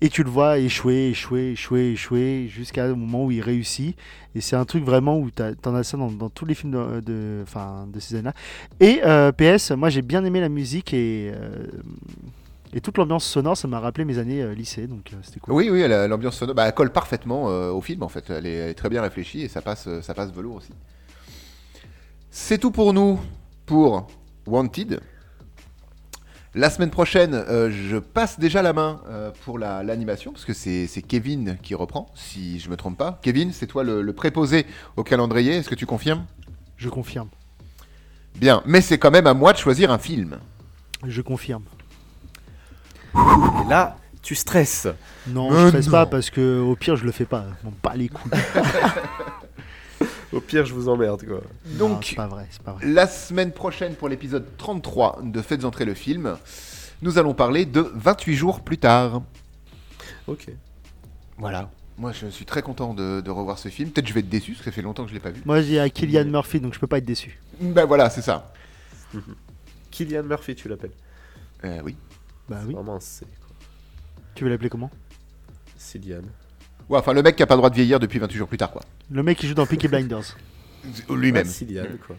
[0.00, 3.96] Et tu le vois échouer, échouer, échouer, échouer, jusqu'à un moment où il réussit.
[4.34, 7.86] Et c'est un truc vraiment où t'en as ça dans, tous les films de, enfin,
[7.92, 8.34] de ces années-là.
[8.80, 11.32] Et euh, PS, moi j'ai bien aimé la musique et,
[12.72, 15.54] et toute l'ambiance sonore, ça m'a rappelé mes années euh, lycée, donc c'était cool.
[15.54, 18.30] Oui, oui, l'ambiance sonore, bah, elle colle parfaitement au film en fait.
[18.30, 20.72] Elle est, elle est très bien réfléchie et ça passe, ça passe velours aussi.
[22.30, 23.18] C'est tout pour nous
[23.64, 24.06] pour
[24.46, 25.00] Wanted.
[26.58, 30.52] La semaine prochaine, euh, je passe déjà la main euh, pour la- l'animation parce que
[30.52, 33.20] c'est c'est Kevin qui reprend, si je me trompe pas.
[33.22, 34.66] Kevin, c'est toi le, le préposé
[34.96, 35.52] au calendrier.
[35.54, 36.24] Est-ce que tu confirmes?
[36.76, 37.28] Je confirme.
[38.34, 40.38] Bien, mais c'est quand même à moi de choisir un film.
[41.06, 41.62] Je confirme.
[43.14, 44.88] Et là, tu stresses.
[45.28, 45.92] Non, Mais je stresse non.
[45.92, 47.44] pas parce que au pire je le fais pas.
[47.62, 48.32] Bon, pas les couilles.
[50.32, 51.40] Au pire, je vous emmerde, quoi.
[51.66, 52.86] Non, Donc, c'est pas vrai, c'est pas vrai.
[52.86, 56.36] La semaine prochaine, pour l'épisode 33 de Faites entrer le film,
[57.00, 59.22] nous allons parler de 28 jours plus tard.
[60.26, 60.48] Ok.
[61.38, 61.70] Voilà.
[61.96, 63.90] Moi, je suis très content de, de revoir ce film.
[63.90, 65.30] Peut-être que je vais être déçu, parce que ça fait longtemps que je l'ai pas
[65.30, 65.42] vu.
[65.44, 67.40] Moi j'ai à Killian Murphy, donc je peux pas être déçu.
[67.60, 68.52] Ben voilà, c'est ça.
[69.90, 70.92] Killian Murphy, tu l'appelles.
[71.64, 71.96] Euh, oui.
[72.48, 72.74] Bah oui.
[72.74, 73.56] Vraiment, c'est quoi.
[74.34, 74.90] Tu veux l'appeler comment?
[75.76, 76.22] Cillian.
[76.88, 78.58] Ouais, enfin, le mec qui a pas le droit de vieillir depuis 28 jours plus
[78.58, 78.82] tard, quoi.
[79.10, 80.36] Le mec qui joue dans Peaky Blinders.
[81.10, 81.46] Lui-même.
[81.46, 82.16] Ouais, Cillian, quoi.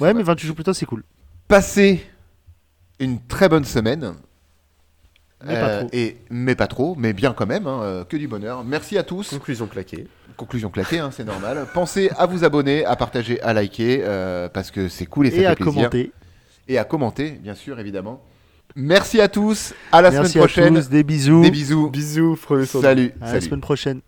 [0.00, 1.02] Ouais, mais 28 jours plus tard, c'est cool.
[1.48, 2.04] Passez
[3.00, 4.14] une très bonne semaine.
[5.44, 5.88] Mais pas trop.
[5.92, 8.62] Et, mais pas trop, mais bien quand même, hein, euh, que du bonheur.
[8.64, 9.30] Merci à tous.
[9.30, 10.06] Conclusion claquée.
[10.36, 11.66] Conclusion claquée, hein, c'est normal.
[11.74, 15.36] Pensez à vous abonner, à partager, à liker, euh, parce que c'est cool et ça
[15.36, 15.74] Et fait à plaisir.
[15.74, 16.12] commenter.
[16.68, 18.22] Et à commenter, bien sûr, évidemment.
[18.74, 20.74] Merci à tous, à la Merci semaine à prochaine.
[20.76, 21.42] tous, des bisous.
[21.42, 21.90] Des bisous.
[21.90, 22.36] Bisous,
[22.66, 23.12] Salut.
[23.20, 23.46] À la salut.
[23.46, 24.00] semaine prochaine.